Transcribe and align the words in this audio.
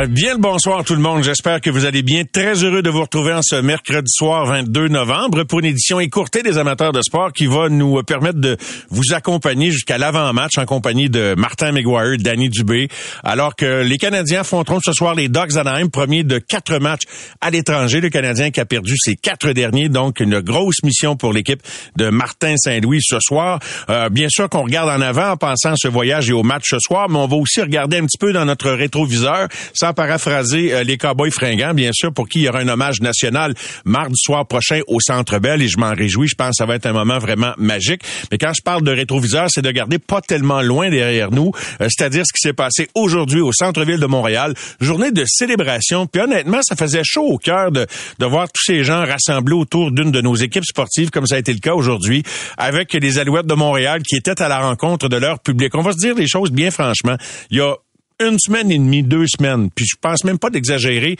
Euh, 0.00 0.06
Bien 0.06 0.34
le 0.34 0.40
bonsoir 0.40 0.84
tout 0.84 0.94
le 0.94 1.00
monde. 1.00 1.22
J'espère 1.22 1.60
que 1.60 1.68
vous 1.68 1.84
allez 1.84 2.02
bien. 2.02 2.24
Très 2.24 2.64
heureux 2.64 2.82
de 2.82 2.90
vous 2.90 3.02
retrouver 3.02 3.32
en 3.32 3.42
ce 3.42 3.56
mercredi 3.56 4.08
soir 4.08 4.46
22 4.46 4.88
novembre 4.88 5.44
pour 5.44 5.60
une 5.60 5.66
édition 5.66 6.00
écourtée 6.00 6.42
des 6.42 6.58
amateurs 6.58 6.92
de 6.92 7.02
sport 7.02 7.32
qui 7.32 7.46
va 7.46 7.68
nous 7.68 8.02
permettre 8.02 8.38
de 8.38 8.56
vous 8.88 9.12
accompagner 9.12 9.70
jusqu'à 9.70 9.98
l'avant-match 9.98 10.58
en 10.58 10.64
compagnie 10.64 11.10
de 11.10 11.34
Martin 11.36 11.72
McGuire, 11.72 12.16
Danny 12.18 12.48
Dubé, 12.48 12.88
alors 13.24 13.56
que 13.56 13.82
les 13.82 13.98
Canadiens 13.98 14.40
affronteront 14.40 14.80
ce 14.82 14.92
soir 14.92 15.14
les 15.14 15.28
Ducks 15.28 15.52
d'Anaheim, 15.52 15.88
premier 15.88 16.24
de 16.24 16.38
quatre 16.38 16.78
matchs 16.78 17.04
à 17.40 17.50
l'étranger. 17.50 18.00
Le 18.00 18.08
Canadien 18.10 18.50
qui 18.50 18.60
a 18.60 18.64
perdu 18.64 18.94
ses 18.96 19.16
quatre 19.16 19.52
derniers, 19.52 19.88
donc 19.88 20.20
une 20.20 20.40
grosse 20.40 20.82
mission 20.82 21.16
pour 21.16 21.32
l'équipe 21.32 21.62
de 21.96 22.08
Martin 22.08 22.54
Saint-Louis 22.56 23.00
ce 23.02 23.18
soir. 23.20 23.58
Euh, 23.90 24.08
bien 24.08 24.28
sûr 24.30 24.48
qu'on 24.48 24.62
regarde 24.62 24.88
en 24.88 25.02
avant 25.02 25.32
en 25.32 25.36
pensant 25.36 25.72
à 25.72 25.76
ce 25.76 25.88
voyage 25.88 26.30
et 26.30 26.32
au 26.32 26.42
match 26.42 26.64
ce 26.68 26.78
soir, 26.78 27.08
mais 27.08 27.18
on 27.18 27.26
va 27.26 27.36
aussi 27.36 27.60
regarder 27.60 27.98
un 27.98 28.06
petit 28.06 28.18
peu 28.18 28.32
dans 28.32 28.44
notre 28.44 28.70
rétroviseur 28.70 29.48
sans 29.90 29.94
paraphraser 29.94 30.72
euh, 30.72 30.84
les 30.84 30.96
Cowboys 30.96 31.30
fringants, 31.30 31.74
bien 31.74 31.90
sûr, 31.92 32.12
pour 32.12 32.28
qui 32.28 32.40
il 32.40 32.42
y 32.42 32.48
aura 32.48 32.60
un 32.60 32.68
hommage 32.68 33.00
national 33.00 33.54
mardi 33.84 34.16
soir 34.16 34.46
prochain 34.46 34.80
au 34.86 35.00
Centre 35.00 35.38
Bell, 35.38 35.62
et 35.62 35.68
je 35.68 35.78
m'en 35.78 35.94
réjouis. 35.94 36.28
Je 36.28 36.34
pense 36.34 36.50
que 36.50 36.54
ça 36.56 36.66
va 36.66 36.76
être 36.76 36.86
un 36.86 36.92
moment 36.92 37.18
vraiment 37.18 37.52
magique. 37.58 38.02
Mais 38.30 38.38
quand 38.38 38.52
je 38.54 38.62
parle 38.62 38.82
de 38.82 38.90
rétroviseur, 38.90 39.48
c'est 39.48 39.62
de 39.62 39.70
garder 39.70 39.98
pas 39.98 40.20
tellement 40.20 40.62
loin 40.62 40.90
derrière 40.90 41.30
nous, 41.30 41.52
euh, 41.80 41.88
c'est-à-dire 41.88 42.24
ce 42.24 42.32
qui 42.32 42.40
s'est 42.40 42.52
passé 42.52 42.88
aujourd'hui 42.94 43.40
au 43.40 43.52
centre-ville 43.52 43.98
de 43.98 44.06
Montréal, 44.06 44.54
journée 44.80 45.10
de 45.10 45.24
célébration. 45.26 46.06
Puis 46.06 46.22
honnêtement, 46.22 46.60
ça 46.62 46.76
faisait 46.76 47.02
chaud 47.04 47.26
au 47.26 47.38
cœur 47.38 47.72
de, 47.72 47.86
de 48.18 48.26
voir 48.26 48.50
tous 48.52 48.62
ces 48.64 48.84
gens 48.84 49.04
rassemblés 49.04 49.54
autour 49.54 49.90
d'une 49.90 50.12
de 50.12 50.20
nos 50.20 50.36
équipes 50.36 50.64
sportives, 50.64 51.10
comme 51.10 51.26
ça 51.26 51.36
a 51.36 51.38
été 51.38 51.52
le 51.52 51.60
cas 51.60 51.74
aujourd'hui, 51.74 52.22
avec 52.56 52.92
les 52.92 53.18
Alouettes 53.18 53.46
de 53.46 53.54
Montréal 53.54 54.02
qui 54.02 54.16
étaient 54.16 54.40
à 54.40 54.48
la 54.48 54.60
rencontre 54.60 55.08
de 55.08 55.16
leur 55.16 55.40
public. 55.40 55.74
On 55.74 55.82
va 55.82 55.92
se 55.92 55.98
dire 55.98 56.14
les 56.14 56.28
choses 56.28 56.52
bien 56.52 56.70
franchement. 56.70 57.16
Y 57.50 57.60
a 57.60 57.74
une 58.20 58.38
semaine 58.38 58.70
et 58.70 58.78
demie, 58.78 59.02
deux 59.02 59.26
semaines, 59.26 59.70
puis 59.70 59.86
je 59.86 59.96
pense 60.00 60.24
même 60.24 60.38
pas 60.38 60.50
d'exagérer. 60.50 61.16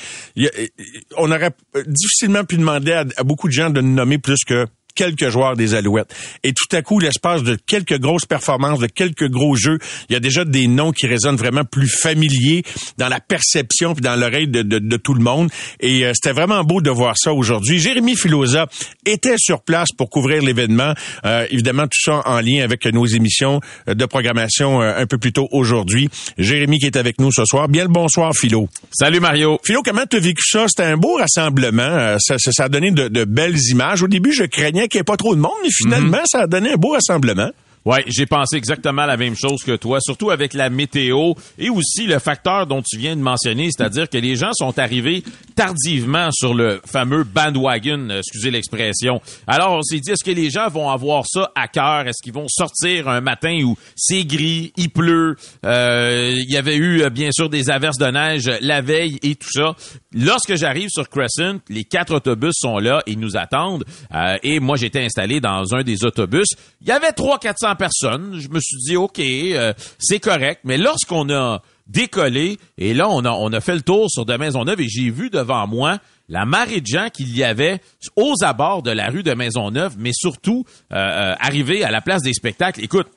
On 1.16 1.30
aurait 1.30 1.52
difficilement 1.86 2.44
pu 2.44 2.56
demander 2.56 2.92
à, 2.92 3.24
beaucoup 3.24 3.48
de 3.48 3.52
gens 3.52 3.70
de 3.70 3.80
nommer 3.80 4.18
plus 4.18 4.44
que 4.46 4.66
quelques 4.94 5.28
joueurs 5.28 5.56
des 5.56 5.74
Alouettes. 5.74 6.14
Et 6.42 6.52
tout 6.52 6.74
à 6.76 6.82
coup, 6.82 6.98
l'espace 6.98 7.42
de 7.42 7.56
quelques 7.66 7.98
grosses 7.98 8.26
performances, 8.26 8.78
de 8.78 8.86
quelques 8.86 9.28
gros 9.28 9.54
jeux, 9.56 9.78
il 10.08 10.12
y 10.12 10.16
a 10.16 10.20
déjà 10.20 10.44
des 10.44 10.66
noms 10.66 10.92
qui 10.92 11.06
résonnent 11.06 11.36
vraiment 11.36 11.64
plus 11.64 11.88
familiers 11.88 12.62
dans 12.98 13.08
la 13.08 13.20
perception 13.20 13.94
puis 13.94 14.02
dans 14.02 14.16
l'oreille 14.16 14.48
de, 14.48 14.62
de- 14.62 14.78
de 14.78 14.96
tout 14.96 15.14
le 15.14 15.22
monde. 15.22 15.50
Et 15.80 16.04
euh, 16.04 16.12
c'était 16.14 16.32
vraiment 16.34 16.62
beau 16.64 16.80
de 16.80 16.90
voir 16.90 17.14
ça 17.16 17.32
aujourd'hui. 17.32 17.78
Jérémy 17.78 18.16
Filosa 18.16 18.66
était 19.06 19.36
sur 19.38 19.62
place 19.62 19.88
pour 19.96 20.10
couvrir 20.10 20.42
l'événement. 20.42 20.94
Euh, 21.24 21.46
évidemment, 21.50 21.84
tout 21.84 22.00
ça 22.02 22.22
en 22.26 22.40
lien 22.40 22.62
avec 22.64 22.84
nos 22.86 23.06
émissions 23.06 23.60
euh, 23.88 23.94
de 23.94 24.04
programmation 24.06 24.80
euh, 24.82 24.92
un 24.96 25.06
peu 25.06 25.18
plus 25.18 25.32
tôt 25.32 25.48
aujourd'hui. 25.52 26.08
Jérémy 26.38 26.78
qui 26.78 26.86
est 26.86 26.96
avec 26.96 27.20
nous 27.20 27.32
ce 27.32 27.44
soir. 27.44 27.68
Bien 27.68 27.82
le 27.84 27.88
bonsoir, 27.90 28.32
Philo. 28.34 28.68
Salut 28.92 29.20
Mario. 29.20 29.58
Philo, 29.64 29.82
comment 29.82 30.04
tu 30.08 30.16
as 30.16 30.20
vécu 30.20 30.42
ça? 30.44 30.66
C'était 30.68 30.84
un 30.84 30.96
beau 30.96 31.16
rassemblement. 31.16 31.82
Euh, 31.82 32.16
Ça, 32.20 32.36
ça, 32.38 32.52
ça 32.52 32.64
a 32.64 32.68
donné 32.68 32.90
de, 32.90 33.08
de 33.08 33.24
belles 33.24 33.58
images. 33.70 34.02
Au 34.02 34.08
début, 34.08 34.32
je 34.32 34.44
craignais 34.44 34.79
qu'il 34.88 34.98
n'y 34.98 35.02
ait 35.02 35.04
pas 35.04 35.16
trop 35.16 35.34
de 35.34 35.40
monde, 35.40 35.52
mais 35.62 35.70
finalement, 35.70 36.22
ça 36.26 36.40
a 36.40 36.46
donné 36.46 36.72
un 36.72 36.76
beau 36.76 36.90
rassemblement. 36.90 37.50
Ouais, 37.86 38.04
j'ai 38.08 38.26
pensé 38.26 38.56
exactement 38.56 39.06
la 39.06 39.16
même 39.16 39.34
chose 39.34 39.62
que 39.64 39.74
toi, 39.74 40.00
surtout 40.02 40.30
avec 40.30 40.52
la 40.52 40.68
météo 40.68 41.32
et 41.58 41.70
aussi 41.70 42.06
le 42.06 42.18
facteur 42.18 42.66
dont 42.66 42.82
tu 42.82 42.98
viens 42.98 43.16
de 43.16 43.22
mentionner, 43.22 43.70
c'est-à-dire 43.74 44.06
que 44.10 44.18
les 44.18 44.36
gens 44.36 44.50
sont 44.52 44.78
arrivés 44.78 45.24
tardivement 45.56 46.30
sur 46.30 46.52
le 46.52 46.82
fameux 46.84 47.24
bandwagon, 47.24 48.10
excusez 48.10 48.50
l'expression. 48.50 49.22
Alors 49.46 49.78
on 49.78 49.82
s'est 49.82 49.98
dit, 49.98 50.10
est-ce 50.10 50.22
que 50.22 50.30
les 50.30 50.50
gens 50.50 50.68
vont 50.68 50.90
avoir 50.90 51.24
ça 51.26 51.52
à 51.54 51.68
cœur? 51.68 52.06
Est-ce 52.06 52.22
qu'ils 52.22 52.34
vont 52.34 52.48
sortir 52.48 53.08
un 53.08 53.22
matin 53.22 53.58
où 53.64 53.78
c'est 53.96 54.24
gris, 54.24 54.74
il 54.76 54.90
pleut, 54.90 55.36
euh, 55.64 56.34
il 56.34 56.52
y 56.52 56.58
avait 56.58 56.76
eu 56.76 57.08
bien 57.08 57.30
sûr 57.32 57.48
des 57.48 57.70
averses 57.70 57.98
de 57.98 58.10
neige 58.10 58.50
la 58.60 58.82
veille 58.82 59.18
et 59.22 59.36
tout 59.36 59.50
ça. 59.50 59.74
Lorsque 60.12 60.56
j'arrive 60.56 60.88
sur 60.88 61.08
Crescent, 61.08 61.60
les 61.68 61.84
quatre 61.84 62.14
autobus 62.14 62.54
sont 62.58 62.78
là 62.78 63.02
et 63.06 63.14
nous 63.14 63.36
attendent. 63.36 63.84
Euh, 64.12 64.36
et 64.42 64.58
moi, 64.58 64.76
j'étais 64.76 65.04
installé 65.04 65.40
dans 65.40 65.74
un 65.74 65.82
des 65.82 66.04
autobus. 66.04 66.48
Il 66.80 66.88
y 66.88 66.90
avait 66.90 67.10
300-400 67.10 67.76
personnes. 67.76 68.40
Je 68.40 68.48
me 68.48 68.58
suis 68.60 68.76
dit, 68.78 68.96
OK, 68.96 69.20
euh, 69.20 69.72
c'est 69.98 70.18
correct. 70.18 70.62
Mais 70.64 70.78
lorsqu'on 70.78 71.30
a 71.30 71.62
décollé, 71.86 72.58
et 72.78 72.94
là, 72.94 73.08
on 73.08 73.24
a, 73.24 73.30
on 73.30 73.52
a 73.52 73.60
fait 73.60 73.74
le 73.74 73.82
tour 73.82 74.10
sur 74.10 74.24
de 74.24 74.34
Maisonneuve 74.34 74.80
et 74.80 74.88
j'ai 74.88 75.10
vu 75.10 75.30
devant 75.30 75.66
moi 75.66 75.98
la 76.28 76.46
marée 76.46 76.80
de 76.80 76.86
gens 76.86 77.08
qu'il 77.12 77.36
y 77.36 77.42
avait 77.42 77.80
aux 78.16 78.34
abords 78.42 78.82
de 78.82 78.92
la 78.92 79.08
rue 79.08 79.24
de 79.24 79.34
Maisonneuve, 79.34 79.96
mais 79.98 80.12
surtout 80.14 80.64
euh, 80.92 80.96
euh, 80.96 81.34
arrivé 81.40 81.84
à 81.84 81.90
la 81.90 82.00
place 82.00 82.22
des 82.22 82.32
spectacles. 82.32 82.82
Écoute, 82.82 83.08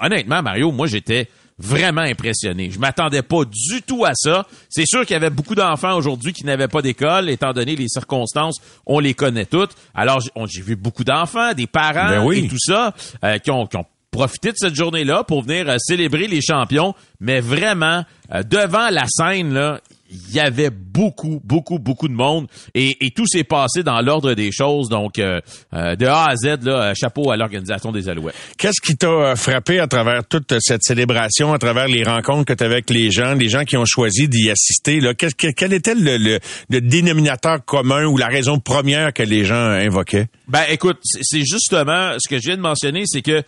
honnêtement, 0.00 0.42
Mario, 0.42 0.70
moi, 0.70 0.86
j'étais 0.86 1.28
vraiment 1.58 2.02
impressionné. 2.02 2.70
Je 2.70 2.78
m'attendais 2.78 3.22
pas 3.22 3.44
du 3.44 3.82
tout 3.82 4.04
à 4.04 4.12
ça. 4.14 4.46
C'est 4.68 4.86
sûr 4.86 5.06
qu'il 5.06 5.14
y 5.14 5.16
avait 5.16 5.30
beaucoup 5.30 5.54
d'enfants 5.54 5.96
aujourd'hui 5.96 6.32
qui 6.32 6.44
n'avaient 6.44 6.68
pas 6.68 6.82
d'école, 6.82 7.30
étant 7.30 7.52
donné 7.52 7.76
les 7.76 7.88
circonstances, 7.88 8.56
on 8.84 8.98
les 8.98 9.14
connaît 9.14 9.46
toutes. 9.46 9.72
Alors, 9.94 10.20
j'ai 10.46 10.62
vu 10.62 10.76
beaucoup 10.76 11.04
d'enfants, 11.04 11.54
des 11.54 11.66
parents 11.66 12.08
Ben 12.10 12.24
oui. 12.24 12.44
et 12.44 12.48
tout 12.48 12.58
ça, 12.58 12.94
euh, 13.24 13.38
qui, 13.38 13.50
ont, 13.50 13.66
qui 13.66 13.76
ont 13.76 13.86
profité 14.10 14.50
de 14.50 14.56
cette 14.56 14.74
journée-là 14.74 15.24
pour 15.24 15.42
venir 15.42 15.68
euh, 15.68 15.76
célébrer 15.78 16.26
les 16.26 16.40
champions. 16.40 16.94
Mais 17.20 17.40
vraiment, 17.40 18.04
euh, 18.34 18.42
devant 18.42 18.88
la 18.90 19.04
scène, 19.08 19.52
là, 19.52 19.80
il 20.10 20.34
y 20.34 20.40
avait 20.40 20.70
beaucoup, 20.70 21.40
beaucoup, 21.44 21.78
beaucoup 21.78 22.08
de 22.08 22.14
monde 22.14 22.46
et, 22.74 22.96
et 23.04 23.10
tout 23.10 23.26
s'est 23.26 23.44
passé 23.44 23.82
dans 23.82 24.00
l'ordre 24.00 24.34
des 24.34 24.50
choses. 24.52 24.88
Donc, 24.88 25.18
euh, 25.18 25.40
euh, 25.74 25.96
de 25.96 26.06
A 26.06 26.26
à 26.28 26.36
Z, 26.36 26.62
là, 26.62 26.82
euh, 26.90 26.94
chapeau 26.94 27.30
à 27.30 27.36
l'organisation 27.36 27.92
des 27.92 28.08
Alouettes. 28.08 28.34
Qu'est-ce 28.58 28.80
qui 28.80 28.96
t'a 28.96 29.08
euh, 29.08 29.36
frappé 29.36 29.78
à 29.80 29.86
travers 29.86 30.26
toute 30.26 30.54
cette 30.60 30.82
célébration, 30.82 31.52
à 31.52 31.58
travers 31.58 31.88
les 31.88 32.02
rencontres 32.04 32.44
que 32.46 32.52
tu 32.52 32.62
as 32.62 32.66
avec 32.66 32.90
les 32.90 33.10
gens, 33.10 33.34
les 33.34 33.48
gens 33.48 33.64
qui 33.64 33.76
ont 33.76 33.84
choisi 33.84 34.28
d'y 34.28 34.50
assister? 34.50 35.00
Là? 35.00 35.14
Qu'est-ce 35.14 35.34
que- 35.34 35.50
quel 35.52 35.72
était 35.72 35.94
le, 35.94 36.16
le- 36.18 36.38
le 36.70 36.80
dénominateur 36.80 37.64
commun 37.64 38.04
ou 38.06 38.16
la 38.16 38.28
raison 38.28 38.58
première 38.58 39.12
que 39.12 39.22
les 39.22 39.44
gens 39.44 39.54
invoquaient? 39.56 40.26
Ben 40.48 40.62
écoute, 40.70 40.98
c'est 41.02 41.20
c'est 41.22 41.44
justement 41.44 42.14
ce 42.18 42.28
que 42.28 42.36
je 42.40 42.46
viens 42.46 42.56
de 42.56 42.62
mentionner, 42.62 43.02
c'est 43.06 43.20
que 43.22 43.42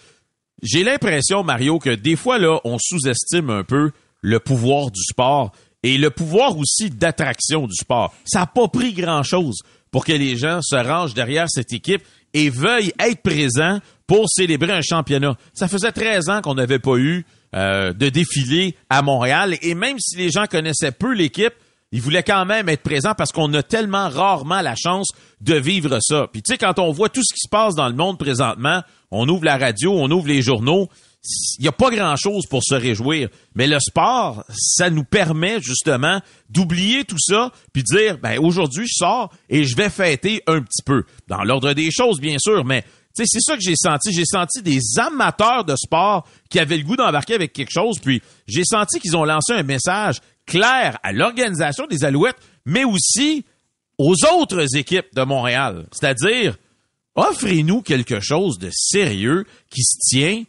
j'ai 0.63 0.83
l'impression, 0.83 1.45
Mario, 1.45 1.79
que 1.79 1.91
des 1.95 2.17
fois, 2.17 2.39
là, 2.39 2.59
on 2.65 2.77
sous-estime 2.81 3.49
un 3.51 3.63
peu 3.65 3.93
le 4.21 4.41
pouvoir 4.41 4.91
du 4.91 5.01
sport 5.03 5.53
et 5.83 5.99
le 5.99 6.11
pouvoir 6.11 6.57
aussi 6.57 6.91
d'attraction 6.91 7.67
du 7.67 7.75
sport. 7.75 8.15
Ça 8.25 8.41
n'a 8.41 8.47
pas 8.47 8.69
pris 8.69 8.93
grand-chose 8.93 9.61
pour 9.91 10.05
que 10.05 10.13
les 10.13 10.37
gens 10.37 10.61
se 10.63 10.77
rangent 10.77 11.15
derrière 11.15 11.47
cette 11.49 11.73
équipe 11.73 12.03
et 12.35 12.51
veuillent 12.51 12.93
être 12.99 13.23
présents 13.23 13.81
pour 14.07 14.27
célébrer 14.29 14.73
un 14.73 14.83
championnat. 14.83 15.37
Ça 15.55 15.69
faisait 15.69 15.93
13 15.93 16.29
ans 16.29 16.43
qu'on 16.43 16.55
n'avait 16.55 16.79
pas 16.79 16.97
eu 16.97 17.25
euh, 17.55 17.93
de 17.93 18.09
défilé 18.09 18.77
à 18.91 19.03
Montréal 19.03 19.57
et 19.63 19.75
même 19.75 19.99
si 19.99 20.17
les 20.17 20.31
gens 20.31 20.47
connaissaient 20.47 20.93
peu 20.93 21.15
l'équipe, 21.15 21.55
ils 21.91 22.03
voulaient 22.03 22.23
quand 22.23 22.45
même 22.45 22.69
être 22.69 22.83
présents 22.83 23.15
parce 23.17 23.33
qu'on 23.33 23.53
a 23.55 23.63
tellement 23.63 24.11
rarement 24.11 24.61
la 24.61 24.75
chance 24.77 25.09
de 25.41 25.55
vivre 25.55 25.99
ça. 26.03 26.27
Puis 26.31 26.43
tu 26.43 26.53
sais, 26.53 26.59
quand 26.59 26.79
on 26.79 26.93
voit 26.93 27.09
tout 27.09 27.23
ce 27.25 27.33
qui 27.33 27.41
se 27.41 27.49
passe 27.49 27.75
dans 27.75 27.89
le 27.89 27.95
monde 27.95 28.19
présentement, 28.19 28.83
on 29.11 29.27
ouvre 29.29 29.45
la 29.45 29.57
radio, 29.57 29.95
on 29.95 30.11
ouvre 30.11 30.29
les 30.29 30.43
journaux, 30.43 30.91
il 31.59 31.63
n'y 31.63 31.69
a 31.69 31.73
pas 31.73 31.91
grand-chose 31.91 32.47
pour 32.47 32.63
se 32.63 32.75
réjouir. 32.75 33.29
Mais 33.55 33.67
le 33.67 33.79
sport, 33.81 34.45
ça 34.51 34.91
nous 34.91 35.05
permet 35.05 35.61
justement 35.61 36.21
d'oublier 36.49 37.05
tout 37.05 37.19
ça, 37.19 37.53
puis 37.73 37.83
dire, 37.83 38.19
ben 38.19 38.39
aujourd'hui, 38.39 38.87
je 38.87 38.95
sors 38.97 39.33
et 39.49 39.65
je 39.65 39.77
vais 39.77 39.91
fêter 39.91 40.43
un 40.47 40.63
petit 40.63 40.83
peu. 40.85 41.05
Dans 41.27 41.43
l'ordre 41.45 41.73
des 41.73 41.91
choses, 41.91 42.21
bien 42.21 42.37
sûr, 42.39 42.65
mais 42.65 42.85
c'est 43.15 43.41
ça 43.41 43.57
que 43.57 43.63
j'ai 43.63 43.75
senti. 43.77 44.13
J'ai 44.13 44.25
senti 44.25 44.63
des 44.63 44.81
amateurs 44.99 45.65
de 45.65 45.75
sport 45.77 46.27
qui 46.49 46.59
avaient 46.59 46.77
le 46.77 46.85
goût 46.85 46.97
d'embarquer 46.97 47.35
avec 47.35 47.53
quelque 47.53 47.73
chose, 47.73 47.99
puis 47.99 48.23
j'ai 48.47 48.65
senti 48.65 49.01
qu'ils 49.01 49.17
ont 49.17 49.25
lancé 49.25 49.53
un 49.53 49.63
message 49.63 50.21
clair 50.47 50.99
à 51.03 51.13
l'organisation 51.13 51.87
des 51.87 52.05
Alouettes, 52.05 52.39
mais 52.65 52.85
aussi 52.85 53.45
aux 53.99 54.15
autres 54.33 54.77
équipes 54.77 55.15
de 55.15 55.23
Montréal. 55.23 55.87
C'est-à-dire, 55.93 56.57
offrez-nous 57.15 57.83
quelque 57.83 58.21
chose 58.21 58.59
de 58.59 58.71
sérieux 58.73 59.45
qui 59.71 59.83
se 59.83 59.99
tient, 60.09 60.45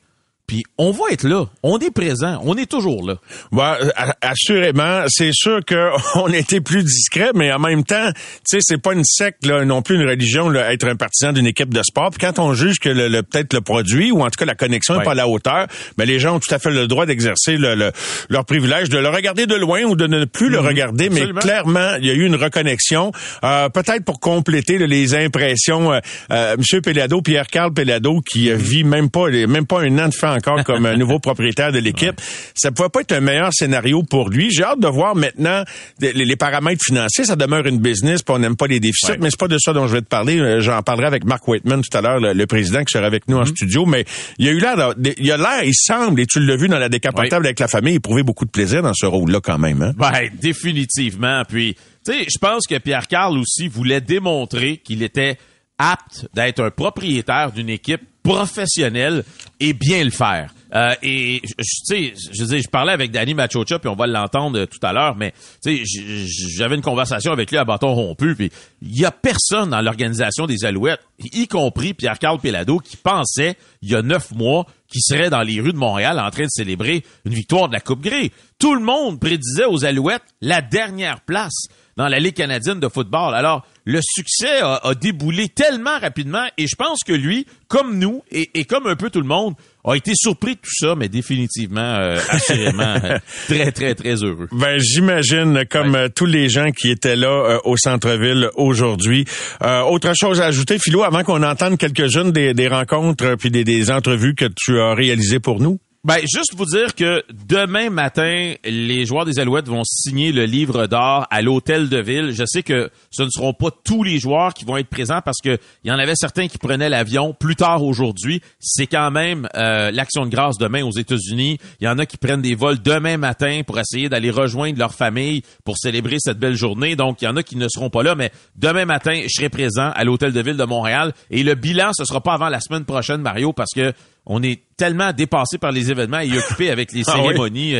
Puis 0.49 0.63
on 0.79 0.89
va 0.89 1.11
être 1.11 1.25
là, 1.25 1.45
on 1.61 1.77
est 1.77 1.91
présent, 1.91 2.41
on 2.43 2.57
est 2.57 2.65
toujours 2.65 3.05
là. 3.07 3.17
Ouais, 3.51 3.91
assurément, 4.19 5.03
c'est 5.07 5.29
sûr 5.31 5.59
qu'on 5.63 6.27
était 6.33 6.59
plus 6.59 6.83
discret, 6.83 7.29
mais 7.35 7.51
en 7.51 7.59
même 7.59 7.83
temps, 7.83 8.11
tu 8.11 8.23
sais, 8.45 8.57
c'est 8.59 8.81
pas 8.81 8.93
une 8.93 9.03
secte 9.03 9.45
là, 9.45 9.63
non 9.63 9.83
plus 9.83 9.97
une 9.97 10.09
religion 10.09 10.49
là, 10.49 10.73
être 10.73 10.87
un 10.87 10.95
partisan 10.95 11.33
d'une 11.33 11.45
équipe 11.45 11.71
de 11.71 11.83
sport. 11.83 12.09
Puis 12.09 12.25
quand 12.25 12.39
on 12.39 12.55
juge 12.55 12.79
que 12.79 12.89
le, 12.89 13.21
peut-être 13.21 13.53
le 13.53 13.61
produit 13.61 14.11
ou 14.11 14.23
en 14.23 14.31
tout 14.31 14.39
cas 14.39 14.45
la 14.45 14.55
connexion 14.55 14.97
n'est 14.97 15.03
pas 15.03 15.11
à 15.11 15.15
la 15.15 15.27
hauteur, 15.27 15.67
mais 15.99 16.07
les 16.07 16.17
gens 16.17 16.37
ont 16.37 16.39
tout 16.39 16.51
à 16.51 16.57
fait 16.57 16.71
le 16.71 16.87
droit 16.87 17.05
d'exercer 17.05 17.57
le, 17.57 17.91
leur 18.29 18.45
privilège 18.45 18.89
de 18.89 18.97
le 18.97 19.09
regarder 19.09 19.45
de 19.45 19.55
loin 19.55 19.83
ou 19.83 19.95
de 19.95 20.07
ne 20.07 20.25
plus 20.25 20.49
le 20.49 20.61
mhm. 20.61 20.65
regarder. 20.65 21.09
Mais 21.11 21.27
clairement, 21.39 21.93
il 21.99 22.07
y 22.07 22.09
a 22.09 22.13
eu 22.13 22.25
une 22.25 22.37
reconnexion, 22.37 23.11
euh, 23.43 23.69
peut-être 23.69 24.03
pour 24.03 24.19
compléter 24.19 24.79
les 24.79 25.13
impressions. 25.13 25.93
Euh, 25.93 25.99
euh, 26.31 26.55
Monsieur 26.57 26.81
Pelado, 26.81 27.21
Pierre 27.21 27.45
Carl 27.45 27.71
Pelado, 27.71 28.21
qui 28.21 28.49
mhm. 28.49 28.55
vit 28.55 28.83
même 28.83 29.11
pas 29.11 29.29
même 29.29 29.67
pas 29.67 29.81
un 29.81 29.99
an 29.99 30.07
de 30.07 30.15
fin 30.15 30.38
encore 30.39 30.63
comme 30.63 30.85
un 30.85 30.97
nouveau 30.97 31.19
propriétaire 31.19 31.71
de 31.71 31.79
l'équipe. 31.79 32.19
Ça 32.55 32.71
pouvait 32.71 32.89
pas 32.89 33.01
être 33.01 33.11
un 33.11 33.19
meilleur 33.19 33.53
scénario 33.53 34.03
pour 34.03 34.29
lui. 34.29 34.49
J'ai 34.51 34.63
hâte 34.63 34.79
de 34.79 34.87
voir 34.87 35.15
maintenant 35.15 35.63
les, 35.99 36.35
paramètres 36.35 36.83
financiers. 36.83 37.25
Ça 37.25 37.35
demeure 37.35 37.65
une 37.65 37.79
business, 37.79 38.23
puis 38.23 38.33
on 38.33 38.39
n'aime 38.39 38.55
pas 38.55 38.67
les 38.67 38.79
déficits, 38.79 39.17
mais 39.19 39.29
c'est 39.29 39.39
pas 39.39 39.47
de 39.47 39.57
ça 39.57 39.73
dont 39.73 39.87
je 39.87 39.93
vais 39.93 40.01
te 40.01 40.07
parler. 40.07 40.39
Euh, 40.39 40.61
j'en 40.61 40.81
parlerai 40.81 41.07
avec 41.07 41.25
Mark 41.25 41.47
Waitman 41.47 41.81
tout 41.81 41.97
à 41.97 42.01
l'heure, 42.01 42.19
le, 42.19 42.45
président 42.47 42.83
qui 42.83 42.91
sera 42.91 43.05
avec 43.05 43.27
nous 43.27 43.37
en 43.37 43.43
mm-hmm. 43.43 43.47
studio. 43.47 43.85
Mais 43.85 44.05
il 44.37 44.45
y 44.45 44.49
a 44.49 44.51
eu 44.51 44.59
l'air, 44.59 44.93
il 45.17 45.31
a 45.31 45.37
l'air, 45.37 45.63
il 45.63 45.75
semble, 45.75 46.21
et 46.21 46.25
tu 46.25 46.39
l'as 46.39 46.55
vu 46.55 46.67
dans 46.67 46.79
la 46.79 46.89
décapotable 46.89 47.45
avec 47.45 47.59
la 47.59 47.67
famille, 47.67 47.95
éprouver 47.95 48.23
beaucoup 48.23 48.45
de 48.45 48.51
plaisir 48.51 48.81
dans 48.81 48.93
ce 48.93 49.05
rôle-là 49.05 49.39
quand 49.41 49.57
même. 49.57 49.81
Hein? 49.81 49.93
Ben, 49.97 50.29
définitivement. 50.41 51.43
Puis, 51.47 51.75
tu 52.05 52.13
sais, 52.13 52.25
je 52.29 52.37
pense 52.39 52.65
que 52.67 52.77
Pierre 52.77 53.07
Carl 53.07 53.37
aussi 53.37 53.67
voulait 53.67 54.01
démontrer 54.01 54.77
qu'il 54.77 55.03
était 55.03 55.37
apte 55.77 56.27
d'être 56.33 56.61
un 56.61 56.71
propriétaire 56.71 57.51
d'une 57.51 57.69
équipe 57.69 58.01
professionnelle 58.23 59.23
et 59.59 59.73
bien 59.73 60.03
le 60.03 60.11
faire. 60.11 60.53
Euh, 60.75 60.93
et 61.01 61.41
tu 61.43 61.63
sais, 61.63 62.13
je 62.31 62.43
dis, 62.43 62.61
je 62.61 62.69
parlais 62.69 62.93
avec 62.93 63.11
Danny 63.11 63.33
Machocha 63.33 63.79
puis 63.79 63.89
on 63.89 63.95
va 63.95 64.05
l'entendre 64.05 64.65
tout 64.65 64.79
à 64.83 64.93
l'heure, 64.93 65.15
mais 65.15 65.33
tu 65.63 65.83
sais, 65.85 66.31
j'avais 66.55 66.75
une 66.75 66.81
conversation 66.81 67.31
avec 67.31 67.49
lui 67.49 67.57
à 67.57 67.65
bâton 67.65 67.93
rompu, 67.93 68.35
puis 68.35 68.51
il 68.81 68.99
y 68.99 69.05
a 69.05 69.11
personne 69.11 69.71
dans 69.71 69.81
l'organisation 69.81 70.45
des 70.45 70.65
Alouettes, 70.65 71.01
y 71.19 71.47
compris 71.47 71.95
Pierre-Carl 71.95 72.39
Pelado, 72.39 72.77
qui 72.77 72.97
pensait 72.97 73.55
il 73.81 73.89
y 73.89 73.95
a 73.95 74.03
neuf 74.03 74.31
mois 74.31 74.67
qu'il 74.89 75.01
serait 75.01 75.29
dans 75.29 75.41
les 75.41 75.61
rues 75.61 75.73
de 75.73 75.77
Montréal 75.77 76.19
en 76.19 76.31
train 76.31 76.45
de 76.45 76.49
célébrer 76.49 77.03
une 77.25 77.33
victoire 77.33 77.67
de 77.67 77.73
la 77.73 77.79
Coupe 77.79 78.01
Grey. 78.01 78.31
Tout 78.57 78.75
le 78.75 78.81
monde 78.81 79.19
prédisait 79.19 79.65
aux 79.65 79.85
Alouettes 79.85 80.23
la 80.41 80.61
dernière 80.61 81.21
place 81.21 81.67
dans 81.95 82.07
la 82.07 82.19
Ligue 82.19 82.35
canadienne 82.35 82.79
de 82.79 82.87
football. 82.87 83.35
Alors, 83.35 83.65
le 83.83 83.99
succès 84.01 84.61
a, 84.61 84.93
déboulé 84.95 85.49
tellement 85.49 85.99
rapidement 85.99 86.45
et 86.57 86.65
je 86.65 86.75
pense 86.75 87.03
que 87.03 87.13
lui, 87.13 87.45
comme 87.67 87.99
nous 87.99 88.23
et, 88.31 88.63
comme 88.65 88.87
un 88.87 88.95
peu 88.95 89.09
tout 89.09 89.19
le 89.21 89.27
monde, 89.27 89.55
a 89.83 89.95
été 89.95 90.11
surpris 90.15 90.55
de 90.55 90.59
tout 90.59 90.71
ça, 90.71 90.95
mais 90.95 91.07
définitivement, 91.07 91.81
euh, 91.81 92.17
assurément, 92.29 92.95
très, 93.47 93.71
très, 93.71 93.95
très 93.95 94.23
heureux. 94.23 94.47
Ben, 94.51 94.77
j'imagine, 94.79 95.63
comme 95.69 95.95
euh, 95.95 96.07
tous 96.13 96.25
les 96.25 96.49
gens 96.49 96.71
qui 96.71 96.89
étaient 96.89 97.15
là 97.15 97.27
euh, 97.27 97.59
au 97.63 97.77
centre-ville 97.77 98.49
aujourd'hui. 98.55 99.25
autre 99.61 100.13
chose 100.15 100.41
à 100.41 100.45
ajouter, 100.45 100.77
Philo, 100.79 101.03
avant 101.03 101.23
qu'on 101.23 101.43
entende 101.43 101.77
quelques-unes 101.77 102.31
des, 102.31 102.53
des 102.53 102.67
rencontres 102.67 103.35
puis 103.35 103.51
des, 103.51 103.63
des 103.63 103.91
entrevues 103.91 104.35
que 104.35 104.45
tu 104.55 104.79
as 104.79 104.93
réalisées 104.93 105.39
pour 105.39 105.59
nous? 105.59 105.79
Ben, 106.05 106.19
juste 106.21 106.55
vous 106.55 106.65
dire 106.65 106.95
que 106.95 107.25
demain 107.45 107.89
matin, 107.89 108.53
les 108.63 109.05
joueurs 109.05 109.25
des 109.25 109.37
Alouettes 109.37 109.67
vont 109.67 109.83
signer 109.83 110.31
le 110.31 110.45
livre 110.45 110.87
d'or 110.87 111.27
à 111.29 111.41
l'hôtel 111.41 111.89
de 111.89 111.97
ville. 111.97 112.31
Je 112.31 112.45
sais 112.45 112.63
que 112.63 112.89
ce 113.11 113.23
ne 113.23 113.29
seront 113.29 113.51
pas 113.51 113.67
tous 113.83 114.03
les 114.03 114.17
joueurs 114.17 114.53
qui 114.53 114.63
vont 114.63 114.77
être 114.77 114.87
présents 114.87 115.19
parce 115.19 115.39
que 115.43 115.57
il 115.83 115.89
y 115.89 115.91
en 115.91 115.99
avait 115.99 116.15
certains 116.15 116.47
qui 116.47 116.57
prenaient 116.57 116.87
l'avion 116.87 117.33
plus 117.37 117.57
tard 117.57 117.83
aujourd'hui. 117.83 118.41
C'est 118.61 118.87
quand 118.87 119.11
même 119.11 119.49
euh, 119.55 119.91
l'action 119.91 120.25
de 120.25 120.31
grâce 120.31 120.57
demain 120.57 120.85
aux 120.85 120.91
États-Unis. 120.91 121.57
Il 121.81 121.83
y 121.83 121.89
en 121.89 121.99
a 121.99 122.05
qui 122.05 122.15
prennent 122.15 122.41
des 122.41 122.55
vols 122.55 122.81
demain 122.81 123.17
matin 123.17 123.63
pour 123.67 123.77
essayer 123.77 124.07
d'aller 124.07 124.31
rejoindre 124.31 124.79
leur 124.79 124.93
famille 124.93 125.41
pour 125.65 125.77
célébrer 125.77 126.15
cette 126.19 126.39
belle 126.39 126.55
journée. 126.55 126.95
Donc, 126.95 127.21
il 127.21 127.25
y 127.25 127.27
en 127.27 127.35
a 127.35 127.43
qui 127.43 127.57
ne 127.57 127.67
seront 127.67 127.89
pas 127.89 128.03
là, 128.03 128.15
mais 128.15 128.31
demain 128.55 128.85
matin, 128.85 129.19
je 129.23 129.33
serai 129.35 129.49
présent 129.49 129.91
à 129.93 130.05
l'hôtel 130.05 130.31
de 130.31 130.39
ville 130.41 130.55
de 130.55 130.63
Montréal. 130.63 131.11
Et 131.29 131.43
le 131.43 131.55
bilan, 131.55 131.91
ce 131.91 132.05
sera 132.05 132.21
pas 132.21 132.35
avant 132.35 132.47
la 132.47 132.61
semaine 132.61 132.85
prochaine, 132.85 133.21
Mario, 133.21 133.51
parce 133.51 133.73
que 133.75 133.93
on 134.25 134.43
est 134.43 134.61
tellement 134.77 135.11
dépassé 135.11 135.57
par 135.57 135.71
les 135.71 135.91
événements 135.91 136.19
et 136.19 136.37
occupé 136.37 136.69
avec 136.69 136.91
les 136.93 137.03
ah 137.07 137.13
cérémonies. 137.13 137.75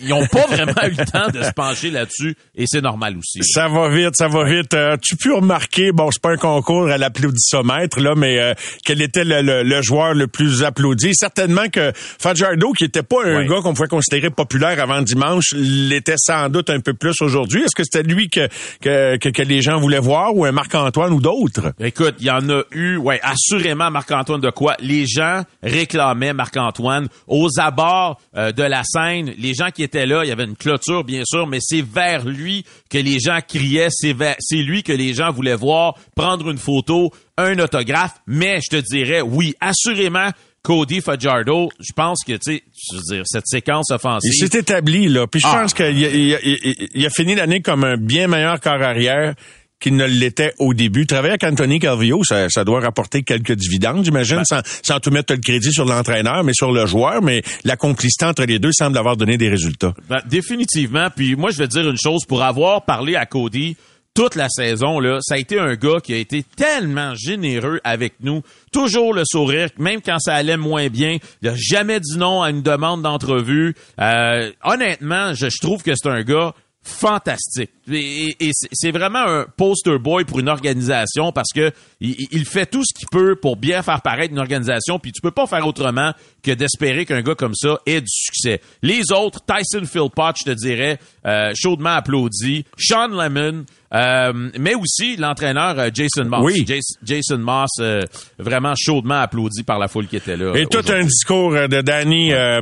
Ils 0.00 0.12
ont 0.12 0.26
pas 0.26 0.46
vraiment 0.46 0.82
eu 0.84 0.94
le 0.96 1.04
temps 1.04 1.28
de 1.28 1.42
se 1.42 1.50
pencher 1.52 1.90
là-dessus 1.90 2.36
et 2.54 2.64
c'est 2.66 2.80
normal 2.80 3.16
aussi. 3.16 3.40
Ça 3.42 3.68
va 3.68 3.88
vite, 3.88 4.14
ça 4.14 4.28
va 4.28 4.44
vite. 4.44 4.74
Euh, 4.74 4.96
tu 5.02 5.16
peux 5.16 5.34
remarquer, 5.34 5.92
bon, 5.92 6.10
c'est 6.10 6.22
pas 6.22 6.32
un 6.32 6.36
concours 6.36 6.88
à 6.88 6.98
l'applaudissomètre 6.98 8.00
là, 8.00 8.14
mais 8.16 8.38
euh, 8.38 8.54
quel 8.84 9.02
était 9.02 9.24
le, 9.24 9.82
joueur 9.82 10.14
le 10.14 10.26
plus 10.26 10.62
applaudi? 10.62 11.10
Certainement 11.14 11.68
que 11.68 11.92
Fajardo, 11.94 12.72
qui 12.72 12.84
était 12.84 13.02
pas 13.02 13.24
un 13.24 13.44
gars 13.44 13.60
qu'on 13.62 13.74
pouvait 13.74 13.88
considérer 13.88 14.30
populaire 14.30 14.80
avant 14.80 15.02
dimanche, 15.02 15.52
l'était 15.54 16.14
sans 16.16 16.48
doute 16.48 16.70
un 16.70 16.80
peu 16.80 16.94
plus 16.94 17.20
aujourd'hui. 17.20 17.62
Est-ce 17.62 17.74
que 17.74 17.84
c'était 17.84 18.02
lui 18.02 18.28
que 18.28 18.48
que, 18.80 19.16
que 19.16 19.42
les 19.42 19.62
gens 19.62 19.78
voulaient 19.78 19.98
voir 19.98 20.34
ou 20.36 20.44
un 20.44 20.52
Marc-Antoine 20.52 21.12
ou 21.12 21.20
d'autres? 21.20 21.72
Écoute, 21.80 22.16
il 22.20 22.26
y 22.26 22.30
en 22.30 22.48
a 22.50 22.62
eu, 22.72 22.96
ouais, 22.96 23.20
assurément 23.22 23.90
Marc-Antoine 23.90 24.40
de 24.40 24.50
quoi? 24.50 24.76
Les 24.80 25.06
gens 25.06 25.42
réclamaient 25.62 26.32
Marc-Antoine 26.32 27.08
aux 27.26 27.48
abords 27.58 28.20
euh, 28.36 28.52
de 28.52 28.62
la 28.62 28.82
scène. 28.84 29.32
Les 29.38 29.54
gens 29.54 29.70
qui 29.70 29.82
était 29.88 30.06
là, 30.06 30.24
il 30.24 30.28
y 30.28 30.32
avait 30.32 30.44
une 30.44 30.56
clôture 30.56 31.04
bien 31.04 31.22
sûr, 31.24 31.46
mais 31.46 31.58
c'est 31.60 31.82
vers 31.82 32.24
lui 32.24 32.64
que 32.90 32.98
les 32.98 33.18
gens 33.18 33.40
criaient, 33.46 33.88
c'est 33.90 34.14
c'est 34.38 34.62
lui 34.62 34.82
que 34.82 34.92
les 34.92 35.14
gens 35.14 35.30
voulaient 35.30 35.56
voir, 35.56 35.94
prendre 36.14 36.50
une 36.50 36.58
photo, 36.58 37.10
un 37.36 37.58
autographe, 37.58 38.20
mais 38.26 38.60
je 38.60 38.76
te 38.76 38.82
dirais 38.82 39.20
oui, 39.20 39.54
assurément 39.60 40.30
Cody 40.62 41.00
Fajardo, 41.00 41.70
je 41.80 41.92
pense 41.94 42.24
que, 42.26 42.32
tu 42.32 42.56
sais, 42.56 42.62
je 42.74 42.96
veux 42.96 43.16
dire, 43.16 43.22
cette 43.24 43.46
séquence 43.46 43.90
offensive. 43.90 44.30
Il 44.34 44.36
s'est 44.36 44.58
établi, 44.58 45.08
là. 45.08 45.26
Puis 45.26 45.40
je 45.40 45.46
ah. 45.46 45.60
pense 45.62 45.72
qu'il 45.72 46.34
a, 46.34 47.06
a, 47.06 47.10
fini 47.10 47.34
l'année 47.34 47.62
comme 47.62 47.84
un 47.84 47.96
bien 47.96 48.26
meilleur 48.26 48.60
corps 48.60 48.82
arrière 48.82 49.34
qu'il 49.80 49.96
ne 49.96 50.04
l'était 50.06 50.54
au 50.58 50.74
début. 50.74 51.06
Travailler 51.06 51.32
avec 51.32 51.44
Anthony 51.44 51.78
Calvillo, 51.78 52.24
ça, 52.24 52.48
ça 52.48 52.64
doit 52.64 52.80
rapporter 52.80 53.22
quelques 53.22 53.52
dividendes, 53.52 54.04
j'imagine, 54.04 54.38
ben. 54.38 54.44
sans, 54.44 54.60
sans 54.82 55.00
tout 55.00 55.10
mettre 55.10 55.32
le 55.32 55.40
crédit 55.40 55.72
sur 55.72 55.84
l'entraîneur, 55.84 56.44
mais 56.44 56.54
sur 56.54 56.72
le 56.72 56.86
joueur. 56.86 57.22
Mais 57.22 57.42
la 57.64 57.76
complicité 57.76 58.24
entre 58.24 58.44
les 58.44 58.58
deux 58.58 58.72
semble 58.72 58.98
avoir 58.98 59.16
donné 59.16 59.36
des 59.36 59.48
résultats. 59.48 59.94
Ben, 60.08 60.20
définitivement. 60.26 61.08
Puis 61.14 61.36
moi, 61.36 61.50
je 61.50 61.58
vais 61.58 61.68
dire 61.68 61.88
une 61.88 61.98
chose. 61.98 62.24
Pour 62.26 62.42
avoir 62.42 62.84
parlé 62.84 63.14
à 63.14 63.26
Cody 63.26 63.76
toute 64.14 64.34
la 64.34 64.48
saison, 64.48 64.98
là, 64.98 65.18
ça 65.20 65.36
a 65.36 65.38
été 65.38 65.60
un 65.60 65.74
gars 65.74 66.00
qui 66.02 66.12
a 66.12 66.16
été 66.16 66.44
tellement 66.56 67.14
généreux 67.14 67.80
avec 67.84 68.14
nous. 68.20 68.42
Toujours 68.72 69.14
le 69.14 69.22
sourire, 69.24 69.68
même 69.78 70.00
quand 70.02 70.18
ça 70.18 70.34
allait 70.34 70.56
moins 70.56 70.88
bien. 70.88 71.18
Il 71.40 71.48
n'a 71.48 71.54
jamais 71.56 72.00
dit 72.00 72.18
non 72.18 72.42
à 72.42 72.50
une 72.50 72.62
demande 72.62 73.02
d'entrevue. 73.02 73.76
Euh, 74.00 74.50
honnêtement, 74.64 75.34
je, 75.34 75.48
je 75.48 75.58
trouve 75.60 75.84
que 75.84 75.92
c'est 75.94 76.08
un 76.08 76.22
gars 76.22 76.52
fantastique. 76.82 77.70
Et, 77.90 78.36
c'est 78.52 78.90
vraiment 78.90 79.20
un 79.20 79.46
poster 79.56 79.98
boy 79.98 80.24
pour 80.24 80.40
une 80.40 80.48
organisation 80.48 81.32
parce 81.32 81.52
que 81.54 81.72
il, 82.00 82.44
fait 82.44 82.66
tout 82.66 82.82
ce 82.84 82.98
qu'il 82.98 83.08
peut 83.08 83.36
pour 83.36 83.56
bien 83.56 83.82
faire 83.82 84.02
paraître 84.02 84.32
une 84.32 84.38
organisation, 84.38 84.98
puis 84.98 85.12
tu 85.12 85.20
peux 85.20 85.30
pas 85.30 85.46
faire 85.46 85.66
autrement 85.66 86.12
que 86.42 86.52
d'espérer 86.52 87.04
qu'un 87.04 87.22
gars 87.22 87.34
comme 87.34 87.54
ça 87.54 87.78
ait 87.86 88.00
du 88.00 88.08
succès. 88.08 88.60
Les 88.82 89.12
autres, 89.12 89.40
Tyson 89.44 89.86
Philpott, 89.86 90.36
je 90.38 90.50
te 90.50 90.54
dirais, 90.54 90.98
euh, 91.26 91.52
chaudement 91.54 91.90
applaudi. 91.90 92.64
Sean 92.78 93.08
Lemon, 93.08 93.64
euh, 93.94 94.50
mais 94.58 94.74
aussi 94.74 95.16
l'entraîneur 95.16 95.78
euh, 95.78 95.88
Jason 95.92 96.24
Moss. 96.26 96.42
Oui. 96.42 96.66
Jason 97.02 97.38
Moss, 97.38 97.70
euh, 97.80 98.02
vraiment 98.38 98.74
chaudement 98.76 99.20
applaudi 99.20 99.62
par 99.62 99.78
la 99.78 99.88
foule 99.88 100.06
qui 100.06 100.16
était 100.16 100.36
là. 100.36 100.54
Et 100.56 100.66
tout 100.66 100.84
un 100.92 101.02
discours 101.04 101.52
de 101.52 101.80
Danny 101.80 102.32
ouais. 102.32 102.60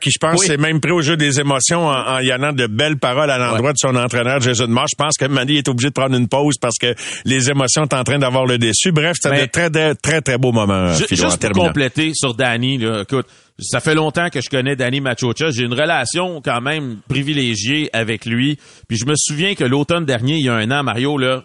qui 0.00 0.10
je 0.10 0.18
pense 0.20 0.44
s'est 0.44 0.56
même 0.56 0.80
pris 0.80 0.92
au 0.92 1.02
jeu 1.02 1.16
des 1.16 1.40
émotions 1.40 1.88
en, 1.88 2.18
y 2.20 2.30
allant 2.30 2.52
de 2.52 2.66
belles 2.66 2.98
paroles 2.98 3.30
à 3.30 3.38
l'endroit 3.38 3.72
de 3.72 3.78
son 3.78 3.96
entraîneur 3.96 4.40
Jason 4.40 4.68
Moss. 4.68 4.90
Je 4.92 4.96
pense 4.96 5.14
que 5.18 5.26
Manny 5.26 5.56
est 5.56 5.68
obligé 5.68 5.88
de 5.88 5.94
prendre 5.94 6.16
une 6.16 6.28
pause 6.28 6.56
parce 6.60 6.78
que 6.78 6.94
les 7.24 7.50
émotions 7.50 7.82
sont 7.82 7.94
en 7.94 8.04
train 8.04 8.18
d'avoir 8.18 8.46
le 8.46 8.58
déçu. 8.58 8.92
Bref, 8.92 9.16
c'était 9.20 9.42
de 9.42 9.50
très, 9.50 9.70
très, 9.70 9.94
très, 9.94 10.20
très 10.20 10.38
beaux 10.38 10.52
moments. 10.52 10.92
juste 10.92 11.52
pour 11.52 11.66
compléter 11.66 12.12
sur 12.14 12.34
Danny, 12.34 12.78
là, 12.78 13.02
écoute, 13.02 13.26
ça 13.58 13.80
fait 13.80 13.94
longtemps 13.94 14.28
que 14.30 14.40
je 14.40 14.48
connais 14.48 14.76
Danny 14.76 15.00
Machocha. 15.00 15.50
J'ai 15.50 15.64
une 15.64 15.74
relation 15.74 16.40
quand 16.40 16.60
même 16.60 17.00
privilégiée 17.08 17.90
avec 17.92 18.24
lui. 18.24 18.58
Puis 18.88 18.96
je 18.96 19.06
me 19.06 19.14
souviens 19.16 19.54
que 19.54 19.64
l'automne 19.64 20.04
dernier, 20.04 20.36
il 20.36 20.44
y 20.44 20.48
a 20.48 20.54
un 20.54 20.70
an, 20.70 20.82
Mario, 20.82 21.18
là, 21.18 21.44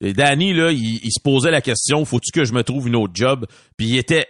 Danny, 0.00 0.52
là, 0.52 0.72
il, 0.72 1.10
se 1.12 1.20
posait 1.22 1.52
la 1.52 1.60
question, 1.60 2.04
faut-tu 2.04 2.32
que 2.32 2.44
je 2.44 2.52
me 2.52 2.64
trouve 2.64 2.88
une 2.88 2.96
autre 2.96 3.12
job? 3.14 3.46
Puis 3.76 3.88
il 3.88 3.96
était 3.96 4.26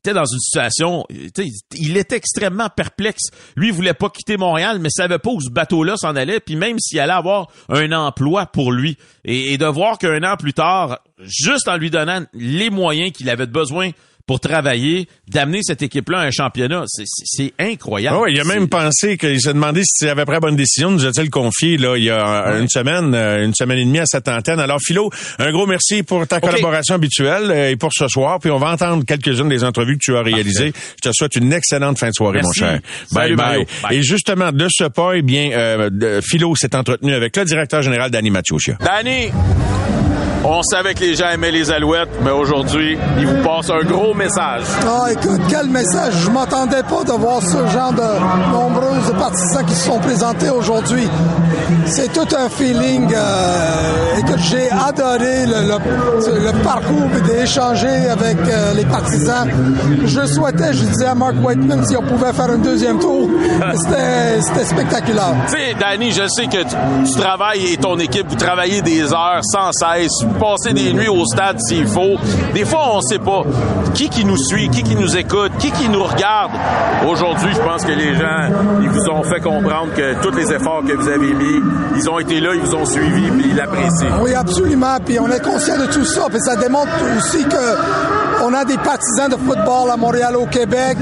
était 0.00 0.12
dans 0.12 0.26
une 0.26 0.38
situation, 0.38 1.06
il 1.08 1.96
était 1.96 2.16
extrêmement 2.16 2.68
perplexe. 2.68 3.30
Lui, 3.56 3.68
il 3.68 3.72
voulait 3.72 3.94
pas 3.94 4.10
quitter 4.10 4.36
Montréal, 4.36 4.78
mais 4.80 4.90
savait 4.90 5.18
pas 5.18 5.30
où 5.30 5.40
ce 5.40 5.48
bateau-là 5.48 5.96
s'en 5.96 6.14
allait, 6.14 6.40
puis 6.40 6.56
même 6.56 6.78
s'il 6.78 7.00
allait 7.00 7.14
avoir 7.14 7.50
un 7.70 7.90
emploi 7.92 8.44
pour 8.44 8.70
lui. 8.70 8.98
Et, 9.24 9.54
et 9.54 9.58
de 9.58 9.64
voir 9.64 9.96
qu'un 9.96 10.22
an 10.24 10.36
plus 10.36 10.52
tard, 10.52 10.98
juste 11.20 11.68
en 11.68 11.78
lui 11.78 11.88
donnant 11.88 12.22
les 12.34 12.68
moyens 12.68 13.12
qu'il 13.12 13.30
avait 13.30 13.46
besoin 13.46 13.92
pour 14.30 14.38
travailler, 14.38 15.08
d'amener 15.26 15.58
cette 15.60 15.82
équipe-là 15.82 16.20
à 16.20 16.22
un 16.22 16.30
championnat. 16.30 16.84
C'est 16.86 17.52
incroyable. 17.58 18.16
Oui, 18.22 18.30
il 18.32 18.40
a 18.40 18.44
même 18.44 18.68
pensé 18.68 19.18
qu'il 19.18 19.40
s'est 19.40 19.54
demandé 19.54 19.82
si 19.84 20.08
avait 20.08 20.24
pris 20.24 20.34
la 20.34 20.38
bonne 20.38 20.54
décision. 20.54 20.92
Nous 20.92 21.04
a-t-il 21.04 21.30
confié 21.30 21.76
là, 21.78 21.96
il 21.96 22.04
y 22.04 22.10
a 22.10 22.56
une 22.60 22.68
semaine, 22.68 23.12
euh, 23.12 23.44
une 23.44 23.54
semaine 23.56 23.78
et 23.78 23.84
demie 23.84 23.98
à 23.98 24.06
cette 24.06 24.28
antenne. 24.28 24.60
Alors, 24.60 24.78
Philo, 24.80 25.10
un 25.40 25.50
gros 25.50 25.66
merci 25.66 26.04
pour 26.04 26.28
ta 26.28 26.38
collaboration 26.38 26.94
habituelle 26.94 27.50
euh, 27.50 27.70
et 27.70 27.76
pour 27.76 27.90
ce 27.92 28.06
soir. 28.06 28.38
Puis 28.38 28.52
on 28.52 28.58
va 28.58 28.70
entendre 28.70 29.04
quelques-unes 29.04 29.48
des 29.48 29.64
entrevues 29.64 29.98
que 29.98 30.04
tu 30.04 30.16
as 30.16 30.22
réalisées. 30.22 30.72
Je 31.02 31.10
te 31.10 31.12
souhaite 31.12 31.34
une 31.34 31.52
excellente 31.52 31.98
fin 31.98 32.10
de 32.10 32.14
soirée, 32.14 32.42
mon 32.44 32.52
cher. 32.52 32.78
bye, 33.10 33.34
bye, 33.34 33.66
Et 33.90 34.00
justement, 34.04 34.52
de 34.52 34.68
ce 34.70 34.84
pas, 34.84 35.14
eh 35.16 35.22
bien, 35.22 35.50
euh, 35.50 36.20
Philo 36.22 36.54
s'est 36.54 36.76
entretenu 36.76 37.14
avec 37.14 37.36
le 37.36 37.44
directeur 37.44 37.82
général 37.82 38.12
Danny 38.12 38.30
Mathieusia. 38.30 38.78
Danny, 38.80 39.32
on 40.44 40.62
savait 40.62 40.94
que 40.94 41.00
les 41.00 41.14
gens 41.14 41.28
aimaient 41.30 41.50
les 41.50 41.70
Alouettes, 41.70 42.08
mais 42.22 42.30
aujourd'hui, 42.30 42.98
ils 43.18 43.26
vous 43.26 43.42
passent 43.42 43.70
un 43.70 43.84
gros 43.84 44.14
message. 44.14 44.62
Ah, 44.86 45.12
écoute, 45.12 45.40
quel 45.48 45.68
message! 45.68 46.14
Je 46.24 46.30
m'attendais 46.30 46.82
pas 46.82 47.04
de 47.04 47.12
voir 47.12 47.42
ce 47.42 47.66
genre 47.72 47.92
de 47.92 48.52
nombreux 48.52 49.12
partisans 49.18 49.64
qui 49.66 49.74
se 49.74 49.86
sont 49.86 49.98
présentés 49.98 50.50
aujourd'hui. 50.50 51.08
C'est 51.86 52.12
tout 52.12 52.26
un 52.36 52.48
feeling. 52.48 53.12
Euh, 53.14 54.18
écoute, 54.18 54.38
j'ai 54.50 54.70
adoré 54.70 55.46
le, 55.46 56.62
parcours 56.62 57.08
d'échanger 57.26 58.08
avec 58.08 58.38
euh, 58.38 58.74
les 58.74 58.84
partisans. 58.84 59.48
Je 60.04 60.26
souhaitais, 60.26 60.72
je 60.72 60.84
disais 60.84 61.06
à 61.06 61.14
Mark 61.14 61.34
Whiteman 61.42 61.84
si 61.86 61.96
on 61.96 62.02
pouvait 62.02 62.32
faire 62.32 62.50
un 62.50 62.58
deuxième 62.58 62.98
tour. 62.98 63.28
C'était 63.74 64.64
spectaculaire. 64.64 65.34
Tu 65.48 65.52
sais, 65.52 65.74
Danny, 65.78 66.12
je 66.12 66.26
sais 66.28 66.46
que 66.46 66.62
tu, 66.62 67.12
tu 67.12 67.20
travailles 67.20 67.72
et 67.72 67.76
ton 67.76 67.98
équipe, 67.98 68.26
vous 68.28 68.36
travaillez 68.36 68.82
des 68.82 69.12
heures 69.12 69.40
sans 69.42 69.72
cesse 69.72 70.24
passer 70.34 70.72
des 70.72 70.92
nuits 70.92 71.08
au 71.08 71.24
stade 71.24 71.58
s'il 71.60 71.86
faut. 71.86 72.16
Des 72.54 72.64
fois, 72.64 72.96
on 72.96 73.00
sait 73.00 73.18
pas 73.18 73.42
qui 73.94 74.08
qui 74.08 74.24
nous 74.24 74.36
suit, 74.36 74.68
qui 74.70 74.82
qui 74.82 74.96
nous 74.96 75.16
écoute, 75.16 75.52
qui 75.58 75.70
qui 75.70 75.88
nous 75.88 76.02
regarde. 76.02 76.52
Aujourd'hui, 77.08 77.50
je 77.54 77.60
pense 77.60 77.84
que 77.84 77.92
les 77.92 78.14
gens, 78.14 78.50
ils 78.82 78.88
vous 78.88 79.08
ont 79.10 79.22
fait 79.22 79.40
comprendre 79.40 79.92
que 79.94 80.14
tous 80.22 80.34
les 80.34 80.52
efforts 80.52 80.82
que 80.86 80.92
vous 80.92 81.08
avez 81.08 81.34
mis, 81.34 81.60
ils 81.96 82.08
ont 82.08 82.18
été 82.18 82.40
là, 82.40 82.54
ils 82.54 82.60
vous 82.60 82.74
ont 82.74 82.84
suivi, 82.84 83.30
puis 83.30 83.46
ils 83.50 83.56
l'apprécient. 83.56 84.22
Oui, 84.22 84.34
absolument. 84.34 84.96
Puis 85.04 85.18
on 85.18 85.28
est 85.28 85.44
conscient 85.44 85.78
de 85.78 85.86
tout 85.86 86.04
ça. 86.04 86.26
Puis 86.30 86.40
ça 86.40 86.56
démontre 86.56 86.90
aussi 87.16 87.44
que 87.44 88.42
on 88.42 88.54
a 88.54 88.64
des 88.64 88.78
partisans 88.78 89.28
de 89.28 89.36
football 89.36 89.90
à 89.90 89.96
Montréal, 89.96 90.36
au 90.36 90.46
Québec. 90.46 90.96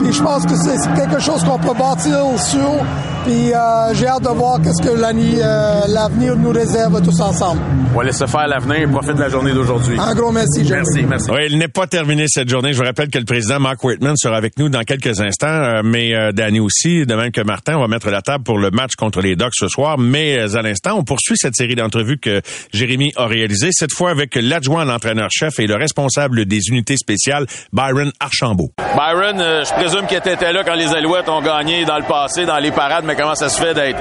Puis 0.00 0.12
je 0.12 0.22
pense 0.22 0.44
que 0.44 0.54
c'est 0.54 0.94
quelque 0.94 1.20
chose 1.20 1.42
qu'on 1.44 1.58
peut 1.58 1.74
bâtir 1.78 2.20
sur. 2.38 2.84
Puis 3.24 3.54
euh, 3.54 3.94
j'ai 3.94 4.06
hâte 4.06 4.22
de 4.22 4.28
voir 4.28 4.60
qu'est-ce 4.60 4.82
que 4.82 4.94
euh, 4.94 5.80
l'avenir 5.88 6.36
nous 6.36 6.50
réserve 6.50 7.00
tous 7.02 7.20
ensemble. 7.22 7.62
On 7.94 7.98
va 7.98 8.04
laisser 8.04 8.26
faire 8.26 8.46
l'avenir. 8.46 8.90
Profite 8.90 9.14
de 9.14 9.20
la 9.20 9.30
journée 9.30 9.54
d'aujourd'hui. 9.54 9.96
Un 9.98 10.14
gros 10.14 10.30
merci, 10.30 10.62
Jeremy. 10.62 10.84
Merci, 10.84 11.06
merci. 11.08 11.30
Oui, 11.30 11.46
il 11.48 11.56
n'est 11.56 11.68
pas 11.68 11.86
terminé 11.86 12.26
cette 12.28 12.50
journée. 12.50 12.74
Je 12.74 12.78
vous 12.78 12.84
rappelle 12.84 13.08
que 13.08 13.18
le 13.18 13.24
président 13.24 13.60
Mark 13.60 13.82
Whitman 13.82 14.14
sera 14.16 14.36
avec 14.36 14.58
nous 14.58 14.68
dans 14.68 14.82
quelques 14.82 15.22
instants, 15.22 15.46
euh, 15.46 15.80
mais 15.82 16.12
Danny 16.34 16.60
aussi, 16.60 17.06
de 17.06 17.14
même 17.14 17.32
que 17.32 17.40
Martin. 17.40 17.76
On 17.78 17.80
va 17.80 17.88
mettre 17.88 18.10
la 18.10 18.20
table 18.20 18.44
pour 18.44 18.58
le 18.58 18.70
match 18.70 18.94
contre 18.94 19.22
les 19.22 19.36
Ducks 19.36 19.54
ce 19.54 19.68
soir. 19.68 19.96
Mais 19.96 20.38
à 20.54 20.60
l'instant, 20.60 20.98
on 20.98 21.04
poursuit 21.04 21.36
cette 21.38 21.54
série 21.54 21.76
d'entrevues 21.76 22.18
que 22.18 22.42
Jérémy 22.74 23.12
a 23.16 23.26
réalisée, 23.26 23.70
cette 23.72 23.92
fois 23.92 24.10
avec 24.10 24.34
l'adjoint 24.34 24.82
à 24.82 24.84
l'entraîneur-chef 24.84 25.58
et 25.60 25.66
le 25.66 25.76
responsable 25.76 26.44
des 26.44 26.60
unités 26.68 26.98
spéciales, 26.98 27.46
Byron 27.72 28.12
Archambault. 28.20 28.72
Byron, 28.94 29.38
je 29.38 29.72
présume 29.72 30.06
qu'il 30.06 30.18
était 30.18 30.52
là 30.52 30.62
quand 30.62 30.74
les 30.74 30.92
Alouettes 30.94 31.28
ont 31.30 31.40
gagné 31.40 31.86
dans 31.86 31.96
le 31.96 32.04
passé, 32.04 32.44
dans 32.44 32.58
les 32.58 32.70
parades, 32.70 33.04
mais 33.06 33.13
comment 33.16 33.34
ça 33.34 33.48
se 33.48 33.60
fait 33.60 33.74
d'être 33.74 33.98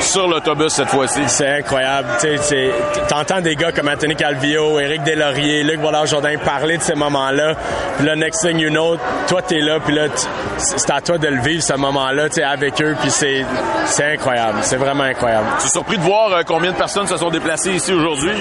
sur 0.00 0.26
l'autobus 0.28 0.72
cette 0.72 0.88
fois-ci? 0.88 1.20
C'est 1.26 1.58
incroyable. 1.58 2.08
Tu 2.20 3.14
entends 3.14 3.40
des 3.40 3.56
gars 3.56 3.72
comme 3.72 3.88
Anthony 3.88 4.16
Calvillo, 4.16 4.80
Éric 4.80 5.02
Deslauriers, 5.02 5.62
Luc 5.62 5.80
Vollard-Jourdain 5.80 6.36
parler 6.38 6.78
de 6.78 6.82
ces 6.82 6.94
moments-là. 6.94 7.54
Puis 7.96 8.06
là, 8.06 8.16
next 8.16 8.40
thing 8.42 8.58
you 8.58 8.70
know, 8.70 8.96
toi, 9.28 9.42
t'es 9.42 9.60
là, 9.60 9.78
puis 9.80 9.94
là, 9.94 10.06
c'est 10.56 10.90
à 10.90 11.00
toi 11.00 11.18
de 11.18 11.28
le 11.28 11.40
vivre, 11.40 11.62
ce 11.62 11.74
moment-là, 11.74 12.28
tu 12.28 12.42
avec 12.42 12.80
eux, 12.82 12.96
puis 13.00 13.10
c'est 13.10 13.44
incroyable. 14.00 14.58
C'est 14.62 14.76
vraiment 14.76 15.04
incroyable. 15.04 15.46
Tu 15.60 15.66
es 15.66 15.70
surpris 15.70 15.98
de 15.98 16.02
voir 16.02 16.32
euh, 16.32 16.42
combien 16.46 16.72
de 16.72 16.76
personnes 16.76 17.06
se 17.06 17.16
sont 17.16 17.30
déplacées 17.30 17.72
ici 17.72 17.92
aujourd'hui? 17.92 18.32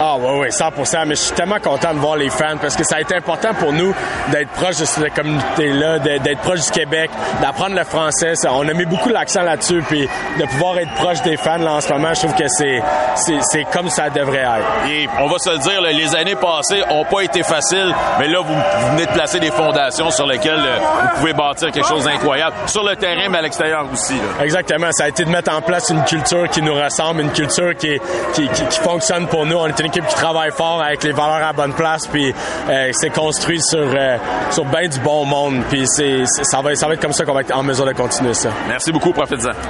Ah, 0.00 0.16
oui, 0.18 0.40
oui, 0.40 0.52
100 0.52 0.70
Mais 1.06 1.14
je 1.14 1.20
suis 1.20 1.34
tellement 1.34 1.60
content 1.60 1.94
de 1.94 1.98
voir 1.98 2.16
les 2.16 2.30
fans 2.30 2.56
parce 2.60 2.76
que 2.76 2.84
ça 2.84 2.96
a 2.96 3.00
été 3.00 3.14
important 3.14 3.54
pour 3.54 3.72
nous 3.72 3.94
d'être 4.30 4.50
proche 4.50 4.78
de 4.78 4.84
cette 4.84 5.14
communauté-là, 5.14 5.98
d'être 5.98 6.40
proche 6.40 6.66
du 6.66 6.70
Québec, 6.70 7.10
d'apprendre 7.40 7.76
le 7.76 7.84
français. 7.84 8.34
on 8.50 8.68
a 8.68 8.72
mis 8.72 8.86
beaucoup 8.86 9.08
l'accent 9.08 9.42
là-dessus, 9.62 9.82
puis 9.88 10.08
de 10.38 10.46
pouvoir 10.46 10.78
être 10.78 10.92
proche 10.94 11.22
des 11.22 11.36
fans 11.36 11.58
là, 11.58 11.74
en 11.74 11.80
ce 11.80 11.92
moment, 11.92 12.12
je 12.14 12.20
trouve 12.20 12.34
que 12.34 12.48
c'est 12.48 12.82
c'est 13.14 13.64
comme 13.72 13.88
ça 13.88 14.10
devrait 14.10 14.38
être. 14.38 14.90
Et 14.90 15.08
on 15.20 15.28
va 15.28 15.38
se 15.38 15.50
le 15.50 15.58
dire, 15.58 15.80
les 15.80 16.14
années 16.14 16.34
passées 16.34 16.82
ont 16.90 17.04
pas 17.04 17.20
été 17.22 17.42
faciles, 17.42 17.94
mais 18.18 18.28
là 18.28 18.40
vous, 18.40 18.54
venez 18.92 19.06
de 19.06 19.12
placer 19.12 19.38
des 19.38 19.50
fondations 19.50 20.10
sur 20.10 20.26
lesquelles 20.26 20.54
euh, 20.54 20.78
vous 20.78 21.20
pouvez 21.20 21.32
bâtir 21.32 21.70
quelque 21.70 21.86
chose 21.86 22.04
d'incroyable 22.04 22.56
sur 22.66 22.82
le 22.82 22.96
terrain, 22.96 23.28
mais 23.28 23.38
à 23.38 23.42
l'extérieur 23.42 23.86
aussi. 23.92 24.14
Exactement, 24.40 24.90
ça 24.92 25.04
a 25.04 25.08
été 25.08 25.24
de 25.24 25.30
mettre 25.30 25.54
en 25.54 25.60
place 25.60 25.90
une 25.90 26.04
culture 26.04 26.48
qui 26.48 26.62
nous 26.62 26.74
ressemble, 26.74 27.20
une 27.20 27.32
culture 27.32 27.74
qui, 27.76 27.98
qui, 28.34 28.48
qui, 28.48 28.80
fonctionne 28.80 29.26
pour 29.26 29.46
nous. 29.46 29.56
On 29.56 29.66
est 29.66 29.78
une 29.78 29.86
équipe 29.86 30.06
qui 30.06 30.14
travaille 30.14 30.50
fort 30.50 30.82
avec 30.82 31.02
les 31.04 31.12
valeurs 31.12 31.46
à 31.46 31.52
bonne 31.52 31.74
place, 31.74 32.06
puis 32.06 32.34
euh, 32.68 32.90
c'est 32.92 33.10
construit 33.10 33.60
sur 33.60 33.78
euh, 33.78 34.16
sur 34.50 34.64
bien 34.64 34.88
du 34.88 34.98
bon 35.00 35.24
monde, 35.24 35.62
puis 35.70 35.86
c'est 35.86 36.24
ça 36.26 36.60
va 36.60 36.74
ça 36.74 36.86
va 36.86 36.94
être 36.94 37.02
comme 37.02 37.12
ça 37.12 37.24
qu'on 37.24 37.34
va 37.34 37.42
être 37.42 37.54
en 37.54 37.62
mesure 37.62 37.86
de 37.86 37.92
continuer 37.92 38.34
ça. 38.34 38.50
Merci 38.68 38.92
beaucoup, 38.92 39.12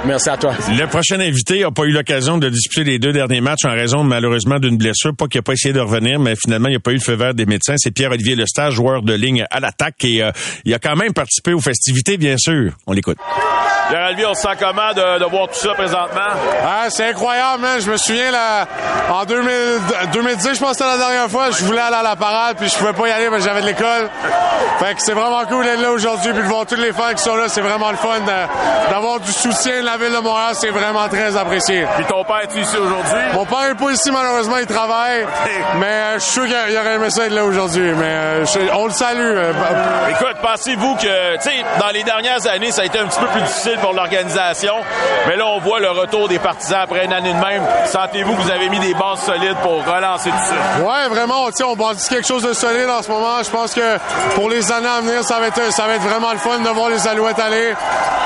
Merci 0.05 0.29
à 0.29 0.37
toi. 0.37 0.53
Le 0.69 0.85
prochain 0.87 1.19
invité 1.19 1.61
n'a 1.61 1.71
pas 1.71 1.83
eu 1.83 1.91
l'occasion 1.91 2.37
de 2.37 2.49
disputer 2.49 2.83
les 2.83 2.99
deux 2.99 3.13
derniers 3.13 3.41
matchs 3.41 3.65
en 3.65 3.71
raison 3.71 4.03
malheureusement 4.03 4.59
d'une 4.59 4.77
blessure. 4.77 5.15
Pas 5.15 5.27
qu'il 5.27 5.39
n'a 5.39 5.43
pas 5.43 5.53
essayé 5.53 5.73
de 5.73 5.79
revenir, 5.79 6.19
mais 6.19 6.35
finalement 6.35 6.67
il 6.67 6.71
n'y 6.71 6.77
a 6.77 6.81
pas 6.81 6.91
eu 6.91 6.95
le 6.95 6.99
feu 6.99 7.15
vert 7.15 7.33
des 7.33 7.45
médecins. 7.45 7.75
C'est 7.77 7.91
Pierre-Olivier 7.91 8.35
Lestage, 8.35 8.73
joueur 8.73 9.01
de 9.01 9.13
ligne 9.13 9.45
à 9.49 9.59
l'attaque, 9.59 10.03
et 10.03 10.23
euh, 10.23 10.31
il 10.65 10.73
a 10.73 10.79
quand 10.79 10.95
même 10.95 11.13
participé 11.13 11.53
aux 11.53 11.61
festivités, 11.61 12.17
bien 12.17 12.37
sûr. 12.37 12.71
On 12.87 12.93
l'écoute. 12.93 13.17
On 14.25 14.33
se 14.33 14.41
sent 14.41 14.55
comment 14.59 14.93
de, 14.93 15.25
voir 15.25 15.47
tout 15.47 15.59
ça 15.59 15.73
présentement? 15.73 16.21
Ah, 16.65 16.85
c'est 16.89 17.09
incroyable, 17.09 17.61
man. 17.61 17.81
Je 17.81 17.91
me 17.91 17.97
souviens, 17.97 18.31
là, 18.31 18.65
en 19.09 19.25
2010, 19.25 20.53
je 20.53 20.59
pense 20.59 20.71
que 20.71 20.77
c'était 20.77 20.85
la 20.85 20.97
dernière 20.97 21.29
fois, 21.29 21.51
je 21.51 21.63
voulais 21.63 21.81
aller 21.81 21.97
à 21.97 22.03
la 22.03 22.15
parade, 22.15 22.57
puis 22.57 22.69
je 22.69 22.77
pouvais 22.77 22.93
pas 22.93 23.07
y 23.07 23.11
aller 23.11 23.29
parce 23.29 23.43
que 23.43 23.49
j'avais 23.49 23.61
de 23.61 23.67
l'école. 23.67 24.09
Fait 24.79 24.95
que 24.95 25.01
c'est 25.01 25.13
vraiment 25.13 25.43
cool 25.45 25.65
d'être 25.65 25.81
là 25.81 25.91
aujourd'hui, 25.91 26.31
puis 26.31 26.41
de 26.41 26.47
voir 26.47 26.65
tous 26.65 26.75
les 26.75 26.93
fans 26.93 27.13
qui 27.15 27.21
sont 27.23 27.35
là. 27.35 27.45
C'est 27.47 27.61
vraiment 27.61 27.91
le 27.91 27.97
fun 27.97 28.19
d'avoir 28.89 29.19
du 29.19 29.31
soutien 29.31 29.81
de 29.81 29.85
la 29.85 29.97
ville 29.97 30.13
de 30.13 30.19
Montréal. 30.19 30.53
C'est 30.53 30.69
vraiment 30.69 31.07
très 31.09 31.35
apprécié. 31.35 31.85
Puis 31.95 32.05
ton 32.05 32.23
père 32.23 32.41
est 32.43 32.55
ici 32.55 32.77
aujourd'hui? 32.77 33.21
Mon 33.33 33.45
père 33.45 33.69
est 33.71 33.75
pas 33.75 33.91
ici, 33.91 34.11
malheureusement, 34.11 34.57
il 34.57 34.65
travaille. 34.65 35.25
Mais 35.77 35.85
euh, 35.85 36.13
je 36.15 36.19
suis 36.19 36.31
sûr 36.31 36.43
qu'il 36.45 36.77
aurait 36.77 36.95
aimé 36.95 37.09
ça 37.09 37.25
être 37.25 37.33
là 37.33 37.45
aujourd'hui. 37.45 37.91
Mais 37.97 38.05
euh, 38.05 38.45
on 38.75 38.85
le 38.85 38.91
salue. 38.91 39.19
Euh, 39.19 39.53
Écoute, 40.09 40.37
pensez-vous 40.41 40.95
que, 40.95 41.35
tu 41.37 41.49
sais, 41.49 41.63
dans 41.79 41.89
les 41.89 42.03
dernières 42.03 42.45
années, 42.47 42.71
ça 42.71 42.81
a 42.81 42.85
été 42.85 42.99
un 42.99 43.07
petit 43.07 43.19
peu 43.19 43.27
plus 43.27 43.41
difficile 43.41 43.72
pour 43.81 43.93
l'organisation. 43.93 44.75
Mais 45.27 45.35
là, 45.35 45.45
on 45.47 45.59
voit 45.59 45.79
le 45.79 45.89
retour 45.89 46.27
des 46.27 46.39
partisans 46.39 46.81
après 46.83 47.05
une 47.05 47.13
année 47.13 47.33
de 47.33 47.39
même. 47.39 47.63
Sentez-vous 47.85 48.35
que 48.35 48.41
vous 48.41 48.51
avez 48.51 48.69
mis 48.69 48.79
des 48.79 48.93
bases 48.93 49.21
solides 49.25 49.57
pour 49.61 49.83
relancer 49.85 50.29
tout 50.29 50.37
ça? 50.37 50.83
Ouais, 50.83 51.07
vraiment. 51.09 51.45
On 51.65 51.75
bâtit 51.75 52.09
quelque 52.09 52.27
chose 52.27 52.43
de 52.43 52.53
solide 52.53 52.89
en 52.89 53.01
ce 53.01 53.09
moment. 53.09 53.41
Je 53.43 53.49
pense 53.49 53.73
que 53.73 53.97
pour 54.35 54.49
les 54.49 54.71
années 54.71 54.87
à 54.87 55.01
venir, 55.01 55.23
ça 55.23 55.39
va 55.39 55.47
être, 55.47 55.71
ça 55.71 55.87
va 55.87 55.95
être 55.95 56.01
vraiment 56.01 56.31
le 56.31 56.39
fun 56.39 56.59
de 56.59 56.69
voir 56.69 56.89
les 56.89 57.07
Alouettes 57.07 57.39
aller. 57.39 57.73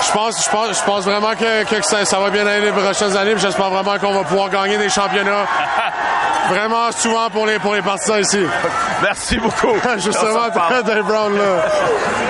Je 0.05 0.11
pense, 0.11 0.43
je 0.43 0.49
pense, 0.49 0.79
je 0.79 0.83
pense 0.83 1.05
vraiment 1.05 1.33
que, 1.33 1.63
que 1.63 1.81
ça, 1.83 2.19
va 2.19 2.29
bien 2.29 2.45
aller 2.45 2.65
les 2.65 2.71
prochaines 2.71 3.15
années. 3.15 3.33
J'espère 3.37 3.69
vraiment 3.69 3.97
qu'on 3.97 4.13
va 4.13 4.23
pouvoir 4.23 4.49
gagner 4.49 4.77
des 4.77 4.89
championnats. 4.89 5.45
vraiment 6.49 6.91
souvent 6.91 7.29
pour 7.29 7.45
les, 7.45 7.59
pour 7.59 7.73
les 7.75 7.81
partisans 7.81 8.19
ici. 8.19 8.39
Merci 9.01 9.37
beaucoup. 9.37 9.75
Justement, 9.97 10.49
Dave 10.49 11.05
Brown, 11.05 11.37
là. 11.37 11.65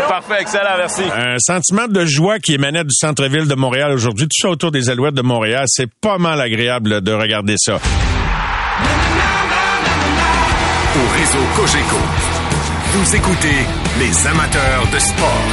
Parfait, 0.07 0.41
excellent, 0.41 0.77
merci. 0.77 1.03
Un 1.03 1.38
sentiment 1.38 1.88
de 1.88 2.05
joie 2.05 2.39
qui 2.39 2.53
émanait 2.53 2.83
du 2.83 2.93
centre-ville 3.07 3.47
de 3.47 3.55
Montréal 3.55 3.93
aujourd'hui, 3.93 4.27
tout 4.27 4.41
ça 4.41 4.49
autour 4.49 4.69
des 4.69 4.89
Alouettes 4.89 5.13
de 5.13 5.21
Montréal, 5.21 5.63
c'est 5.67 5.89
pas 6.01 6.17
mal 6.17 6.41
agréable 6.41 6.99
de 7.01 7.13
regarder 7.13 7.55
ça. 7.57 7.75
Au 10.95 11.07
réseau 11.17 11.45
Cogeco, 11.55 12.01
vous 12.93 13.15
écoutez 13.15 13.59
les 13.99 14.27
amateurs 14.27 14.83
de 14.91 14.99
sport. 14.99 15.45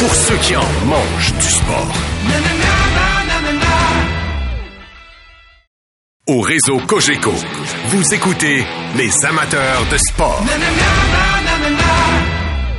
Pour 0.00 0.14
ceux 0.14 0.36
qui 0.36 0.56
en 0.56 0.64
mangent 0.86 1.34
du 1.34 1.50
sport. 1.50 1.92
Au 6.26 6.40
réseau 6.40 6.78
Cogeco, 6.86 7.34
vous 7.88 8.14
écoutez 8.14 8.64
les 8.96 9.26
amateurs 9.26 9.84
de 9.92 9.98
sport. 9.98 10.42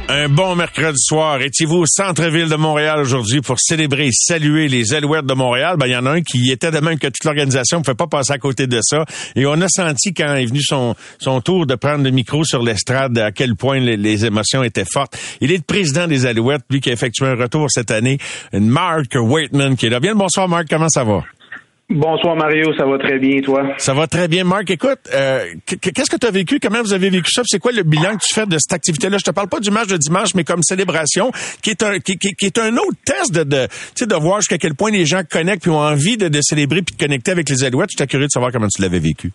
Un 0.08 0.30
bon 0.30 0.56
mercredi 0.56 1.00
soir. 1.00 1.42
Étiez-vous 1.42 1.78
au 1.78 1.86
centre-ville 1.88 2.48
de 2.48 2.56
Montréal 2.56 3.00
aujourd'hui 3.00 3.42
pour 3.42 3.60
célébrer 3.60 4.08
et 4.08 4.12
saluer 4.12 4.68
les 4.68 4.94
Alouettes 4.94 5.26
de 5.26 5.34
Montréal? 5.34 5.78
Ben, 5.80 5.88
il 5.88 5.94
y 5.94 5.96
en 5.96 6.06
a 6.06 6.12
un 6.12 6.22
qui 6.22 6.52
était 6.52 6.70
de 6.70 6.78
même 6.78 7.00
que 7.00 7.08
toute 7.08 7.24
l'organisation 7.24 7.80
ne 7.80 7.84
pouvait 7.84 7.96
pas 7.96 8.06
passer 8.06 8.32
à 8.32 8.38
côté 8.38 8.68
de 8.68 8.80
ça. 8.84 9.04
Et 9.36 9.48
on 9.48 9.60
a 9.62 9.68
senti 9.68 10.14
quand 10.14 10.36
est 10.36 10.46
venu 10.46 10.62
son, 10.62 10.96
son 11.18 11.42
tour 11.42 11.66
de 11.66 11.74
prendre 11.74 12.04
le 12.04 12.12
micro 12.12 12.44
sur 12.44 12.62
l'estrade 12.62 13.18
à 13.18 13.32
quel 13.32 13.56
point 13.56 13.80
les, 13.80 14.26
émotions 14.26 14.64
étaient 14.64 14.86
fortes. 14.86 15.18
Il 15.42 15.52
est 15.52 15.58
le 15.58 15.64
président 15.64 16.08
des 16.08 16.28
Alouettes, 16.28 16.66
lui 16.70 16.82
qui 16.82 16.92
a 16.92 16.94
effectué 16.94 17.26
un 17.26 17.36
retour 17.36 17.72
cette 17.72 17.90
année. 17.90 18.20
Mark 18.54 19.16
Waitman 19.16 19.76
qui 19.76 19.88
est 19.88 19.90
là. 19.90 20.00
Bien 20.00 20.12
le 20.12 20.20
bonsoir, 20.20 20.48
Mark. 20.48 20.68
Comment 20.70 20.90
ça 20.90 21.04
va? 21.04 21.24
Bonsoir 21.88 22.36
Mario, 22.36 22.74
ça 22.76 22.86
va 22.86 22.98
très 22.98 23.20
bien, 23.20 23.42
toi? 23.42 23.62
Ça 23.78 23.94
va 23.94 24.08
très 24.08 24.28
bien, 24.28 24.44
Marc. 24.44 24.72
Écoute, 24.72 25.00
euh, 25.14 25.46
qu'est-ce 25.68 26.10
que 26.10 26.18
tu 26.18 26.26
as 26.26 26.32
vécu? 26.32 26.60
Comment 26.60 26.82
vous 26.82 26.94
avez 26.94 27.12
vécu 27.12 27.30
ça? 27.32 27.44
C'est 27.46 27.60
quoi 27.60 27.72
le 27.72 27.84
bilan 27.84 28.16
que 28.18 28.24
tu 28.26 28.34
fais 28.34 28.48
de 28.48 28.58
cette 28.58 28.74
activité-là? 28.74 29.20
Je 29.20 29.24
te 29.24 29.30
parle 29.30 29.50
pas 29.50 29.60
du 29.60 29.70
match 29.70 29.88
de 29.88 29.98
dimanche, 29.98 30.34
mais 30.34 30.44
comme 30.44 30.64
célébration, 30.64 31.32
qui 31.62 31.70
est 31.70 31.84
un, 31.84 32.00
qui, 32.00 32.18
qui, 32.18 32.46
est 32.46 32.58
un 32.58 32.76
autre 32.78 32.98
test 33.06 33.32
de, 33.36 33.44
de, 33.44 33.68
de 34.06 34.16
voir 34.16 34.40
jusqu'à 34.42 34.58
quel 34.58 34.74
point 34.74 34.90
les 34.90 35.06
gens 35.06 35.22
connectent 35.30 35.62
puis 35.62 35.70
ont 35.70 35.78
envie 35.78 36.18
de, 36.18 36.28
de 36.28 36.40
célébrer 36.42 36.82
puis 36.82 36.96
de 36.96 37.00
connecter 37.00 37.30
avec 37.30 37.48
les 37.50 37.64
Alouettes. 37.64 37.92
J'étais 37.92 38.08
curieux 38.08 38.26
de 38.26 38.32
savoir 38.32 38.52
comment 38.52 38.68
tu 38.68 38.82
l'avais 38.82 39.00
vécu. 39.00 39.32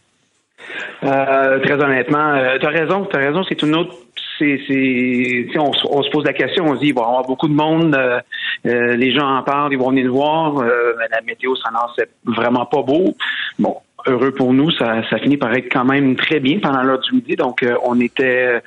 Euh, 1.05 1.61
très 1.61 1.75
honnêtement, 1.75 2.35
euh, 2.35 2.59
tu 2.59 2.67
as 2.67 2.71
raison, 2.71 3.07
tu 3.07 3.17
as 3.17 3.21
raison, 3.21 3.43
c'est 3.49 3.63
une 3.63 3.77
autre 3.77 3.95
on, 4.41 6.03
se 6.03 6.11
pose 6.11 6.25
la 6.25 6.33
question, 6.33 6.65
on 6.67 6.75
se 6.75 6.81
dit, 6.81 6.89
il 6.89 6.95
va 6.95 7.03
y 7.03 7.05
avoir 7.05 7.27
beaucoup 7.27 7.49
de 7.49 7.55
monde, 7.55 7.95
euh, 7.95 8.21
euh, 8.67 8.97
les 8.97 9.13
gens 9.13 9.37
en 9.37 9.43
parlent, 9.43 9.73
ils 9.73 9.79
vont 9.79 9.91
venir 9.91 10.07
nous 10.07 10.15
voir, 10.15 10.59
euh, 10.59 10.95
la 11.11 11.21
météo 11.23 11.55
s'annonce 11.57 11.97
vraiment 12.25 12.67
pas 12.67 12.83
beau. 12.83 13.15
Bon, 13.59 13.77
heureux 14.07 14.33
pour 14.33 14.53
nous, 14.53 14.71
ça, 14.73 15.03
ça 15.09 15.19
finit 15.19 15.37
par 15.37 15.53
être 15.55 15.71
quand 15.71 15.85
même 15.85 16.17
très 16.17 16.41
bien 16.41 16.59
pendant 16.59 16.83
l'heure 16.83 17.01
du 17.01 17.15
midi, 17.15 17.37
donc 17.37 17.65
on 17.85 18.01
était... 18.01 18.61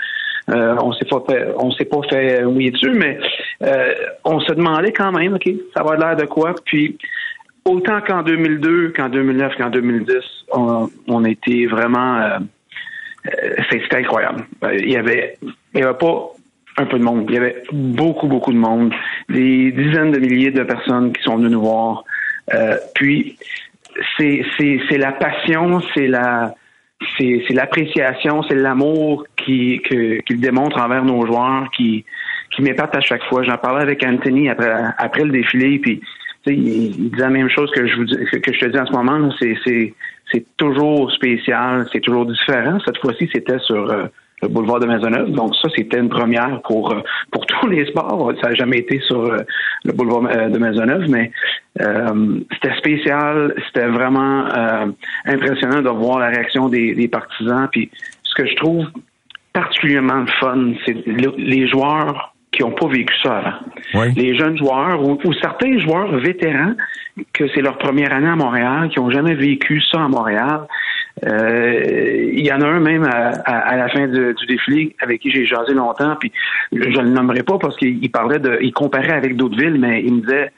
on 0.47 0.91
s'est 0.93 1.05
pas 1.05 1.23
fait, 1.27 1.47
on 1.57 1.71
s'est 1.71 1.85
pas 1.85 2.01
fait 2.09 2.43
mouiller 2.43 2.71
dessus, 2.71 2.91
mais 2.91 3.17
on 4.25 4.39
se 4.41 4.53
demandait 4.53 4.91
quand 4.91 5.11
même, 5.11 5.35
ok, 5.35 5.49
ça 5.75 5.83
va 5.83 5.95
l'air 5.95 6.15
de 6.15 6.25
quoi? 6.25 6.53
Puis 6.65 6.97
autant 7.65 8.01
qu'en 8.01 8.23
2002, 8.23 8.93
qu'en 8.95 9.09
2009, 9.09 9.55
qu'en 9.57 9.69
2010, 9.69 10.15
on, 10.51 10.89
on 11.07 11.23
a 11.23 11.29
été 11.29 11.67
vraiment 11.67 12.17
euh, 12.17 12.39
c'était 13.69 13.97
incroyable. 13.97 14.45
Euh, 14.63 14.75
il 14.77 14.91
y 14.91 14.97
avait, 14.97 15.37
il 15.73 15.79
y 15.79 15.83
avait 15.83 15.97
pas 15.97 16.31
un 16.77 16.85
peu 16.85 16.97
de 16.97 17.03
monde. 17.03 17.25
Il 17.29 17.35
y 17.35 17.37
avait 17.37 17.63
beaucoup, 17.71 18.27
beaucoup 18.27 18.51
de 18.51 18.57
monde. 18.57 18.93
Des 19.29 19.71
dizaines 19.71 20.11
de 20.11 20.19
milliers 20.19 20.51
de 20.51 20.63
personnes 20.63 21.13
qui 21.13 21.21
sont 21.23 21.37
venues 21.37 21.49
nous 21.49 21.61
voir. 21.61 22.03
Euh, 22.53 22.77
puis, 22.95 23.37
c'est, 24.17 24.43
c'est, 24.57 24.79
c'est 24.89 24.97
la 24.97 25.11
passion, 25.11 25.79
c'est 25.93 26.07
la, 26.07 26.55
c'est, 27.17 27.43
c'est 27.47 27.53
l'appréciation, 27.53 28.43
c'est 28.43 28.55
l'amour 28.55 29.25
qui, 29.37 29.81
que, 29.81 30.19
qu'il 30.21 30.39
démontre 30.39 30.81
envers 30.81 31.05
nos 31.05 31.25
joueurs 31.25 31.69
qui, 31.75 32.03
qui 32.55 32.61
m'épate 32.61 32.95
à 32.95 33.01
chaque 33.01 33.23
fois. 33.25 33.43
J'en 33.43 33.57
parlais 33.57 33.83
avec 33.83 34.03
Anthony 34.03 34.49
après, 34.49 34.73
après 34.97 35.23
le 35.23 35.31
défilé, 35.31 35.79
puis 35.79 36.01
il, 36.47 36.67
il 36.67 37.11
disait 37.11 37.23
la 37.23 37.29
même 37.29 37.49
chose 37.49 37.71
que 37.71 37.87
je 37.87 37.95
vous 37.95 38.05
que 38.05 38.53
je 38.53 38.59
te 38.59 38.65
dis 38.65 38.79
en 38.79 38.85
ce 38.85 38.91
moment. 38.91 39.31
C'est, 39.39 39.55
c'est, 39.63 39.93
c'est 40.33 40.45
toujours 40.57 41.11
spécial, 41.11 41.87
c'est 41.91 41.99
toujours 41.99 42.25
différent. 42.25 42.77
Cette 42.85 42.97
fois-ci, 42.97 43.29
c'était 43.31 43.59
sur 43.59 43.89
euh, 43.89 44.05
le 44.41 44.47
boulevard 44.47 44.79
de 44.79 44.87
Maisonneuve. 44.87 45.31
Donc 45.31 45.55
ça, 45.55 45.69
c'était 45.75 45.99
une 45.99 46.09
première 46.09 46.61
pour 46.63 46.91
euh, 46.91 47.01
pour 47.31 47.45
tous 47.61 47.67
les 47.67 47.85
sports. 47.85 48.33
Ça 48.41 48.49
n'a 48.49 48.55
jamais 48.55 48.79
été 48.79 48.99
sur 49.01 49.21
euh, 49.21 49.37
le 49.85 49.93
boulevard 49.93 50.49
de 50.49 50.57
Maisonneuve, 50.57 51.09
mais 51.09 51.31
c'était 51.77 52.75
spécial. 52.77 53.53
C'était 53.67 53.87
vraiment 53.87 54.45
impressionnant 55.25 55.81
de 55.81 55.89
voir 55.89 56.19
la 56.19 56.27
réaction 56.27 56.69
des, 56.69 56.93
des, 56.93 57.07
partisans. 57.07 57.67
Puis 57.71 57.89
ce 58.23 58.35
que 58.35 58.47
je 58.47 58.55
trouve 58.55 58.85
particulièrement 59.53 60.25
fun, 60.39 60.73
c'est 60.85 60.95
les 61.05 61.67
joueurs 61.67 62.32
qui 62.53 62.61
n'ont 62.61 62.71
pas 62.71 62.87
vécu 62.87 63.13
ça 63.21 63.37
avant. 63.37 64.05
Les 64.15 64.37
jeunes 64.37 64.57
joueurs 64.57 65.03
ou, 65.03 65.17
certains 65.41 65.77
joueurs 65.79 66.15
vétérans 66.17 66.73
que 67.33 67.47
c'est 67.49 67.61
leur 67.61 67.77
première 67.77 68.13
année 68.13 68.27
à 68.27 68.35
Montréal, 68.35 68.89
qui 68.89 68.99
n'ont 68.99 69.11
jamais 69.11 69.33
vécu 69.33 69.81
ça 69.81 70.03
à 70.03 70.07
Montréal. 70.07 70.61
Euh, 71.27 72.31
il 72.33 72.45
y 72.45 72.51
en 72.51 72.61
a 72.61 72.65
un 72.65 72.79
même 72.79 73.03
à, 73.03 73.75
la 73.75 73.89
fin 73.89 74.07
du 74.07 74.45
défilé 74.47 74.95
avec 74.99 75.21
qui 75.21 75.31
j'ai 75.31 75.45
jasé 75.45 75.73
longtemps, 75.73 76.15
puis 76.19 76.31
je 76.71 76.77
ne 76.77 77.03
le 77.03 77.09
nommerai 77.09 77.43
pas 77.43 77.57
parce 77.57 77.75
qu'il 77.77 78.09
parlait 78.11 78.39
de, 78.39 78.57
il 78.61 78.71
comparait 78.71 79.13
avec 79.13 79.35
d'autres 79.35 79.57
villes, 79.57 79.79
mais 79.79 80.01
il 80.03 80.15
me 80.15 80.21
disait, 80.21 80.51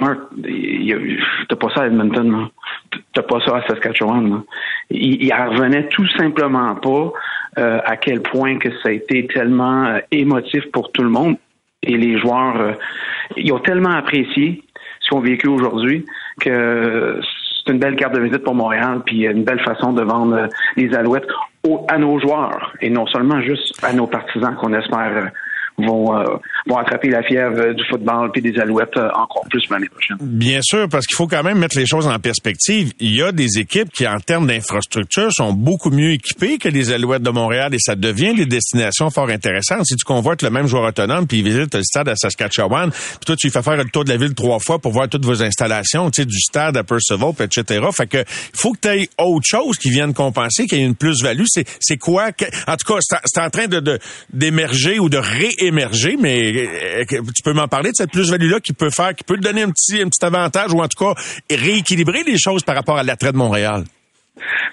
Marc, 0.00 0.18
t'as 1.48 1.56
pas 1.56 1.68
ça 1.74 1.82
à 1.82 1.86
Edmonton, 1.86 2.48
t'as 3.12 3.22
pas 3.22 3.40
ça 3.40 3.56
à 3.56 3.66
Saskatchewan. 3.66 4.42
Il, 4.90 5.22
il 5.22 5.32
revenait 5.32 5.88
tout 5.88 6.06
simplement 6.16 6.74
pas 6.76 7.12
euh, 7.58 7.80
à 7.84 7.96
quel 7.96 8.22
point 8.22 8.58
que 8.58 8.70
ça 8.82 8.90
a 8.90 8.92
été 8.92 9.26
tellement 9.26 9.86
euh, 9.86 9.98
émotif 10.10 10.70
pour 10.72 10.92
tout 10.92 11.02
le 11.02 11.08
monde. 11.08 11.36
Et 11.82 11.96
les 11.96 12.18
joueurs, 12.18 12.60
euh, 12.60 12.72
ils 13.36 13.52
ont 13.52 13.58
tellement 13.58 13.92
apprécié 13.92 14.62
ce 15.00 15.10
qu'on 15.10 15.20
vécu 15.20 15.48
aujourd'hui 15.48 16.04
que 16.40 17.20
c'est 17.22 17.72
une 17.72 17.78
belle 17.78 17.96
carte 17.96 18.14
de 18.14 18.20
visite 18.20 18.44
pour 18.44 18.54
Montréal, 18.54 19.02
puis 19.04 19.26
une 19.26 19.44
belle 19.44 19.60
façon 19.60 19.92
de 19.92 20.02
vendre 20.02 20.48
les 20.76 20.94
alouettes 20.94 21.26
à 21.88 21.98
nos 21.98 22.18
joueurs 22.20 22.74
et 22.80 22.90
non 22.90 23.06
seulement 23.06 23.40
juste 23.40 23.82
à 23.82 23.92
nos 23.92 24.06
partisans 24.06 24.54
qu'on 24.56 24.72
espère 24.72 25.30
vont, 25.78 26.16
euh, 26.16 26.24
vont 26.66 26.76
attraper 26.76 27.08
la 27.08 27.22
fièvre 27.22 27.74
du 27.74 27.84
football 27.88 28.30
puis 28.32 28.42
des 28.42 28.58
alouettes 28.58 28.96
euh, 28.96 29.08
encore 29.14 29.44
plus 29.48 29.62
l'année 29.70 29.88
prochaine. 29.88 30.16
Bien 30.20 30.60
sûr, 30.62 30.88
parce 30.88 31.06
qu'il 31.06 31.16
faut 31.16 31.26
quand 31.26 31.42
même 31.42 31.58
mettre 31.58 31.78
les 31.78 31.86
choses 31.86 32.06
en 32.06 32.18
perspective. 32.18 32.92
Il 32.98 33.14
y 33.14 33.22
a 33.22 33.32
des 33.32 33.58
équipes 33.58 33.90
qui, 33.92 34.06
en 34.06 34.18
termes 34.18 34.46
d'infrastructure, 34.46 35.32
sont 35.32 35.52
beaucoup 35.52 35.90
mieux 35.90 36.12
équipées 36.12 36.58
que 36.58 36.68
les 36.68 36.92
alouettes 36.92 37.22
de 37.22 37.30
Montréal 37.30 37.74
et 37.74 37.78
ça 37.78 37.94
devient 37.94 38.34
des 38.34 38.46
destinations 38.46 39.10
fort 39.10 39.28
intéressantes. 39.28 39.86
Si 39.86 39.96
tu 39.96 40.04
convoites 40.04 40.42
le 40.42 40.50
même 40.50 40.66
joueur 40.66 40.84
autonome 40.84 41.26
puis 41.26 41.38
il 41.38 41.44
visite 41.44 41.74
le 41.74 41.82
stade 41.82 42.08
à 42.08 42.16
Saskatchewan, 42.16 42.90
puis 42.90 43.24
toi, 43.24 43.36
tu 43.36 43.46
lui 43.46 43.52
fais 43.52 43.62
faire 43.62 43.76
le 43.76 43.84
tour 43.84 44.04
de 44.04 44.10
la 44.10 44.16
ville 44.16 44.34
trois 44.34 44.58
fois 44.58 44.78
pour 44.78 44.92
voir 44.92 45.08
toutes 45.08 45.24
vos 45.24 45.42
installations, 45.42 46.10
tu 46.10 46.22
sais, 46.22 46.26
du 46.26 46.38
stade 46.38 46.76
à 46.76 46.84
Percival, 46.84 47.32
etc. 47.40 47.86
Fait 47.96 48.06
que 48.06 48.24
faut 48.26 48.72
que 48.72 48.80
tu 48.82 48.88
aies 48.88 49.08
autre 49.18 49.46
chose 49.46 49.76
qui 49.78 49.90
vienne 49.90 50.12
compenser, 50.12 50.66
qu'il 50.66 50.78
y 50.78 50.82
ait 50.82 50.86
une 50.86 50.94
plus-value. 50.94 51.44
C'est, 51.80 51.96
quoi? 51.96 52.30
En 52.66 52.76
tout 52.76 52.94
cas, 52.94 52.98
c'est 53.24 53.40
en 53.40 53.50
train 53.50 53.66
de, 53.66 53.98
d'émerger 54.32 54.98
ou 54.98 55.08
de 55.08 55.18
réémerger 55.18 55.67
émerger, 55.68 56.16
mais 56.18 56.68
euh, 56.68 57.04
tu 57.34 57.42
peux 57.42 57.52
m'en 57.52 57.68
parler 57.68 57.90
de 57.90 57.96
cette 57.96 58.10
plus-value-là 58.10 58.60
qui 58.60 58.72
peut 58.72 58.90
faire, 58.90 59.14
qui 59.14 59.24
peut 59.24 59.36
te 59.36 59.42
donner 59.42 59.62
un 59.62 59.70
petit, 59.70 60.00
un 60.00 60.08
petit 60.08 60.24
avantage 60.24 60.72
ou 60.72 60.80
en 60.80 60.88
tout 60.88 61.04
cas 61.04 61.14
rééquilibrer 61.50 62.22
les 62.24 62.38
choses 62.38 62.62
par 62.62 62.74
rapport 62.74 62.98
à 62.98 63.02
l'attrait 63.02 63.32
de 63.32 63.36
Montréal? 63.36 63.84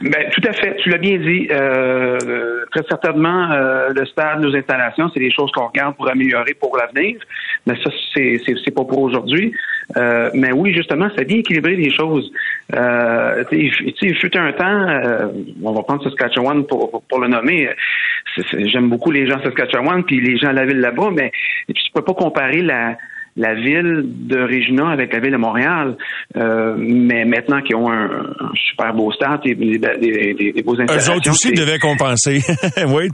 Ben, 0.02 0.30
tout 0.32 0.42
à 0.48 0.54
fait. 0.54 0.76
Tu 0.78 0.90
l'as 0.90 0.98
bien 0.98 1.18
dit. 1.18 1.48
Euh, 1.52 2.66
très 2.72 2.84
certainement, 2.88 3.52
euh, 3.52 3.90
le 3.96 4.06
stade, 4.06 4.42
nos 4.42 4.56
installations, 4.56 5.10
c'est 5.14 5.20
des 5.20 5.32
choses 5.32 5.52
qu'on 5.52 5.68
regarde 5.68 5.96
pour 5.96 6.10
améliorer 6.10 6.54
pour 6.54 6.76
l'avenir. 6.78 7.18
Mais 7.66 7.76
ça, 7.84 7.90
c'est, 8.14 8.42
c'est, 8.46 8.72
pas 8.72 8.84
pour 8.84 9.00
aujourd'hui. 9.00 9.54
Euh, 9.98 10.30
mais 10.34 10.52
oui, 10.52 10.74
justement, 10.74 11.10
ça 11.16 11.24
bien 11.24 11.38
équilibrer 11.38 11.76
les 11.76 11.92
choses. 11.92 12.32
Euh, 12.74 13.44
il 13.52 14.16
fut 14.16 14.38
un 14.38 14.52
temps, 14.54 14.88
euh, 14.88 15.28
on 15.64 15.72
va 15.74 15.84
prendre 15.84 16.04
Saskatchewan 16.04 16.66
pour, 16.66 17.04
pour, 17.08 17.20
le 17.20 17.28
nommer. 17.28 17.70
J'aime 18.54 18.90
beaucoup 18.90 19.12
les 19.12 19.28
gens 19.28 19.38
de 19.38 19.44
Saskatchewan, 19.44 20.04
puis 20.04 20.20
les 20.20 20.38
gens 20.38 20.50
de 20.50 20.56
la 20.56 20.66
ville 20.66 20.80
là-bas, 20.80 21.10
mais 21.14 21.32
tu 21.74 21.92
peux 21.94 22.02
pas 22.02 22.14
comparer 22.14 22.62
la 22.62 22.98
la 23.38 23.54
ville 23.54 24.04
de 24.06 24.40
Regina 24.40 24.90
avec 24.90 25.14
la 25.14 25.20
ville 25.20 25.34
de 25.34 25.38
Montréal. 25.38 25.98
Euh, 26.38 26.76
mais 26.78 27.26
maintenant 27.26 27.62
qu'ils 27.62 27.76
ont 27.76 27.92
un, 27.92 28.34
super 28.56 28.94
beau 28.94 29.12
stade 29.12 29.42
et 29.46 29.56
des, 29.56 29.78
des, 29.78 30.64
beaux 30.64 30.80
installations. 30.80 31.14
Eux 31.14 31.18
autres 31.18 31.30
aussi 31.32 31.52
devaient 31.52 31.80
compenser. 31.80 32.40
oui, 32.88 33.10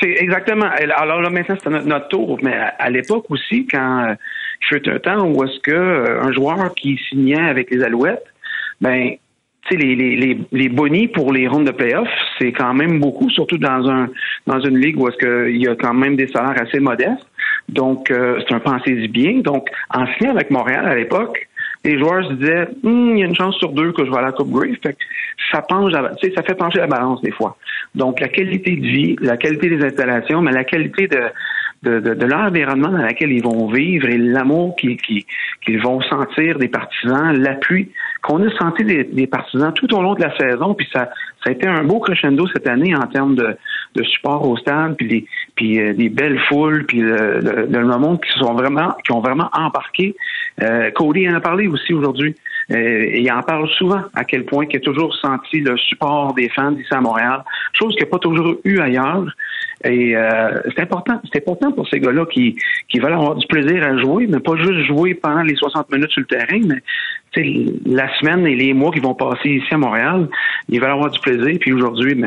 c'est 0.00 0.14
exactement. 0.18 0.66
Alors 0.96 1.20
là, 1.20 1.30
maintenant, 1.30 1.56
c'est 1.62 1.70
notre, 1.70 2.08
tour. 2.08 2.38
Mais 2.42 2.54
à, 2.78 2.88
l'époque 2.90 3.26
aussi, 3.30 3.66
quand 3.66 4.14
je 4.60 4.76
fut 4.76 4.88
un 4.88 4.98
temps 4.98 5.26
où 5.26 5.44
est-ce 5.44 5.60
que 5.60 5.72
euh, 5.72 6.22
un 6.22 6.32
joueur 6.32 6.74
qui 6.74 6.98
signait 7.10 7.48
avec 7.48 7.70
les 7.70 7.82
Alouettes, 7.82 8.24
ben 8.80 9.16
les, 9.70 9.94
les, 9.96 10.38
les, 10.52 10.68
bonnies 10.68 11.08
pour 11.08 11.32
les 11.32 11.48
rondes 11.48 11.66
de 11.66 11.72
playoffs, 11.72 12.08
c'est 12.38 12.52
quand 12.52 12.72
même 12.72 13.00
beaucoup, 13.00 13.28
surtout 13.30 13.58
dans 13.58 13.88
un 13.88 14.08
dans 14.46 14.60
une 14.60 14.78
ligue 14.78 15.00
où 15.00 15.08
est-ce 15.08 15.16
qu'il 15.16 15.60
y 15.60 15.66
a 15.66 15.74
quand 15.74 15.94
même 15.94 16.16
des 16.16 16.28
salaires 16.28 16.60
assez 16.60 16.78
modestes. 16.78 17.26
Donc, 17.68 18.10
euh, 18.10 18.40
c'est 18.46 18.54
un 18.54 18.60
pensée 18.60 19.08
bien. 19.08 19.40
Donc, 19.40 19.68
en 19.90 20.06
signant 20.14 20.32
avec 20.32 20.50
Montréal 20.50 20.86
à 20.86 20.94
l'époque, 20.94 21.48
les 21.84 21.98
joueurs 21.98 22.26
se 22.28 22.32
disaient 22.34 22.68
hum, 22.84 23.12
il 23.16 23.20
y 23.20 23.22
a 23.22 23.26
une 23.26 23.34
chance 23.34 23.56
sur 23.56 23.72
deux 23.72 23.92
que 23.92 24.04
je 24.04 24.10
vais 24.10 24.18
à 24.18 24.22
la 24.22 24.32
Coupe 24.32 24.50
Grey. 24.50 24.72
Fait 24.82 24.96
ça 25.52 25.62
penche, 25.62 25.92
ça 25.92 26.42
fait 26.42 26.54
pencher 26.54 26.78
la 26.78 26.86
balance 26.86 27.20
des 27.22 27.30
fois. 27.30 27.56
Donc, 27.94 28.20
la 28.20 28.28
qualité 28.28 28.76
de 28.76 28.86
vie, 28.86 29.16
la 29.20 29.36
qualité 29.36 29.68
des 29.68 29.84
installations, 29.84 30.40
mais 30.40 30.52
la 30.52 30.64
qualité 30.64 31.06
de 31.06 31.20
de, 31.82 32.00
de, 32.00 32.14
de 32.14 32.26
l'environnement 32.26 32.88
dans 32.88 33.04
lequel 33.04 33.32
ils 33.32 33.42
vont 33.42 33.68
vivre 33.68 34.08
et 34.08 34.18
l'amour 34.18 34.76
qu'ils 34.76 34.96
qui, 34.96 35.26
vont 35.76 36.00
sentir 36.02 36.58
des 36.58 36.68
partisans, 36.68 37.36
l'appui 37.36 37.90
qu'on 38.22 38.42
a 38.46 38.50
senti 38.58 38.84
des, 38.84 39.26
partisans 39.26 39.72
tout 39.72 39.92
au 39.94 40.02
long 40.02 40.14
de 40.14 40.22
la 40.22 40.36
saison. 40.36 40.74
Puis 40.74 40.88
ça, 40.92 41.10
ça 41.44 41.50
a 41.50 41.52
été 41.52 41.66
un 41.66 41.84
beau 41.84 42.00
crescendo 42.00 42.46
cette 42.48 42.66
année 42.66 42.94
en 42.94 43.06
termes 43.06 43.34
de, 43.34 43.56
de 43.94 44.02
support 44.04 44.48
au 44.48 44.56
stade, 44.56 44.96
puis 44.96 45.06
des, 45.06 45.26
puis 45.54 45.80
euh, 45.80 45.92
des 45.94 46.08
belles 46.08 46.40
foules, 46.48 46.84
puis 46.86 47.00
le, 47.00 47.40
le, 47.40 47.66
le, 47.66 48.16
qui 48.18 48.38
sont 48.38 48.54
vraiment, 48.54 48.96
qui 49.04 49.12
ont 49.12 49.20
vraiment 49.20 49.48
embarqué. 49.52 50.16
Euh, 50.62 50.90
Cody 50.90 51.28
en 51.28 51.34
a 51.34 51.40
parlé 51.40 51.66
aussi 51.66 51.92
aujourd'hui. 51.92 52.34
Euh, 52.72 53.10
il 53.14 53.30
en 53.30 53.42
parle 53.42 53.68
souvent 53.70 54.02
à 54.14 54.24
quel 54.24 54.44
point 54.44 54.64
il 54.68 54.76
a 54.76 54.80
toujours 54.80 55.14
senti 55.16 55.60
le 55.60 55.76
support 55.76 56.34
des 56.34 56.48
fans 56.48 56.74
ici 56.74 56.92
à 56.92 57.00
Montréal, 57.00 57.44
chose 57.72 57.94
qu'il 57.94 58.04
n'a 58.04 58.10
pas 58.10 58.18
toujours 58.18 58.56
eu 58.64 58.80
ailleurs. 58.80 59.26
Et 59.84 60.16
euh, 60.16 60.60
c'est 60.74 60.82
important, 60.82 61.20
c'est 61.32 61.42
important 61.42 61.70
pour 61.72 61.86
ces 61.88 62.00
gars-là 62.00 62.24
qui, 62.26 62.56
qui 62.88 62.98
veulent 62.98 63.12
avoir 63.12 63.34
du 63.36 63.46
plaisir 63.46 63.82
à 63.84 63.96
jouer, 63.98 64.26
mais 64.26 64.40
pas 64.40 64.56
juste 64.56 64.86
jouer 64.86 65.14
pendant 65.14 65.42
les 65.42 65.54
60 65.54 65.90
minutes 65.92 66.10
sur 66.10 66.20
le 66.20 66.26
terrain, 66.26 66.60
mais 66.66 66.82
la 67.86 68.08
semaine 68.18 68.46
et 68.46 68.54
les 68.54 68.72
mois 68.72 68.90
qu'ils 68.90 69.02
vont 69.02 69.14
passer 69.14 69.48
ici 69.48 69.66
à 69.72 69.78
Montréal, 69.78 70.28
ils 70.68 70.80
veulent 70.80 70.90
avoir 70.90 71.10
du 71.10 71.20
plaisir. 71.20 71.58
Puis 71.60 71.72
aujourd'hui, 71.72 72.20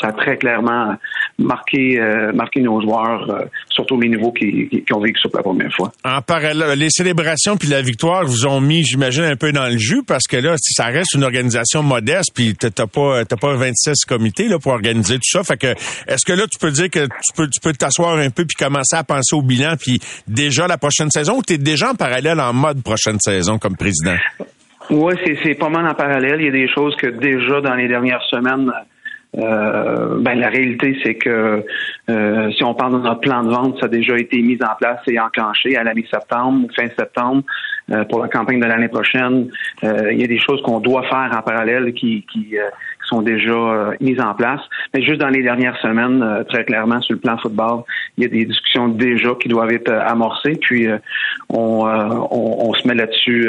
ça 0.00 0.08
a 0.08 0.12
très 0.12 0.36
clairement 0.36 0.96
marquer, 1.38 1.98
euh, 1.98 2.32
nos 2.56 2.80
joueurs, 2.82 3.30
euh, 3.30 3.44
surtout 3.70 3.98
les 4.00 4.08
nouveaux 4.08 4.32
qui, 4.32 4.68
qui, 4.68 4.82
qui 4.84 4.92
ont 4.92 5.00
vécu 5.00 5.18
ça 5.20 5.28
pour 5.28 5.38
la 5.38 5.42
première 5.42 5.72
fois. 5.74 5.90
En 6.04 6.20
parallèle, 6.20 6.78
les 6.78 6.90
célébrations 6.90 7.56
puis 7.56 7.68
la 7.68 7.82
victoire 7.82 8.24
vous 8.24 8.46
ont 8.46 8.60
mis, 8.60 8.84
j'imagine, 8.84 9.24
un 9.24 9.36
peu 9.36 9.52
dans 9.52 9.66
le 9.66 9.78
jus 9.78 10.02
parce 10.06 10.26
que 10.26 10.36
là, 10.36 10.56
si 10.58 10.74
ça 10.74 10.86
reste 10.86 11.14
une 11.14 11.24
organisation 11.24 11.82
modeste, 11.82 12.32
puis 12.34 12.54
t'as 12.54 12.70
pas, 12.86 13.24
pas 13.24 13.54
26 13.54 14.04
comités 14.06 14.48
là 14.48 14.58
pour 14.58 14.72
organiser 14.72 15.14
tout 15.14 15.30
ça. 15.30 15.42
Fait 15.42 15.56
que, 15.56 15.68
est-ce 15.68 16.24
que 16.26 16.32
là, 16.32 16.44
tu 16.50 16.58
peux 16.58 16.70
dire 16.70 16.90
que 16.90 17.04
tu 17.04 17.32
peux, 17.34 17.48
tu 17.48 17.60
peux 17.60 17.72
t'asseoir 17.72 18.18
un 18.18 18.30
peu 18.30 18.44
puis 18.44 18.56
commencer 18.56 18.96
à 18.96 19.04
penser 19.04 19.34
au 19.34 19.42
bilan 19.42 19.74
puis 19.78 20.00
déjà 20.26 20.66
la 20.66 20.78
prochaine 20.78 21.10
saison 21.10 21.38
ou 21.38 21.42
t'es 21.42 21.58
déjà 21.58 21.90
en 21.90 21.94
parallèle 21.94 22.40
en 22.40 22.52
mode 22.52 22.82
prochaine 22.82 23.18
saison 23.20 23.58
comme 23.58 23.76
président? 23.76 24.16
Oui, 24.90 25.14
c'est 25.42 25.54
pas 25.54 25.68
mal 25.68 25.86
en 25.86 25.94
parallèle. 25.94 26.40
Il 26.40 26.46
y 26.46 26.48
a 26.48 26.52
des 26.52 26.68
choses 26.68 26.96
que 26.96 27.06
déjà 27.06 27.60
dans 27.60 27.74
les 27.74 27.86
dernières 27.86 28.22
semaines, 28.22 28.72
euh, 29.38 30.18
ben 30.18 30.34
la 30.40 30.48
réalité 30.48 30.98
c'est 31.04 31.14
que 31.14 31.64
euh, 32.08 32.50
si 32.50 32.64
on 32.64 32.74
parle 32.74 32.94
de 32.94 32.98
notre 32.98 33.20
plan 33.20 33.44
de 33.44 33.50
vente, 33.50 33.78
ça 33.78 33.86
a 33.86 33.88
déjà 33.88 34.18
été 34.18 34.42
mis 34.42 34.58
en 34.60 34.74
place 34.76 34.98
et 35.06 35.20
enclenché 35.20 35.76
à 35.76 35.84
la 35.84 35.94
mi-septembre 35.94 36.66
fin 36.74 36.88
septembre 36.98 37.44
euh, 37.92 38.04
pour 38.04 38.20
la 38.20 38.28
campagne 38.28 38.58
de 38.58 38.66
l'année 38.66 38.88
prochaine. 38.88 39.48
Euh, 39.84 40.12
il 40.12 40.20
y 40.20 40.24
a 40.24 40.26
des 40.26 40.40
choses 40.40 40.60
qu'on 40.62 40.80
doit 40.80 41.04
faire 41.04 41.30
en 41.32 41.42
parallèle 41.42 41.92
qui, 41.92 42.26
qui, 42.32 42.56
sont 43.10 43.22
déjà 43.22 43.90
mises 44.00 44.20
en 44.20 44.34
place. 44.34 44.60
Mais 44.94 45.02
juste 45.02 45.20
dans 45.20 45.28
les 45.28 45.42
dernières 45.42 45.76
semaines, 45.80 46.44
très 46.48 46.64
clairement 46.64 47.00
sur 47.02 47.14
le 47.14 47.20
plan 47.20 47.36
football, 47.38 47.82
il 48.16 48.24
y 48.24 48.26
a 48.26 48.30
des 48.30 48.44
discussions 48.44 48.88
déjà 48.88 49.34
qui 49.40 49.48
doivent 49.48 49.72
être 49.72 49.92
amorcées. 49.92 50.58
Puis 50.60 50.86
on, 51.48 52.72
se 52.74 52.88
met 52.88 52.94
là-dessus 52.94 53.48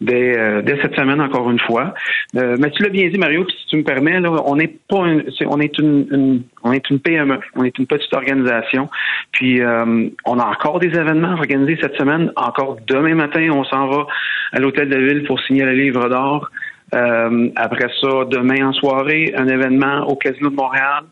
dès, 0.00 0.62
cette 0.80 0.94
semaine 0.94 1.20
encore 1.20 1.50
une 1.50 1.60
fois. 1.60 1.94
mais 2.34 2.70
tu 2.70 2.82
l'as 2.82 2.88
bien 2.88 3.08
dit, 3.08 3.18
Mario. 3.18 3.44
Puis 3.44 3.56
si 3.60 3.66
tu 3.68 3.76
me 3.76 3.82
permets, 3.82 4.20
là, 4.20 4.30
on 4.46 4.56
n'est 4.56 4.74
pas 4.88 5.04
on 5.46 5.60
est 5.60 5.78
une, 5.78 6.42
on 6.62 6.72
est 6.72 6.88
une 6.90 7.00
PME, 7.00 7.38
on 7.56 7.64
est 7.64 7.78
une 7.78 7.86
petite 7.86 8.12
organisation. 8.14 8.88
Puis 9.32 9.60
euh, 9.60 10.08
on 10.24 10.38
a 10.38 10.44
encore 10.44 10.78
des 10.78 10.88
événements 10.88 11.32
organisés 11.32 11.78
cette 11.80 11.96
semaine. 11.96 12.32
Encore 12.36 12.78
demain 12.86 13.14
matin, 13.14 13.48
on 13.52 13.64
s'en 13.64 13.88
va 13.88 14.06
à 14.52 14.60
l'hôtel 14.60 14.88
de 14.88 14.98
ville 14.98 15.24
pour 15.24 15.40
signer 15.40 15.64
le 15.64 15.72
livre 15.72 16.08
d'or. 16.08 16.50
Euh, 16.94 17.48
après 17.56 17.88
ça, 18.00 18.24
demain 18.30 18.68
en 18.68 18.72
soirée, 18.72 19.32
un 19.36 19.48
événement 19.48 20.06
au 20.08 20.16
Casino 20.16 20.50
de 20.50 20.56
Montréal. 20.56 21.04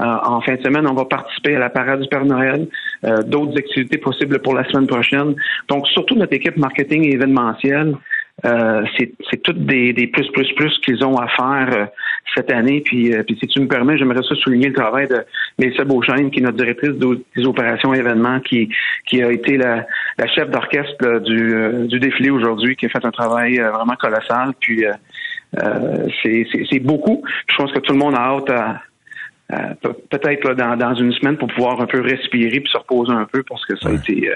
Euh, 0.00 0.04
en 0.04 0.40
fin 0.40 0.54
de 0.54 0.62
semaine, 0.62 0.86
on 0.86 0.94
va 0.94 1.04
participer 1.04 1.56
à 1.56 1.58
la 1.58 1.70
parade 1.70 2.00
du 2.00 2.08
Père 2.08 2.24
Noël, 2.24 2.68
d'autres 3.26 3.56
activités 3.58 3.98
possibles 3.98 4.40
pour 4.40 4.54
la 4.54 4.64
semaine 4.64 4.86
prochaine. 4.86 5.34
Donc, 5.68 5.86
surtout 5.88 6.14
notre 6.14 6.34
équipe 6.34 6.56
marketing 6.56 7.04
et 7.04 7.14
événementielle, 7.14 7.94
euh, 8.44 8.84
c'est 8.96 9.42
toutes 9.42 9.66
des, 9.66 9.92
des, 9.92 10.06
plus, 10.06 10.30
plus, 10.30 10.52
plus 10.54 10.78
qu'ils 10.84 11.04
ont 11.04 11.16
à 11.16 11.26
faire 11.28 11.68
euh, 11.72 11.86
cette 12.36 12.52
année. 12.52 12.80
Puis, 12.84 13.12
euh, 13.12 13.24
puis 13.24 13.36
si 13.40 13.48
tu 13.48 13.60
me 13.60 13.66
permets, 13.66 13.98
j'aimerais 13.98 14.22
ça 14.22 14.34
souligner 14.36 14.68
le 14.68 14.74
travail 14.74 15.08
de 15.08 15.24
Mélissa 15.58 15.84
Beauchesne, 15.84 16.30
qui 16.30 16.38
est 16.38 16.42
notre 16.42 16.56
directrice 16.56 16.92
des 16.92 17.44
opérations 17.44 17.92
et 17.94 17.98
événements, 17.98 18.38
qui, 18.40 18.68
qui 19.06 19.22
a 19.22 19.32
été 19.32 19.56
la, 19.56 19.86
la 20.18 20.26
chef 20.28 20.50
d'orchestre 20.50 21.20
du, 21.20 21.88
du 21.88 21.98
défilé 21.98 22.30
aujourd'hui, 22.30 22.76
qui 22.76 22.86
a 22.86 22.88
fait 22.90 23.04
un 23.04 23.10
travail 23.10 23.58
vraiment 23.58 23.96
colossal. 23.98 24.52
Puis 24.60 24.84
c'est 26.22 26.80
beaucoup. 26.80 27.22
Je 27.48 27.56
pense 27.56 27.72
que 27.72 27.78
tout 27.80 27.92
le 27.92 27.98
monde 27.98 28.14
a 28.14 28.20
hâte 28.20 28.50
à, 28.50 28.82
peut-être 30.10 30.54
dans, 30.54 30.76
dans 30.76 30.94
une 30.94 31.12
semaine 31.12 31.36
pour 31.36 31.48
pouvoir 31.48 31.80
un 31.80 31.86
peu 31.86 32.00
respirer 32.00 32.60
puis 32.60 32.70
se 32.70 32.78
reposer 32.78 33.12
un 33.12 33.24
peu 33.24 33.42
parce 33.42 33.64
que 33.64 33.76
ça 33.76 33.88
a 33.88 33.92
été 33.92 34.30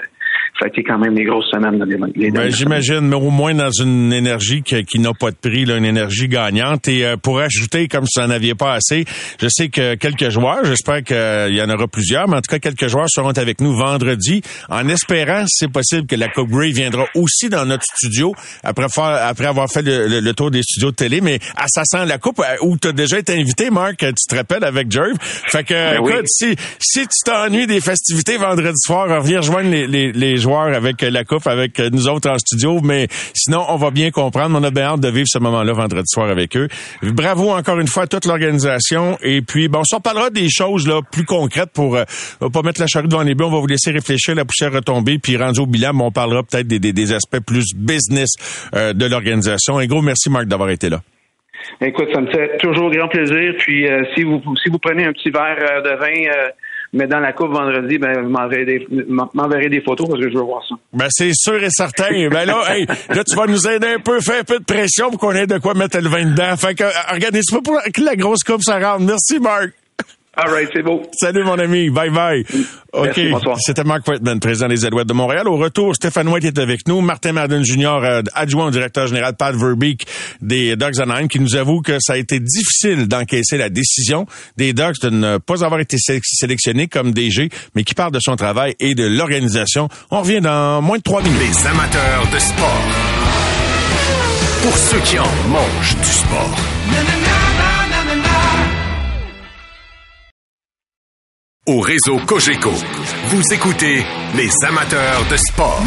ça 0.59 0.65
a 0.65 0.67
été 0.67 0.83
quand 0.83 0.99
même 0.99 1.15
des 1.15 1.23
grosses 1.23 1.49
semaines. 1.49 1.83
Les, 2.15 2.31
ben, 2.31 2.49
J'imagine, 2.49 3.01
mais 3.01 3.15
au 3.15 3.31
moins 3.31 3.53
dans 3.53 3.71
une 3.71 4.13
énergie 4.13 4.61
qui, 4.61 4.83
qui 4.85 4.99
n'a 4.99 5.13
pas 5.13 5.31
de 5.31 5.35
prix, 5.35 5.65
là, 5.65 5.77
une 5.77 5.85
énergie 5.85 6.27
gagnante. 6.27 6.87
Et 6.87 7.05
euh, 7.05 7.17
pour 7.17 7.39
ajouter, 7.39 7.87
comme 7.87 8.05
si 8.05 8.19
vous 8.19 8.27
n'en 8.27 8.33
aviez 8.33 8.55
pas 8.55 8.73
assez, 8.73 9.05
je 9.41 9.47
sais 9.49 9.69
que 9.69 9.95
quelques 9.95 10.29
joueurs, 10.29 10.63
j'espère 10.63 11.03
qu'il 11.03 11.55
y 11.55 11.61
en 11.61 11.69
aura 11.69 11.87
plusieurs, 11.87 12.27
mais 12.27 12.37
en 12.37 12.41
tout 12.41 12.49
cas, 12.49 12.59
quelques 12.59 12.87
joueurs 12.87 13.09
seront 13.09 13.31
avec 13.31 13.61
nous 13.61 13.75
vendredi, 13.75 14.41
en 14.69 14.87
espérant, 14.89 15.45
si 15.47 15.65
c'est 15.65 15.71
possible, 15.71 16.07
que 16.07 16.15
la 16.15 16.29
Coupe 16.29 16.49
Grey 16.49 16.71
viendra 16.71 17.05
aussi 17.15 17.49
dans 17.49 17.65
notre 17.65 17.83
studio 17.83 18.33
après, 18.63 18.87
faire, 18.89 19.27
après 19.27 19.47
avoir 19.47 19.69
fait 19.69 19.83
le, 19.83 20.33
tour 20.33 20.51
des 20.51 20.61
studios 20.61 20.91
de 20.91 20.95
télé. 20.95 21.21
Mais 21.21 21.39
à 21.55 21.65
ça 21.67 21.83
sent 21.85 22.05
la 22.05 22.17
Coupe, 22.17 22.39
euh, 22.39 22.55
où 22.61 22.77
tu 22.77 22.89
as 22.89 22.91
déjà 22.91 23.19
été 23.19 23.33
invité, 23.33 23.69
Marc, 23.69 23.97
tu 23.97 24.13
te 24.29 24.35
rappelles, 24.35 24.63
avec 24.63 24.91
Jerv? 24.91 25.15
Fait 25.19 25.63
que, 25.63 25.73
ben 25.73 26.03
écoute, 26.03 26.27
si, 26.27 26.55
si 26.79 27.01
tu 27.01 27.23
t'ennuies 27.25 27.67
des 27.67 27.81
festivités 27.81 28.37
vendredi 28.37 28.77
soir, 28.77 29.07
reviens 29.09 29.39
rejoindre 29.39 29.69
les, 29.69 29.87
les, 29.87 30.11
les 30.23 30.37
joueurs 30.37 30.73
avec 30.73 31.01
la 31.01 31.23
coupe, 31.23 31.47
avec 31.47 31.79
nous 31.79 32.07
autres 32.07 32.29
en 32.29 32.37
studio. 32.37 32.79
Mais 32.83 33.07
sinon, 33.33 33.63
on 33.69 33.75
va 33.75 33.91
bien 33.91 34.11
comprendre. 34.11 34.57
On 34.59 34.63
a 34.63 34.71
bien 34.71 34.83
hâte 34.83 35.01
de 35.01 35.09
vivre 35.09 35.27
ce 35.27 35.39
moment-là 35.39 35.73
vendredi 35.73 36.07
soir 36.07 36.29
avec 36.29 36.55
eux. 36.57 36.67
Bravo 37.01 37.51
encore 37.51 37.79
une 37.79 37.87
fois 37.87 38.03
à 38.03 38.07
toute 38.07 38.25
l'organisation. 38.25 39.17
Et 39.21 39.41
puis, 39.41 39.67
bon, 39.67 39.81
on 39.93 39.99
parlera 39.99 40.29
des 40.29 40.49
choses 40.49 40.87
là 40.87 41.01
plus 41.11 41.25
concrètes 41.25 41.71
pour 41.73 41.95
euh, 41.95 42.03
pas 42.51 42.61
mettre 42.61 42.79
la 42.79 42.87
charrue 42.87 43.07
devant 43.07 43.23
les 43.23 43.35
bœufs. 43.35 43.45
On 43.45 43.51
va 43.51 43.59
vous 43.59 43.67
laisser 43.67 43.91
réfléchir, 43.91 44.35
la 44.35 44.45
poussière 44.45 44.71
retomber. 44.71 45.19
Puis, 45.19 45.37
rendu 45.37 45.59
au 45.59 45.65
bilan, 45.65 45.91
on 45.99 46.11
parlera 46.11 46.43
peut-être 46.43 46.67
des, 46.67 46.79
des, 46.79 47.13
aspects 47.13 47.39
plus 47.45 47.73
business 47.75 48.29
euh, 48.75 48.93
de 48.93 49.05
l'organisation. 49.05 49.77
Un 49.77 49.85
gros 49.85 50.01
merci, 50.01 50.29
Marc, 50.29 50.45
d'avoir 50.45 50.69
été 50.69 50.89
là. 50.89 51.01
Écoute, 51.81 52.09
ça 52.13 52.21
me 52.21 52.31
fait 52.31 52.57
toujours 52.57 52.91
grand 52.91 53.07
plaisir. 53.07 53.53
Puis, 53.59 53.87
euh, 53.87 54.03
si 54.15 54.23
vous 54.23 54.41
si 54.61 54.69
vous 54.69 54.79
prenez 54.79 55.05
un 55.05 55.13
petit 55.13 55.29
verre 55.29 55.81
de 55.83 55.95
vin 55.97 56.31
mais 56.93 57.07
dans 57.07 57.19
la 57.19 57.33
coupe 57.33 57.51
vendredi, 57.51 57.97
ben, 57.97 58.21
vous 58.21 58.29
m'enverrez 58.29 59.69
des, 59.69 59.81
photos 59.81 60.07
parce 60.07 60.21
que 60.21 60.29
je 60.29 60.35
veux 60.35 60.43
voir 60.43 60.63
ça. 60.67 60.75
Ben, 60.93 61.07
c'est 61.09 61.31
sûr 61.33 61.61
et 61.61 61.71
certain. 61.71 62.29
ben 62.29 62.45
là, 62.45 62.63
hey, 62.69 62.85
là, 63.09 63.23
tu 63.23 63.35
vas 63.35 63.47
nous 63.47 63.67
aider 63.67 63.87
un 63.87 63.99
peu, 63.99 64.19
fais 64.21 64.39
un 64.39 64.43
peu 64.43 64.59
de 64.59 64.63
pression 64.63 65.09
pour 65.09 65.19
qu'on 65.19 65.31
ait 65.31 65.47
de 65.47 65.57
quoi 65.57 65.73
mettre 65.73 65.99
le 65.99 66.07
vin 66.07 66.23
dedans. 66.23 66.55
Fait 66.55 66.75
que, 66.75 66.83
organise 67.11 67.49
pas 67.49 67.61
pour 67.61 67.81
que 67.81 68.01
la 68.01 68.15
grosse 68.15 68.43
coupe 68.43 68.61
ça 68.61 68.79
rentre. 68.79 69.01
Merci, 69.01 69.39
Marc. 69.39 69.71
All 70.35 70.49
right, 70.49 70.67
c'est 70.73 70.81
beau. 70.81 71.03
Salut, 71.13 71.43
mon 71.43 71.59
ami. 71.59 71.91
Bye 71.91 72.09
bye. 72.09 72.43
OK. 72.91 73.19
C'était 73.59 73.83
Mark 73.83 74.07
Whitman, 74.07 74.39
président 74.39 74.67
des 74.67 74.83
Alouettes 74.83 75.07
de 75.07 75.13
Montréal. 75.13 75.47
Au 75.47 75.57
retour, 75.57 75.95
Stéphane 75.95 76.27
White 76.27 76.45
est 76.45 76.57
avec 76.57 76.87
nous. 76.87 77.01
Martin 77.01 77.33
Madden 77.33 77.63
Jr., 77.63 77.99
euh, 78.03 78.21
adjoint 78.33 78.65
au 78.67 78.71
directeur 78.71 79.05
général 79.05 79.35
Pat 79.35 79.55
Verbeek 79.55 80.07
des 80.41 80.75
Dogs 80.75 80.99
Anaheim, 80.99 81.27
qui 81.27 81.39
nous 81.39 81.55
avoue 81.55 81.81
que 81.81 81.97
ça 81.99 82.13
a 82.13 82.17
été 82.17 82.39
difficile 82.39 83.07
d'encaisser 83.07 83.57
la 83.57 83.69
décision 83.69 84.25
des 84.57 84.73
Dogs 84.73 84.99
de 85.03 85.11
ne 85.11 85.37
pas 85.37 85.63
avoir 85.63 85.79
été 85.79 85.97
sélectionnés 85.99 86.87
comme 86.87 87.11
DG, 87.11 87.49
mais 87.75 87.83
qui 87.83 87.93
parle 87.93 88.11
de 88.11 88.19
son 88.19 88.35
travail 88.35 88.75
et 88.79 88.95
de 88.95 89.05
l'organisation. 89.05 89.87
On 90.09 90.21
revient 90.21 90.41
dans 90.41 90.81
moins 90.81 90.97
de 90.97 91.03
trois 91.03 91.21
minutes. 91.21 91.39
Les 91.39 91.67
amateurs 91.67 92.27
de 92.33 92.39
sport. 92.39 92.81
Pour 94.63 94.77
ceux 94.77 94.99
qui 94.99 95.19
en 95.19 95.29
mangent 95.49 95.95
du 95.97 96.09
sport. 96.09 97.52
Au 101.65 101.79
réseau 101.79 102.17
Cogeco, 102.27 102.71
vous 103.27 103.53
écoutez 103.53 104.03
les 104.35 104.49
amateurs 104.67 105.25
de 105.31 105.37
sport. 105.37 105.81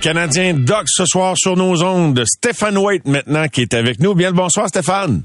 Canadien 0.00 0.54
Doc 0.54 0.84
ce 0.86 1.04
soir 1.06 1.34
sur 1.36 1.56
nos 1.56 1.82
ondes. 1.82 2.22
Stéphane 2.24 2.78
White 2.78 3.04
maintenant 3.04 3.48
qui 3.48 3.62
est 3.62 3.74
avec 3.74 3.98
nous. 3.98 4.14
Bien 4.14 4.28
le 4.28 4.36
bonsoir 4.36 4.68
Stéphane. 4.68 5.24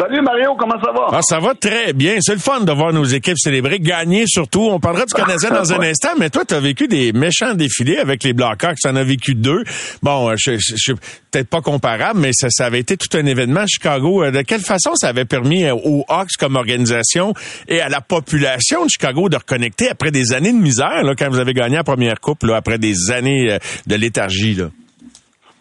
Salut 0.00 0.22
Mario, 0.22 0.54
comment 0.58 0.80
ça 0.82 0.92
va? 0.92 1.08
Ah, 1.12 1.20
ça 1.20 1.40
va 1.40 1.54
très 1.54 1.92
bien. 1.92 2.16
C'est 2.20 2.32
le 2.32 2.38
fun 2.38 2.60
de 2.60 2.72
voir 2.72 2.90
nos 2.90 3.04
équipes 3.04 3.36
célébrer, 3.38 3.80
gagner 3.80 4.24
surtout. 4.26 4.62
On 4.70 4.80
parlera 4.80 5.04
du 5.04 5.12
Canadien 5.12 5.50
dans 5.50 5.74
un 5.74 5.80
instant, 5.82 6.10
mais 6.18 6.30
toi, 6.30 6.46
tu 6.46 6.54
as 6.54 6.60
vécu 6.60 6.88
des 6.88 7.12
méchants 7.12 7.52
défilés 7.52 7.98
avec 7.98 8.24
les 8.24 8.32
Blackhawks. 8.32 8.78
Tu 8.82 8.88
en 8.88 8.96
as 8.96 9.02
vécu 9.02 9.34
deux. 9.34 9.62
Bon, 10.02 10.34
je, 10.38 10.56
suis 10.56 10.94
peut-être 11.30 11.48
pas 11.48 11.60
comparable, 11.60 12.18
mais 12.18 12.30
ça, 12.32 12.48
ça 12.48 12.64
avait 12.64 12.78
été 12.78 12.96
tout 12.96 13.14
un 13.14 13.26
événement 13.26 13.60
à 13.60 13.66
Chicago. 13.66 14.24
Euh, 14.24 14.30
de 14.30 14.40
quelle 14.40 14.62
façon 14.62 14.94
ça 14.94 15.08
avait 15.08 15.26
permis 15.26 15.64
euh, 15.64 15.74
aux 15.74 16.06
Hawks 16.08 16.38
comme 16.38 16.56
organisation 16.56 17.34
et 17.68 17.82
à 17.82 17.90
la 17.90 18.00
population 18.00 18.86
de 18.86 18.90
Chicago 18.90 19.28
de 19.28 19.36
reconnecter 19.36 19.90
après 19.90 20.10
des 20.10 20.32
années 20.32 20.52
de 20.52 20.58
misère, 20.58 21.02
là, 21.02 21.14
quand 21.14 21.28
vous 21.28 21.40
avez 21.40 21.52
gagné 21.52 21.76
la 21.76 21.84
première 21.84 22.20
coupe, 22.20 22.44
là, 22.44 22.56
après 22.56 22.78
des 22.78 23.10
années 23.10 23.52
euh, 23.52 23.58
de 23.86 23.96
léthargie? 23.96 24.54
Là? 24.54 24.70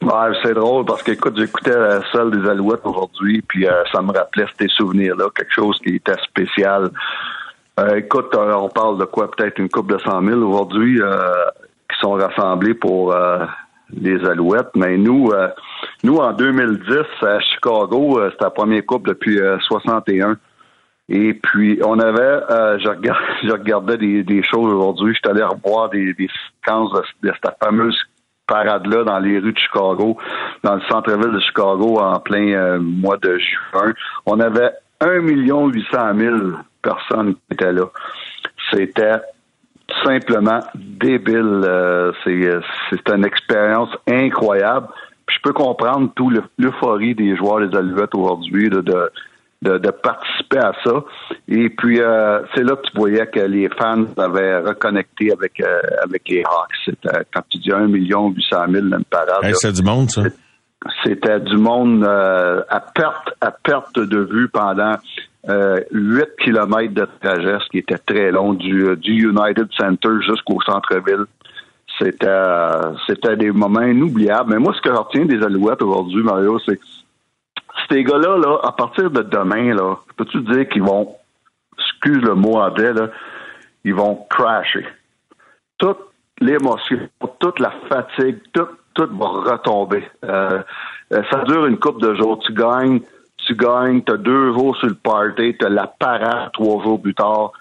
Ouais, 0.10 0.32
c'est 0.42 0.56
drôle 0.56 0.86
parce 0.86 1.04
que 1.04 1.12
écoute, 1.12 1.38
j'écoutais 1.38 1.78
la 1.78 2.02
salle 2.12 2.32
des 2.32 2.50
Alouettes 2.50 2.84
aujourd'hui, 2.84 3.44
puis 3.48 3.68
euh, 3.68 3.84
ça 3.92 4.02
me 4.02 4.12
rappelait 4.12 4.48
ces 4.60 4.68
souvenirs-là, 4.70 5.26
quelque 5.36 5.54
chose 5.54 5.78
qui 5.84 5.98
était 5.98 6.20
spécial. 6.24 6.90
Euh, 7.80 7.98
écoute, 7.98 8.34
euh, 8.34 8.54
on 8.56 8.70
parle 8.70 8.98
de 8.98 9.06
quoi? 9.06 9.30
Peut-être 9.30 9.60
une 9.60 9.70
coupe 9.70 9.92
de 9.92 10.00
100 10.00 10.24
000 10.24 10.42
aujourd'hui 10.42 11.00
qui 11.00 12.00
sont 12.02 12.14
rassemblés 12.14 12.74
pour 12.74 13.14
les 13.92 14.26
Alouettes, 14.26 14.76
mais 14.76 14.98
nous, 14.98 15.32
nous 16.04 16.16
en 16.18 16.34
2010 16.34 16.98
à 17.22 17.40
Chicago, 17.42 18.20
c'était 18.32 18.46
la 18.46 18.50
première 18.50 18.86
coupe 18.88 19.08
depuis 19.08 19.40
61. 19.68 20.38
Et 21.10 21.36
puis, 21.36 21.80
on 21.86 22.00
avait, 22.00 22.80
je, 22.80 22.90
regardais, 22.90 23.26
je 23.44 23.52
regardais 23.52 23.98
des, 23.98 24.24
des 24.24 24.42
choses 24.42 24.74
aujourd'hui. 24.74 25.14
Je 25.14 25.20
suis 25.20 25.30
allé 25.30 25.44
revoir 25.44 25.90
des, 25.90 26.16
des 26.16 26.30
séquences 26.64 26.94
de 27.22 27.32
cette 27.32 27.56
fameuse 27.64 27.96
parade-là 28.50 29.04
dans 29.04 29.20
les 29.20 29.40
rues 29.40 29.54
de 29.54 29.58
Chicago, 29.58 30.18
dans 30.64 30.76
le 30.76 30.82
centre-ville 30.90 31.32
de 31.32 31.40
Chicago 31.40 32.00
en 32.00 32.20
plein 32.20 32.54
euh, 32.54 32.80
mois 32.80 33.18
de 33.18 33.38
juin. 33.38 33.94
On 34.26 34.40
avait 34.40 34.72
1 35.00 35.20
800 35.20 36.18
000 36.18 36.36
personnes 36.82 37.36
qui 37.36 37.54
étaient 37.54 37.72
là. 37.72 37.86
C'était 38.72 39.22
simplement 40.04 40.60
débile. 40.76 41.62
Euh, 41.64 42.12
c'est 42.24 43.10
une 43.10 43.26
expérience 43.26 43.90
incroyable. 44.08 44.88
je 45.30 45.38
peux 45.44 45.54
comprendre 45.54 46.12
tout 46.16 46.32
l'euphorie 46.58 47.16
des 47.16 47.36
joueurs 47.36 47.68
des 47.68 47.76
Alouettes 47.76 48.16
aujourd'hui 48.16 48.70
de, 48.70 48.82
de, 48.82 49.12
de 49.62 49.92
participer 49.92 50.60
à 50.60 50.72
ça. 50.84 51.04
Et 51.48 51.70
puis, 51.70 52.00
euh, 52.00 52.42
c'est 52.56 52.64
là 52.64 52.76
que 52.76 52.88
tu 52.90 52.96
voyais 52.96 53.28
que 53.28 53.42
les 53.42 53.70
fans 53.70 54.06
avaient 54.18 54.60
reconnecté 54.60 55.32
avec, 55.32 55.60
euh, 55.60 55.82
avec 56.04 56.28
les 56.30 56.44
Hawks. 56.44 56.76
C'était, 56.86 57.26
quand 57.34 57.42
tu 57.50 57.58
dis 57.58 57.72
1 57.72 57.88
million 57.88 58.30
800 58.30 58.58
000 58.70 58.88
dans 58.88 58.98
une 58.98 59.04
parade. 59.06 59.44
Hey, 59.44 59.54
c'est 59.56 59.74
du 59.74 59.84
monde, 59.84 60.10
ça. 60.10 60.24
c'était 61.04 61.42
du 61.42 61.58
monde 61.58 62.04
euh, 62.06 62.62
à 62.70 62.80
perte 62.80 63.32
à 63.42 63.52
perte 63.52 64.00
de 64.00 64.20
vue 64.20 64.48
pendant 64.48 64.96
euh, 65.50 65.80
8 65.92 66.26
kilomètres 66.44 66.94
de 66.94 67.08
trajet, 67.22 67.58
ce 67.64 67.70
qui 67.70 67.80
était 67.80 67.98
très 67.98 68.32
long, 68.32 68.54
du, 68.54 68.86
euh, 68.86 68.96
du 68.96 69.30
United 69.30 69.68
Center 69.78 70.10
jusqu'au 70.26 70.62
centre-ville. 70.62 71.26
C'était 71.98 72.28
euh, 72.28 72.94
c'était 73.08 73.36
des 73.36 73.52
moments 73.52 73.82
inoubliables. 73.82 74.54
Mais 74.54 74.60
moi, 74.60 74.74
ce 74.74 74.82
que 74.82 74.94
je 74.94 74.98
retiens 74.98 75.26
des 75.26 75.44
Alouettes 75.44 75.82
aujourd'hui, 75.82 76.24
Mario, 76.24 76.58
c'est 76.66 76.78
que 76.78 76.86
ces 77.90 78.04
gars-là, 78.04 78.38
là, 78.38 78.60
à 78.64 78.72
partir 78.72 79.10
de 79.10 79.22
demain, 79.22 79.74
là, 79.74 79.96
peux-tu 80.18 80.42
dire 80.42 80.68
qu'ils 80.70 80.84
vont, 80.84 81.16
excuse 81.78 82.22
le 82.22 82.36
mot 82.36 82.58
anglais, 82.58 82.94
ils 83.84 83.94
vont 83.94 84.26
crasher. 84.30 84.86
Toute 85.78 86.00
l'émotion, 86.40 87.10
toute 87.40 87.60
la 87.60 87.74
fatigue, 87.88 88.40
tout, 88.54 88.68
tout 88.94 89.10
va 89.18 89.28
retomber. 89.52 90.04
Euh, 90.24 90.62
euh, 91.14 91.24
ça 91.32 91.44
dure 91.46 91.66
une 91.66 91.80
coupe 91.80 92.02
de 92.02 92.16
jours. 92.16 92.40
Tu 92.40 92.54
gagnes, 92.54 93.02
tu 93.38 93.56
gagnes, 93.56 94.02
t'as 94.02 94.18
deux 94.18 94.54
jours 94.54 94.76
sur 94.78 94.88
le 94.88 94.96
party, 94.96 95.56
t'as 95.58 95.70
la 95.70 95.88
parade 95.88 96.52
trois 96.54 96.84
jours 96.84 97.02
plus 97.02 97.16
tard. 97.16 97.54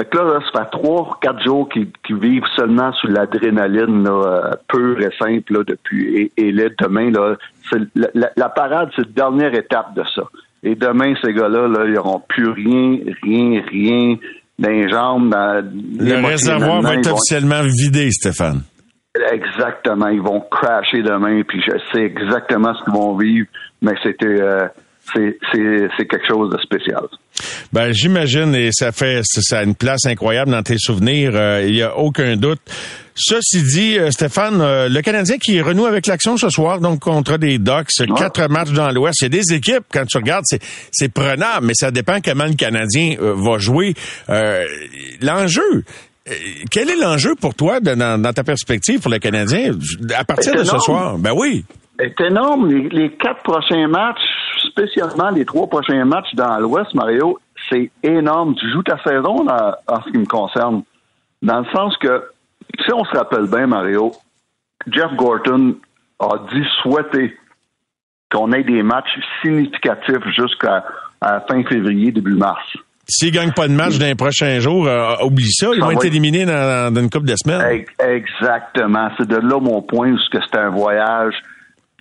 Fait 0.00 0.08
que 0.08 0.16
là, 0.16 0.24
là, 0.24 0.40
ça 0.52 0.64
fait 0.64 0.70
trois, 0.70 1.18
quatre 1.20 1.42
jours 1.44 1.68
qu'ils 1.68 2.16
vivent 2.16 2.46
seulement 2.56 2.90
sur 2.94 3.10
l'adrénaline 3.10 4.06
euh, 4.08 4.50
pure 4.66 4.98
et 5.02 5.10
simple 5.18 5.52
là, 5.52 5.60
depuis. 5.66 6.16
Et, 6.16 6.32
et 6.38 6.52
là, 6.52 6.70
demain, 6.80 7.10
là, 7.10 7.36
la, 7.94 8.06
la- 8.14 8.30
la 8.34 8.48
parade, 8.48 8.88
c'est 8.96 9.02
la 9.04 9.12
dernière 9.12 9.52
étape 9.54 9.94
de 9.94 10.02
ça. 10.14 10.22
Et 10.62 10.74
demain, 10.74 11.12
ces 11.22 11.34
gars-là, 11.34 11.68
là, 11.68 11.84
ils 11.86 11.92
n'auront 11.92 12.22
plus 12.28 12.48
rien, 12.48 12.98
rien, 13.22 13.62
rien 13.70 14.16
dans 14.58 14.70
les 14.70 14.88
jambes. 14.88 15.30
Dans, 15.30 15.64
Le 15.98 16.26
réservoir 16.26 16.80
va 16.80 16.94
être 16.94 17.06
vont- 17.08 17.14
officiellement 17.16 17.62
vidé, 17.64 18.10
Stéphane. 18.10 18.62
Exactement, 19.32 20.08
ils 20.08 20.22
vont 20.22 20.40
crasher 20.50 21.02
demain, 21.02 21.42
puis 21.46 21.60
je 21.66 21.72
sais 21.92 22.04
exactement 22.04 22.72
ce 22.74 22.84
qu'ils 22.84 22.92
vont 22.94 23.16
vivre, 23.16 23.48
mais 23.82 23.92
c'était 24.02 24.40
euh, 24.40 24.68
c'est 25.14 26.06
quelque 26.06 26.26
chose 26.28 26.50
de 26.50 26.58
spécial. 26.60 27.02
Ben, 27.72 27.92
j'imagine, 27.92 28.54
et 28.54 28.70
ça 28.72 28.92
fait 28.92 29.20
ça 29.24 29.60
a 29.60 29.62
une 29.62 29.74
place 29.74 30.04
incroyable 30.06 30.50
dans 30.50 30.62
tes 30.62 30.78
souvenirs, 30.78 31.32
euh, 31.34 31.64
il 31.66 31.74
y 31.74 31.82
a 31.82 31.96
aucun 31.96 32.36
doute. 32.36 32.60
Ceci 33.14 33.62
dit, 33.62 33.98
euh, 33.98 34.10
Stéphane, 34.10 34.60
euh, 34.60 34.88
le 34.88 35.02
Canadien 35.02 35.36
qui 35.38 35.60
renoue 35.60 35.86
avec 35.86 36.06
l'action 36.06 36.36
ce 36.36 36.48
soir, 36.48 36.80
donc 36.80 37.00
contre 37.00 37.36
des 37.38 37.58
Ducks, 37.58 37.88
quatre 38.16 38.48
matchs 38.48 38.70
dans 38.72 38.90
l'Ouest, 38.90 39.16
c'est 39.20 39.28
des 39.28 39.52
équipes, 39.52 39.84
quand 39.92 40.06
tu 40.06 40.16
regardes, 40.18 40.44
c'est, 40.90 41.12
prenable, 41.12 41.66
mais 41.66 41.74
ça 41.74 41.90
dépend 41.90 42.20
comment 42.24 42.46
le 42.46 42.54
Canadien 42.54 43.16
euh, 43.20 43.34
va 43.36 43.58
jouer. 43.58 43.94
Euh, 44.28 44.64
l'enjeu, 45.22 45.84
euh, 46.28 46.32
quel 46.70 46.88
est 46.90 46.96
l'enjeu 46.96 47.34
pour 47.40 47.54
toi 47.54 47.80
de- 47.80 47.94
dans, 47.94 48.20
dans 48.20 48.32
ta 48.32 48.44
perspective 48.44 49.00
pour 49.00 49.10
le 49.10 49.18
Canadien 49.18 49.72
à 50.16 50.24
partir 50.24 50.54
de 50.54 50.64
ce 50.64 50.78
soir? 50.78 51.18
Ben 51.18 51.32
oui. 51.34 51.64
C'est 52.00 52.20
énorme. 52.26 52.68
Les, 52.68 52.88
les 52.88 53.10
quatre 53.12 53.42
prochains 53.42 53.86
matchs, 53.88 54.20
spécialement 54.68 55.30
les 55.30 55.44
trois 55.44 55.66
prochains 55.66 56.04
matchs 56.04 56.34
dans 56.34 56.58
l'Ouest, 56.58 56.94
Mario, 56.94 57.38
c'est 57.68 57.90
énorme. 58.02 58.54
Tu 58.56 58.70
joues 58.72 58.82
ta 58.82 58.98
saison 59.02 59.46
en 59.48 60.02
ce 60.02 60.10
qui 60.10 60.18
me 60.18 60.26
concerne. 60.26 60.82
Dans 61.42 61.60
le 61.60 61.66
sens 61.74 61.96
que, 61.98 62.24
si 62.84 62.92
on 62.92 63.04
se 63.04 63.16
rappelle 63.16 63.46
bien, 63.50 63.66
Mario, 63.66 64.12
Jeff 64.90 65.12
Gorton 65.16 65.74
a 66.18 66.28
dit 66.52 66.64
souhaiter 66.82 67.36
qu'on 68.32 68.52
ait 68.52 68.62
des 68.64 68.82
matchs 68.82 69.10
significatifs 69.42 70.24
jusqu'à 70.36 70.84
fin 71.48 71.62
février, 71.64 72.12
début 72.12 72.34
mars. 72.34 72.64
S'ils 73.08 73.32
gagnent 73.32 73.52
pas 73.52 73.66
de 73.66 73.72
match 73.72 73.98
dans 73.98 74.06
les 74.06 74.14
prochains 74.14 74.60
jours, 74.60 74.86
euh, 74.86 75.16
oublie 75.24 75.50
ça, 75.50 75.66
ils 75.74 75.80
vont 75.80 75.90
être 75.90 76.04
éliminés 76.04 76.44
dans, 76.46 76.92
dans 76.94 77.00
une 77.00 77.10
couple 77.10 77.26
de 77.26 77.34
semaines. 77.36 77.60
Ex- 77.68 77.92
Exactement. 77.98 79.10
C'est 79.18 79.26
de 79.26 79.36
là 79.36 79.58
mon 79.60 79.82
point, 79.82 80.14
parce 80.14 80.28
que 80.28 80.38
c'est 80.48 80.58
un 80.58 80.68
voyage 80.70 81.34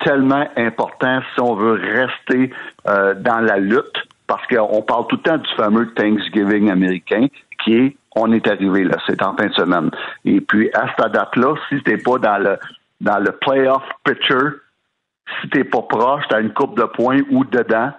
tellement 0.03 0.47
important 0.55 1.21
si 1.33 1.41
on 1.41 1.55
veut 1.55 1.73
rester 1.73 2.51
euh, 2.87 3.13
dans 3.15 3.39
la 3.39 3.57
lutte, 3.57 4.07
parce 4.27 4.45
qu'on 4.47 4.81
parle 4.81 5.07
tout 5.07 5.17
le 5.17 5.21
temps 5.21 5.37
du 5.37 5.49
fameux 5.55 5.91
Thanksgiving 5.93 6.69
américain, 6.69 7.27
qui 7.63 7.75
est 7.75 7.95
on 8.15 8.31
est 8.31 8.47
arrivé 8.47 8.83
là, 8.83 8.97
c'est 9.07 9.21
en 9.21 9.35
fin 9.35 9.47
de 9.47 9.53
semaine. 9.53 9.91
Et 10.25 10.41
puis 10.41 10.69
à 10.73 10.87
cette 10.97 11.11
date-là, 11.13 11.55
si 11.69 11.81
t'es 11.83 11.97
pas 11.97 12.17
dans 12.17 12.37
le 12.37 12.57
dans 13.01 13.19
le 13.19 13.31
playoff 13.31 13.83
picture, 14.03 14.53
si 15.41 15.49
t'es 15.49 15.63
pas 15.63 15.83
proche, 15.83 16.23
t'as 16.29 16.41
une 16.41 16.53
coupe 16.53 16.77
de 16.77 16.85
points 16.85 17.19
ou 17.31 17.45
dedans, 17.45 17.91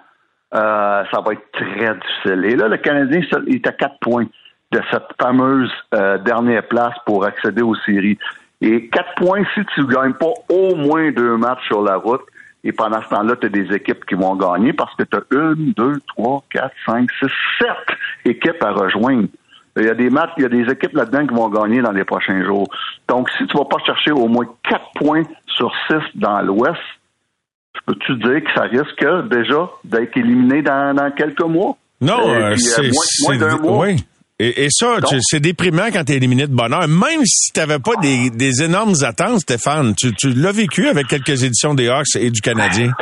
euh, 0.55 1.05
ça 1.13 1.21
va 1.21 1.33
être 1.33 1.53
très 1.53 1.95
difficile. 1.95 2.45
Et 2.45 2.57
là, 2.57 2.69
le 2.69 2.77
Canadien 2.77 3.21
il 3.47 3.55
est 3.55 3.67
à 3.67 3.73
quatre 3.73 3.99
points 4.01 4.27
de 4.73 4.81
cette 4.91 5.09
fameuse 5.21 5.71
euh, 5.95 6.19
dernière 6.19 6.67
place 6.69 6.95
pour 7.07 7.25
accéder 7.25 7.63
aux 7.63 7.77
séries. 7.77 8.19
Et 8.63 8.89
quatre 8.89 9.15
points, 9.17 9.43
si 9.55 9.61
tu 9.75 9.87
gagnes 9.87 10.13
pas 10.15 10.33
au 10.49 10.75
moins 10.75 11.11
deux 11.13 11.37
matchs 11.37 11.65
sur 11.67 11.83
la 11.83 11.97
route, 11.97 12.21
et 12.63 12.73
pendant 12.73 13.01
ce 13.03 13.09
temps-là, 13.09 13.37
tu 13.37 13.47
as 13.47 13.49
des 13.49 13.75
équipes 13.75 14.05
qui 14.05 14.15
vont 14.15 14.37
gagner 14.37 14.75
parce 14.75 14.95
que 14.95 15.05
tu 15.05 15.17
as 15.17 15.23
une, 15.31 15.73
deux, 15.75 15.99
trois, 16.09 16.43
quatre, 16.53 16.75
cinq, 16.85 17.09
six, 17.19 17.31
sept 17.59 17.97
équipes 18.27 18.63
à 18.63 18.73
rejoindre. 18.73 19.29
Il 19.77 19.85
y 19.85 19.89
a 19.89 19.95
des 19.95 20.11
matchs, 20.11 20.33
il 20.37 20.43
y 20.43 20.47
a 20.47 20.49
des 20.51 20.71
équipes 20.71 20.93
là-dedans 20.95 21.27
qui 21.27 21.35
vont 21.35 21.49
gagner 21.49 21.81
dans 21.81 21.93
les 21.93 22.05
prochains 22.05 22.45
jours. 22.45 22.69
Donc, 23.09 23.31
si 23.39 23.47
tu 23.47 23.57
vas 23.57 23.65
pas 23.65 23.79
chercher 23.87 24.11
au 24.11 24.27
moins 24.29 24.45
quatre 24.69 24.91
points 24.97 25.23
sur 25.47 25.73
six 25.87 26.03
dans 26.17 26.43
l'Ouest, 26.43 26.77
peux-tu 27.87 28.17
dire 28.17 28.43
que 28.45 28.53
ça 28.55 28.63
risque 28.65 29.29
déjà 29.31 29.71
d'être 29.85 30.17
éliminé 30.19 30.61
dans, 30.61 30.95
dans 30.95 31.11
quelques 31.13 31.41
mois? 31.45 31.77
Non, 32.03 32.29
Euh, 32.29 32.35
euh, 32.35 32.51
euh, 32.51 32.57
c'est 32.57 32.83
moins, 32.83 33.39
moins 33.39 33.39
d'un 33.39 33.57
mois. 33.59 33.87
oui. 33.87 34.05
Et, 34.43 34.65
et 34.65 34.69
ça, 34.71 34.97
c'est 35.21 35.41
déprimant 35.41 35.89
quand 35.93 36.03
tu 36.05 36.13
es 36.13 36.17
éliminé 36.17 36.47
de 36.47 36.55
bonheur. 36.55 36.89
Même 36.89 37.25
si 37.27 37.53
tu 37.53 37.61
n'avais 37.61 37.79
pas 37.79 37.97
des, 38.01 38.31
des 38.31 38.63
énormes 38.63 38.95
attentes, 39.03 39.41
Stéphane, 39.41 39.95
tu, 39.95 40.15
tu 40.15 40.31
l'as 40.31 40.53
vécu 40.53 40.89
avec 40.89 41.09
quelques 41.09 41.45
éditions 41.45 41.75
des 41.75 41.89
Hawks 41.89 42.17
et 42.17 42.31
du 42.31 42.41
Canadien. 42.41 42.93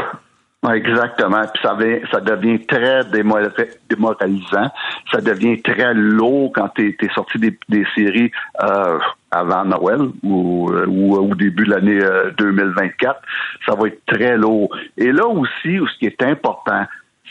Exactement. 0.74 1.42
Puis 1.54 1.62
ça, 1.62 1.74
devient- 1.76 2.00
ça 2.10 2.20
devient 2.20 2.58
très 2.66 3.04
démora- 3.04 3.48
démoralisant. 3.88 4.68
Ça 5.12 5.20
devient 5.20 5.62
très 5.62 5.94
lourd 5.94 6.50
quand 6.52 6.68
tu 6.74 6.96
es, 7.00 7.08
sorti 7.14 7.38
des, 7.38 7.56
des 7.68 7.84
séries 7.94 8.30
euh, 8.64 8.98
avant 9.30 9.64
Noël 9.64 10.00
ou, 10.24 10.68
euh, 10.72 10.84
ou 10.88 11.14
au 11.16 11.34
début 11.36 11.64
de 11.64 11.70
l'année 11.70 12.00
euh, 12.02 12.32
2024. 12.38 13.20
Ça 13.66 13.76
va 13.76 13.86
être 13.86 14.00
très 14.06 14.36
lourd. 14.36 14.68
Et 14.96 15.12
là 15.12 15.26
aussi, 15.28 15.48
ce 15.78 15.98
qui 16.00 16.06
est 16.06 16.22
important, 16.22 16.84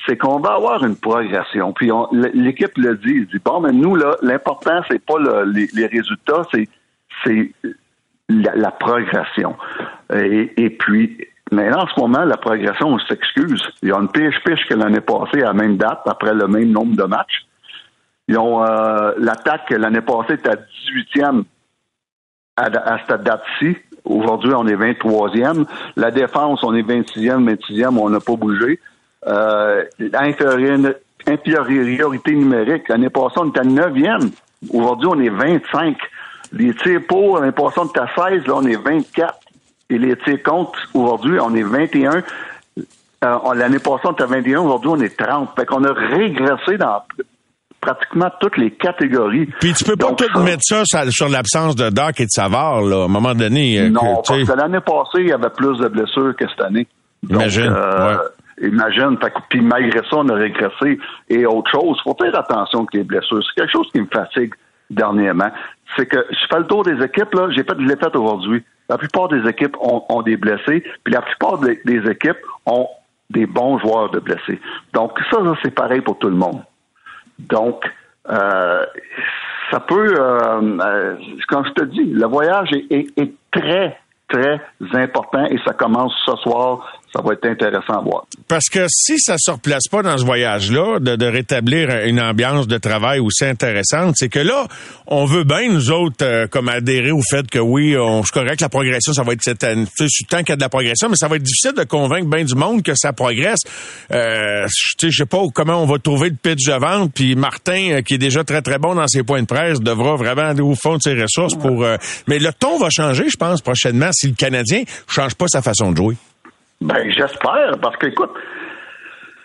c'est 0.05 0.17
qu'on 0.17 0.39
va 0.39 0.53
avoir 0.53 0.83
une 0.83 0.95
progression. 0.95 1.73
Puis 1.73 1.91
l'équipe 2.33 2.77
le 2.77 2.95
dit, 2.97 3.13
il 3.13 3.25
dit 3.27 3.39
bon, 3.43 3.61
mais 3.61 3.71
nous 3.71 3.95
là, 3.95 4.15
l'important 4.21 4.81
c'est 4.89 5.03
pas 5.03 5.17
le- 5.19 5.43
les, 5.73 5.85
résultats, 5.85 6.43
c'est 6.51 6.67
c'est 7.23 7.51
la, 8.29 8.71
progression. 8.71 9.55
Et, 10.13 10.69
puis, 10.69 11.17
mais 11.51 11.69
là, 11.69 11.83
en 11.83 11.87
ce 11.87 11.99
moment, 11.99 12.25
la 12.25 12.37
progression, 12.37 12.89
on 12.89 12.99
s'excuse. 12.99 13.63
Il 13.81 13.89
y 13.89 13.91
a 13.91 13.97
une 13.97 14.09
piche-piche 14.09 14.67
que 14.67 14.75
l'année 14.75 15.01
passée 15.01 15.41
à 15.41 15.47
la 15.47 15.53
même 15.53 15.77
date, 15.77 16.01
après 16.05 16.33
le 16.33 16.47
même 16.47 16.71
nombre 16.71 16.95
de 16.95 17.03
matchs. 17.03 17.45
Ils 18.27 18.37
ont 18.37 18.63
euh, 18.63 19.13
l'attaque 19.17 19.69
l'année 19.71 20.01
passée 20.01 20.33
était 20.33 20.49
à 20.49 20.55
18e 20.55 21.43
à, 22.57 22.65
à 22.65 22.99
cette 23.07 23.23
date-ci. 23.23 23.77
Aujourd'hui, 24.03 24.53
on 24.53 24.67
est 24.67 24.75
23e. 24.75 25.65
La 25.95 26.11
défense, 26.11 26.63
on 26.63 26.73
est 26.75 26.83
26e, 26.83 27.43
26e, 27.55 27.97
on 27.97 28.09
n'a 28.09 28.19
pas 28.19 28.35
bougé. 28.35 28.79
Euh, 29.27 29.83
infériori- 29.99 30.93
infériorité 31.27 32.33
numérique, 32.35 32.87
l'année 32.89 33.09
passée, 33.09 33.35
on 33.37 33.49
était 33.49 33.59
à 33.59 33.63
9e. 33.63 34.31
Aujourd'hui, 34.73 35.09
on 35.11 35.19
est 35.19 35.29
25. 35.29 35.97
Les 36.53 36.73
tirs 36.75 37.01
pour, 37.07 37.39
l'année 37.39 37.51
passée, 37.51 37.79
on 37.79 37.85
était 37.87 37.99
à 37.99 38.07
16, 38.29 38.47
là, 38.47 38.53
on 38.55 38.65
est 38.65 38.75
24. 38.81 39.35
Et 39.89 39.97
les 39.97 40.15
tirs 40.17 40.41
contre, 40.43 40.79
aujourd'hui, 40.93 41.37
on 41.41 41.53
est 41.55 41.63
21. 41.63 42.23
Euh, 43.25 43.53
l'année 43.55 43.79
passée, 43.79 44.03
on 44.05 44.11
était 44.13 44.23
à 44.23 44.27
21, 44.27 44.59
aujourd'hui, 44.61 44.89
on 44.93 45.01
est 45.01 45.17
30. 45.17 45.49
Fait 45.57 45.65
qu'on 45.65 45.83
a 45.83 45.91
régressé 45.93 46.77
dans 46.77 47.01
pratiquement 47.81 48.29
toutes 48.39 48.57
les 48.57 48.71
catégories. 48.71 49.47
Puis 49.59 49.73
tu 49.73 49.83
peux 49.83 49.95
pas 49.95 50.07
Donc, 50.09 50.17
tout 50.19 50.25
ça- 50.33 50.39
mettre 50.39 50.61
ça 50.63 50.83
sur, 51.09 51.29
l'absence 51.29 51.75
de 51.75 51.89
Doc 51.89 52.19
et 52.19 52.23
de 52.25 52.29
Savard, 52.29 52.81
là, 52.81 53.01
à 53.01 53.05
un 53.05 53.07
moment 53.07 53.33
donné. 53.35 53.79
euh, 53.79 53.89
Non, 53.89 54.21
que, 54.21 54.27
parce 54.27 54.43
que 54.43 54.53
l'année 54.57 54.79
passée, 54.81 55.19
il 55.19 55.27
y 55.27 55.31
avait 55.33 55.49
plus 55.49 55.77
de 55.79 55.87
blessures 55.87 56.35
que 56.35 56.47
cette 56.47 56.61
année. 56.61 56.87
Donc, 57.23 57.41
Imagine, 57.41 57.73
euh, 57.75 58.11
ouais. 58.15 58.17
Imagine. 58.61 59.17
Puis 59.49 59.61
malgré 59.61 59.99
ça, 60.09 60.17
on 60.17 60.29
a 60.29 60.33
régressé. 60.35 60.99
Et 61.29 61.45
autre 61.45 61.69
chose, 61.71 61.99
faut 62.03 62.15
faire 62.19 62.37
attention 62.37 62.79
avec 62.79 62.93
les 62.93 63.03
blessures. 63.03 63.41
C'est 63.43 63.61
quelque 63.61 63.71
chose 63.71 63.89
qui 63.91 64.01
me 64.01 64.07
fatigue 64.11 64.53
dernièrement. 64.89 65.49
C'est 65.95 66.05
que 66.07 66.25
je 66.29 66.45
fais 66.49 66.59
le 66.59 66.65
tour 66.67 66.83
des 66.83 67.03
équipes, 67.03 67.33
là, 67.33 67.49
j'ai 67.51 67.63
fait, 67.63 67.77
l'ai 67.79 67.95
fait 67.97 68.15
aujourd'hui. 68.15 68.63
La 68.89 68.97
plupart 68.97 69.27
des 69.27 69.47
équipes 69.47 69.75
ont, 69.81 70.03
ont 70.09 70.21
des 70.21 70.37
blessés, 70.37 70.83
puis 71.03 71.13
la 71.13 71.21
plupart 71.21 71.57
des, 71.59 71.79
des 71.85 72.09
équipes 72.09 72.37
ont 72.65 72.87
des 73.29 73.45
bons 73.45 73.77
joueurs 73.79 74.09
de 74.11 74.19
blessés. 74.19 74.59
Donc 74.93 75.19
ça, 75.29 75.37
ça, 75.43 75.53
c'est 75.61 75.71
pareil 75.75 76.01
pour 76.01 76.17
tout 76.17 76.29
le 76.29 76.35
monde. 76.37 76.61
Donc, 77.39 77.83
euh, 78.29 78.85
ça 79.71 79.79
peut, 79.81 80.15
euh, 80.17 80.77
euh, 80.81 81.15
comme 81.49 81.65
je 81.65 81.71
te 81.71 81.83
dis, 81.85 82.05
le 82.05 82.25
voyage 82.25 82.69
est, 82.71 82.91
est- 82.91 83.19
est 83.19 83.33
très, 83.51 83.97
très 84.29 84.61
important 84.93 85.45
et 85.45 85.59
ça 85.65 85.73
commence 85.73 86.13
ce 86.25 86.35
soir. 86.37 86.99
Ça 87.13 87.21
va 87.21 87.33
être 87.33 87.45
intéressant 87.45 87.93
à 87.93 88.01
voir. 88.01 88.25
Parce 88.47 88.65
que 88.69 88.85
si 88.89 89.17
ça 89.19 89.35
se 89.37 89.51
replace 89.51 89.87
pas 89.89 90.03
dans 90.03 90.17
ce 90.17 90.25
voyage-là, 90.25 90.99
de, 90.99 91.15
de 91.15 91.25
rétablir 91.25 91.89
une 92.05 92.19
ambiance 92.19 92.67
de 92.67 92.77
travail 92.77 93.19
aussi 93.19 93.45
intéressante, 93.45 94.15
c'est 94.17 94.29
que 94.29 94.39
là, 94.39 94.67
on 95.07 95.25
veut 95.25 95.45
bien, 95.45 95.71
nous 95.71 95.89
autres, 95.91 96.23
euh, 96.23 96.47
comme 96.47 96.67
adhérer 96.67 97.11
au 97.11 97.21
fait 97.21 97.49
que 97.49 97.59
oui, 97.59 97.95
on 97.97 98.23
se 98.23 98.31
correct, 98.31 98.59
la 98.59 98.69
progression, 98.69 99.13
ça 99.13 99.23
va 99.23 99.33
être 99.33 99.41
cette 99.41 99.63
année. 99.63 99.85
Tu 99.97 100.09
sais, 100.09 100.25
tant 100.29 100.39
qu'il 100.39 100.49
y 100.49 100.51
a 100.51 100.55
de 100.57 100.61
la 100.61 100.69
progression, 100.69 101.07
mais 101.09 101.15
ça 101.15 101.27
va 101.27 101.37
être 101.37 101.43
difficile 101.43 101.73
de 101.77 101.83
convaincre 101.83 102.29
bien 102.29 102.43
du 102.43 102.55
monde 102.55 102.83
que 102.83 102.93
ça 102.95 103.13
progresse. 103.13 103.59
Euh, 104.11 104.67
je 105.01 105.09
sais 105.09 105.25
pas 105.25 105.41
comment 105.53 105.81
on 105.81 105.85
va 105.85 105.99
trouver 105.99 106.29
le 106.29 106.35
pitch 106.35 106.65
de 106.65 106.73
vente, 106.73 107.13
puis 107.13 107.35
Martin, 107.35 107.91
euh, 107.91 108.01
qui 108.01 108.15
est 108.15 108.19
déjà 108.19 108.43
très, 108.43 108.61
très 108.61 108.79
bon 108.79 108.95
dans 108.95 109.07
ses 109.07 109.23
points 109.23 109.41
de 109.41 109.47
presse, 109.47 109.79
devra 109.79 110.15
vraiment 110.15 110.49
aller 110.49 110.61
au 110.61 110.75
fond 110.75 110.97
de 110.97 111.01
ses 111.01 111.19
ressources 111.19 111.55
pour... 111.55 111.83
Euh, 111.83 111.97
mais 112.27 112.39
le 112.39 112.51
ton 112.51 112.77
va 112.77 112.89
changer, 112.89 113.29
je 113.29 113.37
pense, 113.37 113.61
prochainement, 113.61 114.09
si 114.11 114.27
le 114.27 114.35
Canadien 114.35 114.83
change 115.07 115.35
pas 115.35 115.47
sa 115.47 115.61
façon 115.61 115.91
de 115.91 115.97
jouer. 115.97 116.15
Ben, 116.81 117.09
j'espère, 117.09 117.77
parce 117.81 117.95
que, 117.97 118.07
écoute, 118.07 118.31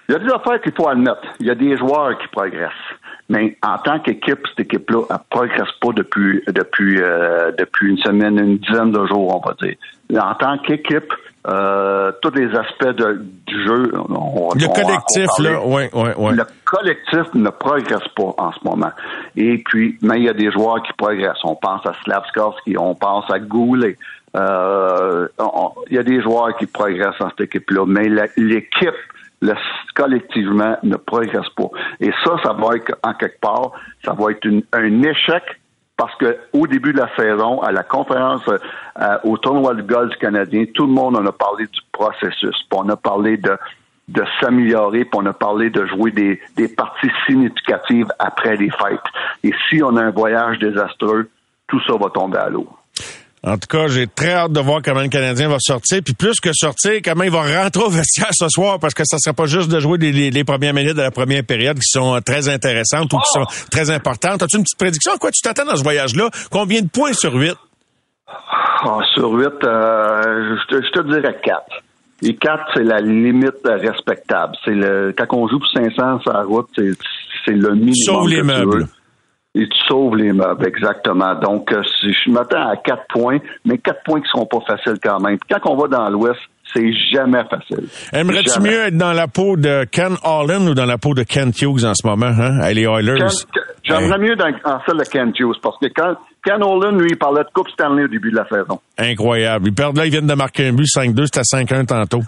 il 0.08 0.12
y 0.12 0.16
a 0.16 0.18
des 0.18 0.30
affaires 0.32 0.60
qu'il 0.60 0.72
faut 0.74 0.88
admettre. 0.88 1.22
Il 1.40 1.46
y 1.46 1.50
a 1.50 1.54
des 1.54 1.76
joueurs 1.78 2.18
qui 2.18 2.26
progressent. 2.28 2.70
Mais 3.28 3.56
en 3.62 3.78
tant 3.78 3.98
qu'équipe, 4.00 4.40
cette 4.48 4.66
équipe-là, 4.66 5.02
elle 5.10 5.16
progresse 5.30 5.70
pas 5.80 5.92
depuis 5.94 6.42
depuis 6.48 7.00
euh, 7.00 7.50
depuis 7.56 7.90
une 7.90 7.98
semaine, 7.98 8.38
une 8.38 8.58
dizaine 8.58 8.90
de 8.92 9.06
jours, 9.06 9.40
on 9.42 9.48
va 9.48 9.54
dire. 9.62 9.76
En 10.22 10.34
tant 10.34 10.58
qu'équipe, 10.58 11.10
euh, 11.48 12.12
tous 12.20 12.34
les 12.34 12.54
aspects 12.54 12.94
de, 12.94 13.24
du 13.46 13.64
jeu, 13.64 13.90
on, 13.94 14.50
Le 14.54 14.66
on- 14.66 14.72
collectif, 14.72 15.28
on 15.38 15.42
là, 15.42 15.64
ouais, 15.66 15.90
ouais, 15.94 16.14
ouais. 16.16 16.32
Le 16.34 16.44
collectif 16.64 17.32
ne 17.34 17.48
progresse 17.48 18.06
pas 18.14 18.34
en 18.36 18.52
ce 18.52 18.58
moment. 18.64 18.90
Et 19.36 19.62
puis, 19.64 19.96
mais 20.02 20.18
il 20.18 20.24
y 20.24 20.28
a 20.28 20.34
des 20.34 20.50
joueurs 20.50 20.82
qui 20.82 20.92
progressent. 20.92 21.42
On 21.44 21.54
pense 21.56 21.86
à 21.86 21.94
Slavskovski, 22.04 22.76
on 22.76 22.94
pense 22.94 23.30
à 23.30 23.38
Goulet. 23.38 23.96
Euh, 24.36 25.28
il 25.90 25.96
y 25.96 25.98
a 25.98 26.02
des 26.02 26.22
joueurs 26.22 26.56
qui 26.56 26.66
progressent 26.66 27.18
dans 27.20 27.28
cette 27.30 27.42
équipe-là, 27.42 27.84
mais 27.86 28.08
l'équipe, 28.36 28.94
le- 29.42 29.54
collectivement, 29.94 30.76
ne 30.82 30.96
progresse 30.96 31.48
pas. 31.56 31.68
Et 32.00 32.10
ça, 32.24 32.36
ça 32.42 32.52
va 32.52 32.76
être, 32.76 32.94
en 33.02 33.14
quelque 33.14 33.40
part, 33.40 33.72
ça 34.04 34.12
va 34.12 34.30
être 34.30 34.48
un 34.72 35.02
échec 35.02 35.42
parce 35.96 36.14
que 36.16 36.38
au 36.54 36.66
début 36.66 36.92
de 36.94 36.98
la 36.98 37.14
saison, 37.16 37.60
à 37.60 37.70
la 37.70 37.82
conférence, 37.82 38.48
euh, 38.48 39.18
au 39.24 39.36
tournoi 39.36 39.74
de 39.74 39.82
golf 39.82 40.16
canadien, 40.16 40.64
tout 40.74 40.86
le 40.86 40.92
monde 40.92 41.16
en 41.16 41.26
a 41.26 41.32
parlé 41.32 41.66
du 41.66 41.80
processus. 41.92 42.56
Puis 42.70 42.78
on 42.82 42.88
a 42.88 42.96
parlé 42.96 43.36
de 43.36 43.56
de 44.08 44.24
s'améliorer, 44.40 45.04
puis 45.04 45.12
on 45.22 45.26
a 45.26 45.32
parlé 45.32 45.70
de 45.70 45.86
jouer 45.86 46.10
des, 46.10 46.40
des 46.56 46.66
parties 46.68 47.10
significatives 47.24 48.08
après 48.18 48.56
les 48.56 48.68
fêtes. 48.68 49.00
Et 49.44 49.52
si 49.68 49.80
on 49.82 49.96
a 49.96 50.02
un 50.02 50.10
voyage 50.10 50.58
désastreux, 50.58 51.30
tout 51.68 51.80
ça 51.86 51.94
va 51.96 52.10
tomber 52.10 52.36
à 52.38 52.50
l'eau. 52.50 52.68
En 53.44 53.58
tout 53.58 53.66
cas, 53.68 53.88
j'ai 53.88 54.06
très 54.06 54.34
hâte 54.34 54.52
de 54.52 54.60
voir 54.60 54.82
comment 54.84 55.00
le 55.00 55.08
Canadien 55.08 55.48
va 55.48 55.56
sortir. 55.58 56.00
Puis 56.04 56.14
plus 56.14 56.38
que 56.38 56.50
sortir, 56.52 57.00
comment 57.04 57.24
il 57.24 57.30
va 57.32 57.42
rentrer 57.62 57.82
au 57.82 57.90
vestiaire 57.90 58.28
ce 58.30 58.46
soir, 58.48 58.78
parce 58.78 58.94
que 58.94 59.02
ça 59.04 59.16
sera 59.18 59.34
pas 59.34 59.46
juste 59.46 59.68
de 59.68 59.80
jouer 59.80 59.98
les, 59.98 60.12
les- 60.12 60.30
les 60.30 60.44
premières 60.44 60.72
minutes 60.74 60.94
de 60.96 61.02
la 61.02 61.10
première 61.10 61.42
période 61.44 61.76
qui 61.76 61.88
sont 61.90 62.14
euh, 62.14 62.20
très 62.20 62.48
intéressantes 62.48 63.12
ou 63.12 63.18
qui 63.18 63.32
sont 63.32 63.44
très 63.70 63.90
importantes. 63.90 64.42
As-tu 64.44 64.58
une 64.58 64.62
petite 64.62 64.78
prédiction? 64.78 65.12
À 65.12 65.18
quoi 65.18 65.30
tu 65.32 65.40
t'attends 65.42 65.64
dans 65.64 65.76
ce 65.76 65.82
voyage-là? 65.82 66.30
Combien 66.52 66.82
de 66.82 66.88
points 66.88 67.14
sur 67.14 67.34
huit? 67.34 67.54
Ah, 68.28 68.98
sur 69.14 69.30
8, 69.32 69.44
je, 69.62 70.66
te, 70.68 70.82
je 70.84 70.90
te 70.92 71.06
dirais 71.08 71.36
4. 71.44 71.62
Et 72.22 72.36
4, 72.36 72.62
c'est 72.74 72.84
la 72.84 73.00
limite 73.00 73.54
respectable. 73.64 74.54
C'est 74.64 74.70
le 74.74 75.12
quand 75.18 75.26
on 75.36 75.48
joue 75.48 75.58
pour 75.58 75.68
500 75.68 76.20
sur 76.20 76.32
la 76.32 76.42
route, 76.44 76.68
c'est, 76.76 76.90
c'est 77.44 77.52
le 77.54 77.70
minimum. 77.74 77.94
Sauve 77.94 78.28
les 78.28 78.36
que 78.36 78.40
tu 78.42 78.46
meubles. 78.46 78.78
veux. 78.82 78.88
Et 79.54 79.68
tu 79.68 79.78
sauves 79.86 80.16
les 80.16 80.32
meubles, 80.32 80.66
exactement. 80.66 81.34
Donc, 81.34 81.72
euh, 81.72 81.82
je 82.02 82.30
m'attends 82.30 82.70
à 82.70 82.76
4 82.76 83.02
points, 83.10 83.38
mais 83.66 83.76
4 83.76 84.02
points 84.04 84.20
qui 84.22 84.28
seront 84.28 84.46
pas 84.46 84.60
faciles 84.66 84.98
quand 85.02 85.20
même. 85.20 85.36
Quand 85.50 85.70
on 85.70 85.76
va 85.76 85.88
dans 85.88 86.08
l'Ouest, 86.08 86.40
c'est 86.72 86.90
jamais 87.12 87.42
facile. 87.50 87.86
Aimerais-tu 88.14 88.60
mieux 88.60 88.86
être 88.86 88.96
dans 88.96 89.12
la 89.12 89.28
peau 89.28 89.58
de 89.58 89.84
Ken 89.84 90.16
Holland 90.24 90.68
ou 90.70 90.74
dans 90.74 90.86
la 90.86 90.96
peau 90.96 91.12
de 91.12 91.22
Kent 91.22 91.60
Hughes 91.60 91.84
en 91.84 91.92
ce 91.94 92.06
moment, 92.06 92.26
hein? 92.34 92.72
Les 92.72 92.84
Oilers. 92.86 93.18
Ken- 93.18 93.28
J'aimerais 93.84 94.18
mieux 94.18 94.36
dans, 94.36 94.46
en 94.64 94.78
celle 94.86 94.98
de 94.98 95.04
Ken 95.04 95.32
Hughes, 95.38 95.60
parce 95.62 95.76
que 95.78 95.86
quand 95.94 96.14
Ken 96.44 96.62
Holland, 96.62 97.00
lui, 97.00 97.10
il 97.10 97.18
parlait 97.18 97.42
de 97.42 97.48
Coupe 97.52 97.68
Stanley 97.70 98.04
au 98.04 98.08
début 98.08 98.30
de 98.30 98.36
la 98.36 98.46
saison. 98.48 98.80
Incroyable. 98.98 99.68
Ils 99.68 99.74
perdent 99.74 99.96
là, 99.96 100.06
ils 100.06 100.10
viennent 100.10 100.26
de 100.26 100.34
marquer 100.34 100.68
un 100.68 100.72
but 100.72 100.86
5-2, 100.86 101.26
c'était 101.26 101.40
5-1 101.40 101.86
tantôt. 101.86 102.20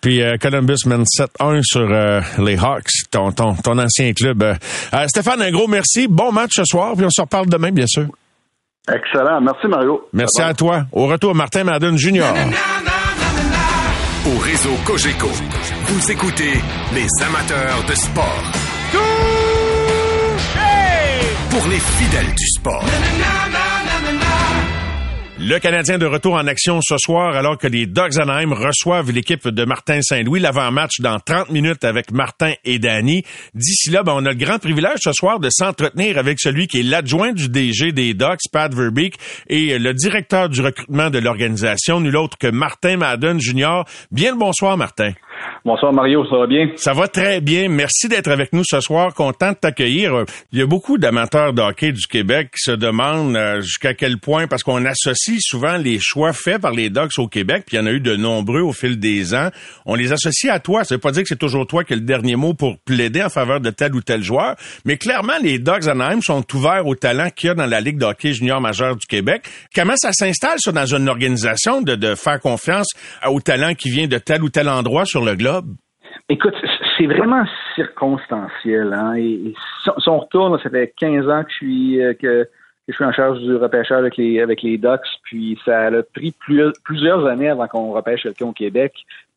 Puis 0.00 0.22
euh, 0.22 0.36
Columbus 0.40 0.86
mène 0.86 1.02
7-1 1.04 1.62
sur 1.62 1.80
euh, 1.80 2.20
les 2.38 2.56
Hawks, 2.58 2.90
ton, 3.10 3.32
ton, 3.32 3.54
ton 3.54 3.78
ancien 3.78 4.12
club. 4.12 4.42
Euh, 4.42 4.54
Stéphane, 5.08 5.42
un 5.42 5.50
gros 5.50 5.68
merci. 5.68 6.06
Bon 6.08 6.32
match 6.32 6.52
ce 6.54 6.64
soir, 6.64 6.94
puis 6.96 7.04
on 7.04 7.10
se 7.10 7.20
reparle 7.20 7.46
demain, 7.46 7.70
bien 7.70 7.86
sûr. 7.86 8.06
Excellent. 8.92 9.40
Merci, 9.40 9.66
Mario. 9.68 10.08
Merci 10.12 10.42
à 10.42 10.54
toi. 10.54 10.84
Au 10.92 11.06
retour, 11.06 11.34
Martin 11.34 11.64
Madden 11.64 11.96
Jr. 11.96 12.24
Au 14.26 14.38
réseau 14.38 14.74
Cogeco, 14.84 15.28
vous 15.28 16.10
écoutez 16.10 16.52
les 16.94 17.08
amateurs 17.24 17.84
de 17.88 17.94
sport. 17.94 18.69
Pour 21.60 21.68
les 21.68 21.78
fidèles 21.78 22.34
du 22.34 22.46
sport. 22.46 22.84
Le 25.42 25.58
Canadien 25.58 25.98
de 25.98 26.06
retour 26.06 26.34
en 26.34 26.46
action 26.46 26.80
ce 26.82 26.96
soir 26.98 27.36
alors 27.36 27.58
que 27.58 27.66
les 27.66 27.86
Dogs 27.86 28.18
Anaheim 28.18 28.52
reçoivent 28.52 29.10
l'équipe 29.10 29.46
de 29.46 29.64
Martin 29.64 30.00
Saint-Louis. 30.00 30.40
L'avant-match 30.40 31.00
dans 31.00 31.18
30 31.18 31.50
minutes 31.50 31.84
avec 31.84 32.12
Martin 32.12 32.52
et 32.64 32.78
Danny. 32.78 33.24
D'ici 33.54 33.90
là, 33.90 34.02
ben, 34.02 34.12
on 34.16 34.24
a 34.24 34.30
le 34.30 34.36
grand 34.36 34.58
privilège 34.58 35.00
ce 35.02 35.12
soir 35.12 35.38
de 35.38 35.48
s'entretenir 35.50 36.16
avec 36.16 36.40
celui 36.40 36.66
qui 36.66 36.80
est 36.80 36.82
l'adjoint 36.82 37.32
du 37.32 37.48
DG 37.48 37.92
des 37.92 38.14
Dogs, 38.14 38.38
Pat 38.52 38.72
Verbeek, 38.74 39.16
et 39.48 39.78
le 39.78 39.92
directeur 39.92 40.48
du 40.48 40.62
recrutement 40.62 41.10
de 41.10 41.18
l'organisation, 41.18 42.00
nul 42.00 42.16
autre 42.16 42.38
que 42.38 42.48
Martin 42.48 42.96
Madden 42.96 43.38
Jr. 43.38 43.84
Bien 44.10 44.32
le 44.32 44.38
bonsoir, 44.38 44.76
Martin. 44.78 45.12
Bonsoir 45.62 45.92
Mario, 45.92 46.24
ça 46.24 46.38
va 46.38 46.46
bien? 46.46 46.70
Ça 46.76 46.94
va 46.94 47.06
très 47.06 47.42
bien. 47.42 47.68
Merci 47.68 48.08
d'être 48.08 48.30
avec 48.30 48.54
nous 48.54 48.62
ce 48.64 48.80
soir. 48.80 49.12
Content 49.12 49.50
de 49.50 49.56
t'accueillir. 49.56 50.24
Il 50.52 50.58
y 50.58 50.62
a 50.62 50.66
beaucoup 50.66 50.96
d'amateurs 50.96 51.52
de 51.52 51.60
hockey 51.60 51.92
du 51.92 52.06
Québec 52.06 52.52
qui 52.56 52.62
se 52.62 52.70
demandent 52.70 53.36
euh, 53.36 53.60
jusqu'à 53.60 53.92
quel 53.92 54.16
point, 54.16 54.46
parce 54.46 54.62
qu'on 54.62 54.82
associe 54.86 55.38
souvent 55.40 55.76
les 55.76 55.98
choix 56.00 56.32
faits 56.32 56.62
par 56.62 56.72
les 56.72 56.88
Ducks 56.88 57.18
au 57.18 57.28
Québec, 57.28 57.64
puis 57.66 57.76
il 57.76 57.80
y 57.80 57.82
en 57.82 57.84
a 57.84 57.90
eu 57.90 58.00
de 58.00 58.16
nombreux 58.16 58.62
au 58.62 58.72
fil 58.72 58.98
des 58.98 59.34
ans. 59.34 59.50
On 59.84 59.96
les 59.96 60.12
associe 60.12 60.50
à 60.50 60.60
toi. 60.60 60.84
Ça 60.84 60.94
veut 60.94 61.00
pas 61.00 61.12
dire 61.12 61.24
que 61.24 61.28
c'est 61.28 61.38
toujours 61.38 61.66
toi 61.66 61.84
qui 61.84 61.92
as 61.92 61.96
le 61.96 62.02
dernier 62.02 62.36
mot 62.36 62.54
pour 62.54 62.78
plaider 62.78 63.22
en 63.22 63.28
faveur 63.28 63.60
de 63.60 63.68
tel 63.68 63.94
ou 63.94 64.00
tel 64.00 64.22
joueur, 64.22 64.56
mais 64.86 64.96
clairement, 64.96 65.36
les 65.42 65.58
Ducks 65.58 65.88
Anaheim 65.88 66.22
sont 66.22 66.42
ouverts 66.54 66.86
au 66.86 66.94
talent 66.94 67.28
qu'il 67.28 67.48
y 67.48 67.50
a 67.50 67.54
dans 67.54 67.66
la 67.66 67.82
Ligue 67.82 67.98
de 67.98 68.06
hockey 68.06 68.32
junior 68.32 68.62
majeur 68.62 68.96
du 68.96 69.06
Québec. 69.06 69.42
Comment 69.74 69.96
ça 69.96 70.12
s'installe, 70.14 70.56
ça, 70.58 70.72
dans 70.72 70.86
une 70.86 71.10
organisation, 71.10 71.82
de, 71.82 71.96
de 71.96 72.14
faire 72.14 72.40
confiance 72.40 72.88
au 73.26 73.42
talent 73.42 73.74
qui 73.74 73.90
vient 73.90 74.06
de 74.06 74.16
tel 74.16 74.42
ou 74.42 74.48
tel 74.48 74.66
endroit 74.66 75.04
sur 75.04 75.22
le 75.22 75.34
globe? 75.34 75.49
Écoute, 76.28 76.54
c'est 76.96 77.06
vraiment 77.06 77.44
circonstanciel. 77.74 78.92
Hein? 78.92 79.14
Et, 79.16 79.54
ça 79.84 80.70
fait 80.70 80.94
15 80.98 81.28
ans 81.28 81.42
que 81.44 81.50
je 81.50 81.56
suis 81.56 82.02
euh, 82.02 82.14
que, 82.14 82.48
je 82.88 82.94
suis 82.94 83.04
en 83.04 83.12
charge 83.12 83.38
du 83.40 83.56
repêchage 83.56 83.98
avec 83.98 84.16
les 84.16 84.40
avec 84.40 84.64
Ducks, 84.64 85.00
puis 85.22 85.58
ça 85.64 85.86
a 85.86 86.02
pris 86.14 86.32
plus- 86.32 86.72
plusieurs 86.84 87.26
années 87.26 87.48
avant 87.48 87.68
qu'on 87.68 87.92
repêche 87.92 88.22
quelqu'un 88.22 88.46
au 88.46 88.52
Québec. 88.52 88.92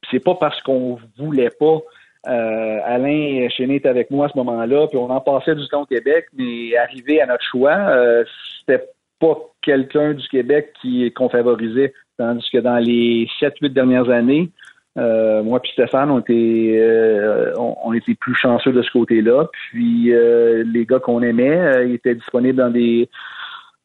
C'est 0.10 0.24
pas 0.24 0.36
parce 0.36 0.62
qu'on 0.62 0.98
voulait 1.18 1.52
pas. 1.52 1.80
Euh, 2.28 2.80
Alain 2.86 3.50
Chéné 3.50 3.76
était 3.76 3.90
avec 3.90 4.10
moi 4.10 4.28
à 4.28 4.30
ce 4.30 4.38
moment-là, 4.38 4.88
puis 4.88 4.98
on 4.98 5.10
en 5.10 5.20
passait 5.20 5.56
du 5.56 5.68
temps 5.68 5.82
au 5.82 5.86
Québec, 5.86 6.28
mais 6.38 6.76
arrivé 6.78 7.22
à 7.22 7.26
notre 7.26 7.44
choix, 7.44 7.76
euh, 7.76 8.24
c'était 8.60 8.86
pas 9.20 9.38
quelqu'un 9.62 10.14
du 10.14 10.28
Québec 10.30 10.74
qui 10.82 11.12
qu'on 11.12 11.30
favorisait, 11.30 11.94
tandis 12.18 12.50
que 12.52 12.60
dans 12.60 12.78
les 12.78 13.28
7-8 13.40 13.70
dernières 13.70 14.10
années, 14.10 14.50
euh, 14.98 15.42
moi 15.42 15.60
puis 15.60 15.72
Stéphane, 15.72 16.12
on 16.12 16.20
était, 16.20 16.76
euh, 16.78 17.54
on, 17.58 17.94
était 17.94 18.14
plus 18.14 18.36
chanceux 18.36 18.72
de 18.72 18.82
ce 18.82 18.92
côté-là. 18.92 19.48
Puis 19.52 20.14
euh, 20.14 20.64
les 20.66 20.86
gars 20.86 21.00
qu'on 21.00 21.22
aimait, 21.22 21.58
euh, 21.58 21.86
ils 21.86 21.96
étaient 21.96 22.16
disponibles 22.16 22.58
dans 22.58 22.70
des 22.70 23.10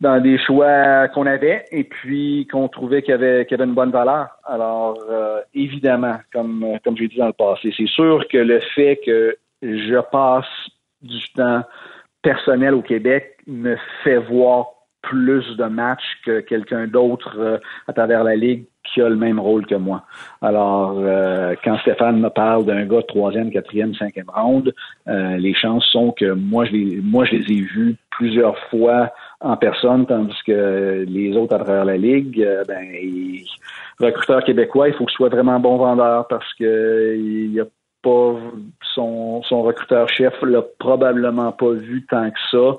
dans 0.01 0.21
des 0.21 0.39
choix 0.39 1.09
qu'on 1.09 1.27
avait 1.27 1.65
et 1.73 1.83
puis 1.83 2.47
qu'on 2.53 2.69
trouvait 2.69 3.03
qu'il 3.03 3.11
y 3.11 3.15
avait, 3.15 3.45
y 3.51 3.55
avait 3.55 3.65
une 3.65 3.75
bonne 3.75 3.91
valeur. 3.91 4.29
Alors, 4.45 4.97
euh, 5.11 5.41
évidemment, 5.55 6.19
comme, 6.33 6.65
comme 6.85 6.97
j'ai 6.97 7.09
dit 7.09 7.17
dans 7.17 7.27
le 7.27 7.33
passé, 7.33 7.73
c'est 7.77 7.89
sûr 7.89 8.25
que 8.29 8.39
le 8.39 8.61
fait 8.77 9.01
que 9.05 9.37
je 9.61 10.01
passe 10.13 10.47
du 11.03 11.29
temps 11.35 11.63
personnel 12.23 12.75
au 12.75 12.83
Québec 12.83 13.39
me 13.49 13.77
fait 14.05 14.19
voir 14.19 14.67
plus 15.03 15.57
de 15.57 15.65
matchs 15.65 16.19
que 16.25 16.41
quelqu'un 16.41 16.87
d'autre 16.87 17.37
euh, 17.39 17.59
à 17.87 17.93
travers 17.93 18.25
la 18.25 18.37
Ligue 18.37 18.67
qui 18.93 19.03
a 19.03 19.09
le 19.09 19.17
même 19.17 19.39
rôle 19.39 19.67
que 19.67 19.75
moi. 19.75 20.05
Alors, 20.41 20.97
euh, 20.99 21.55
quand 21.63 21.79
Stéphane 21.79 22.21
me 22.21 22.31
parle 22.31 22.65
d'un 22.65 22.85
gars 22.87 23.01
de 23.01 23.07
troisième, 23.07 23.51
quatrième, 23.51 23.95
cinquième 23.95 24.31
round, 24.35 24.73
euh, 25.09 25.37
les 25.37 25.55
chances 25.55 25.85
sont 25.87 26.13
que 26.13 26.33
moi, 26.33 26.65
je 26.65 26.73
les, 26.73 27.01
moi, 27.03 27.25
je 27.25 27.37
les 27.37 27.53
ai 27.53 27.61
vus 27.61 27.97
plusieurs 28.11 28.59
fois 28.71 29.11
en 29.41 29.57
personne, 29.57 30.07
tandis 30.07 30.37
que 30.47 31.05
les 31.07 31.37
autres 31.37 31.55
à 31.55 31.59
travers 31.59 31.85
la 31.85 31.97
Ligue, 31.97 32.43
euh, 32.43 32.65
ben, 32.67 32.85
recruteur 34.01 34.43
québécois, 34.43 34.89
il 34.89 34.95
faut 34.95 35.05
que 35.05 35.13
ce 35.13 35.17
soit 35.17 35.29
vraiment 35.29 35.61
bon 35.61 35.77
vendeur 35.77 36.27
parce 36.29 36.53
que 36.55 37.15
il 37.17 37.53
y 37.53 37.61
a 37.61 37.65
pas 38.03 38.35
son, 38.95 39.43
son 39.43 39.63
recruteur 39.63 40.09
chef 40.09 40.35
l'a 40.43 40.63
probablement 40.79 41.53
pas 41.53 41.73
vu 41.73 42.07
tant 42.09 42.31
que 42.31 42.39
ça. 42.51 42.79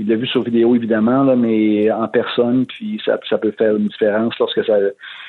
Il 0.00 0.08
l'a 0.08 0.16
vu 0.16 0.26
sur 0.26 0.42
vidéo, 0.42 0.74
évidemment, 0.74 1.24
là, 1.24 1.36
mais 1.36 1.90
en 1.90 2.08
personne, 2.08 2.64
puis 2.64 2.98
ça, 3.04 3.20
ça 3.28 3.36
peut 3.36 3.52
faire 3.58 3.76
une 3.76 3.88
différence 3.88 4.32
lorsque 4.40 4.64
ça 4.64 4.78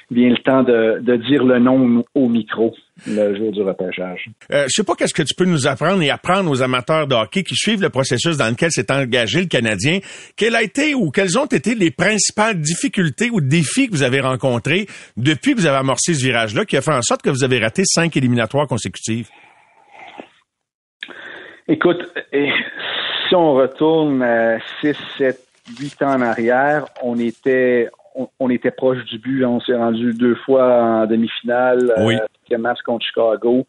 vient 0.10 0.30
le 0.30 0.38
temps 0.38 0.64
de, 0.64 1.00
de 1.02 1.18
dire 1.18 1.44
le 1.44 1.60
nom 1.60 2.06
au 2.16 2.30
micro 2.30 2.74
le 3.06 3.36
jour 3.36 3.52
du 3.52 3.62
repêchage. 3.64 4.30
Euh, 4.54 4.64
je 4.64 4.70
sais 4.70 4.84
pas 4.86 4.96
qu'est-ce 4.96 5.14
que 5.14 5.24
tu 5.24 5.36
peux 5.36 5.44
nous 5.44 5.68
apprendre 5.68 6.02
et 6.02 6.10
apprendre 6.10 6.50
aux 6.50 6.62
amateurs 6.62 7.06
de 7.06 7.16
hockey 7.16 7.44
qui 7.44 7.56
suivent 7.56 7.82
le 7.82 7.90
processus 7.90 8.38
dans 8.38 8.50
lequel 8.50 8.72
s'est 8.72 8.90
engagé 8.94 9.42
le 9.42 9.48
Canadien. 9.48 10.00
Quelles 10.38 10.56
a 10.56 10.64
été 10.64 10.96
ou 10.96 11.12
quelles 11.12 11.38
ont 11.38 11.48
été 11.48 11.76
les 11.76 11.92
principales 11.92 12.62
difficultés 12.62 13.30
ou 13.30 13.42
défis 13.42 13.88
que 13.88 13.92
vous 13.92 14.04
avez 14.04 14.22
rencontrés 14.22 14.88
depuis 15.18 15.54
que 15.54 15.60
vous 15.60 15.66
avez 15.66 15.80
amorcé 15.80 16.14
ce 16.14 16.24
virage-là 16.24 16.64
qui 16.64 16.78
a 16.78 16.82
fait 16.82 16.94
en 16.94 17.02
sorte 17.02 17.24
que 17.24 17.30
vous 17.30 17.44
avez 17.44 17.60
raté 17.60 17.84
cinq 17.86 18.16
éliminatoires 18.16 18.68
consécutives? 18.68 19.28
Écoute, 21.68 22.02
si 23.32 23.36
on 23.36 23.54
retourne 23.54 24.22
à 24.24 24.60
6, 24.82 24.94
7, 25.18 25.40
8 25.80 26.02
ans 26.02 26.16
en 26.16 26.22
arrière, 26.22 26.86
on 27.02 27.18
était 27.18 27.90
on, 28.40 28.50
était 28.50 28.72
proche 28.72 29.06
du 29.06 29.20
but. 29.20 29.46
On 29.46 29.62
s'est 29.62 29.74
rendu 29.74 30.14
deux 30.14 30.36
fois 30.36 30.84
en 30.84 31.06
demi-finale, 31.06 31.94
oui. 32.00 32.18
euh, 32.52 32.58
match 32.58 32.80
contre 32.86 33.06
Chicago. 33.06 33.66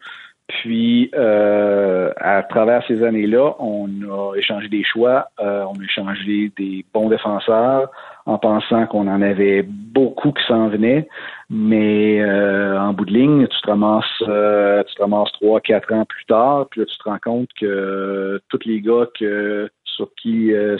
Puis, 0.61 1.11
euh, 1.15 2.13
à 2.19 2.43
travers 2.43 2.85
ces 2.87 3.03
années-là, 3.03 3.55
on 3.59 3.89
a 3.89 4.35
échangé 4.37 4.69
des 4.69 4.85
choix, 4.85 5.29
euh, 5.41 5.65
on 5.65 5.81
a 5.81 5.85
échangé 5.85 6.53
des 6.59 6.85
bons 6.93 7.09
défenseurs 7.09 7.91
en 8.27 8.39
pensant 8.39 8.87
qu'on 8.87 9.09
en 9.09 9.23
avait 9.23 9.63
beaucoup 9.63 10.31
qui 10.33 10.45
s'en 10.47 10.69
venaient. 10.69 11.09
Mais 11.49 12.21
euh, 12.21 12.79
en 12.79 12.93
bout 12.93 13.07
de 13.07 13.13
ligne, 13.13 13.47
tu 13.47 13.61
te 13.63 13.67
ramasses, 13.67 14.05
euh, 14.29 14.83
tu 14.85 14.95
te 14.95 15.03
ramasses 15.03 15.33
trois, 15.33 15.61
quatre 15.61 15.93
ans 15.93 16.05
plus 16.05 16.25
tard, 16.27 16.67
puis 16.71 16.81
là, 16.81 16.87
tu 16.87 16.99
te 16.99 17.05
rends 17.05 17.19
compte 17.23 17.49
que 17.59 18.41
tous 18.49 18.61
les 18.67 18.81
gars 18.81 19.07
que 19.19 19.71
sur 19.97 20.09
qui, 20.15 20.53
euh, 20.53 20.77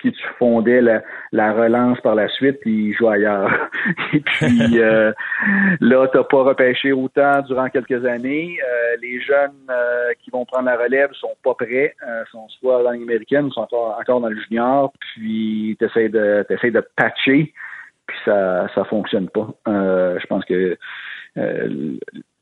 qui 0.00 0.12
tu 0.12 0.26
fondais 0.38 0.80
la, 0.80 1.02
la, 1.32 1.52
relance 1.52 2.00
par 2.00 2.14
la 2.14 2.28
suite, 2.28 2.58
ils 2.64 2.94
jouent 2.94 3.08
ailleurs. 3.08 3.50
Et 4.12 4.20
puis 4.20 4.78
euh, 4.80 5.12
là, 5.80 6.08
tu 6.08 6.16
n'as 6.16 6.24
pas 6.24 6.42
repêché 6.42 6.92
autant 6.92 7.42
durant 7.42 7.68
quelques 7.68 8.04
années. 8.04 8.58
Euh, 8.62 8.96
les 9.00 9.20
jeunes 9.20 9.52
euh, 9.70 10.12
qui 10.22 10.30
vont 10.30 10.44
prendre 10.44 10.66
la 10.66 10.76
relève 10.76 11.12
sont 11.14 11.34
pas 11.42 11.54
prêts, 11.54 11.94
euh, 12.06 12.24
sont 12.32 12.48
soit 12.48 12.82
dans 12.82 12.90
l'américaine, 12.90 13.50
sont 13.50 13.62
encore, 13.62 13.98
encore 14.00 14.20
dans 14.20 14.28
le 14.28 14.40
junior, 14.40 14.92
puis 14.98 15.76
tu 15.78 15.84
essaies 15.84 16.08
de, 16.08 16.44
essaies 16.50 16.70
de 16.70 16.84
patcher, 16.96 17.52
puis 18.06 18.16
ça 18.24 18.68
ça 18.74 18.84
fonctionne 18.84 19.28
pas. 19.28 19.48
je 19.66 20.26
pense 20.26 20.44
que 20.44 20.76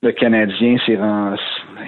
le 0.02 0.12
Canadien 0.12 0.76
s'est 0.86 0.98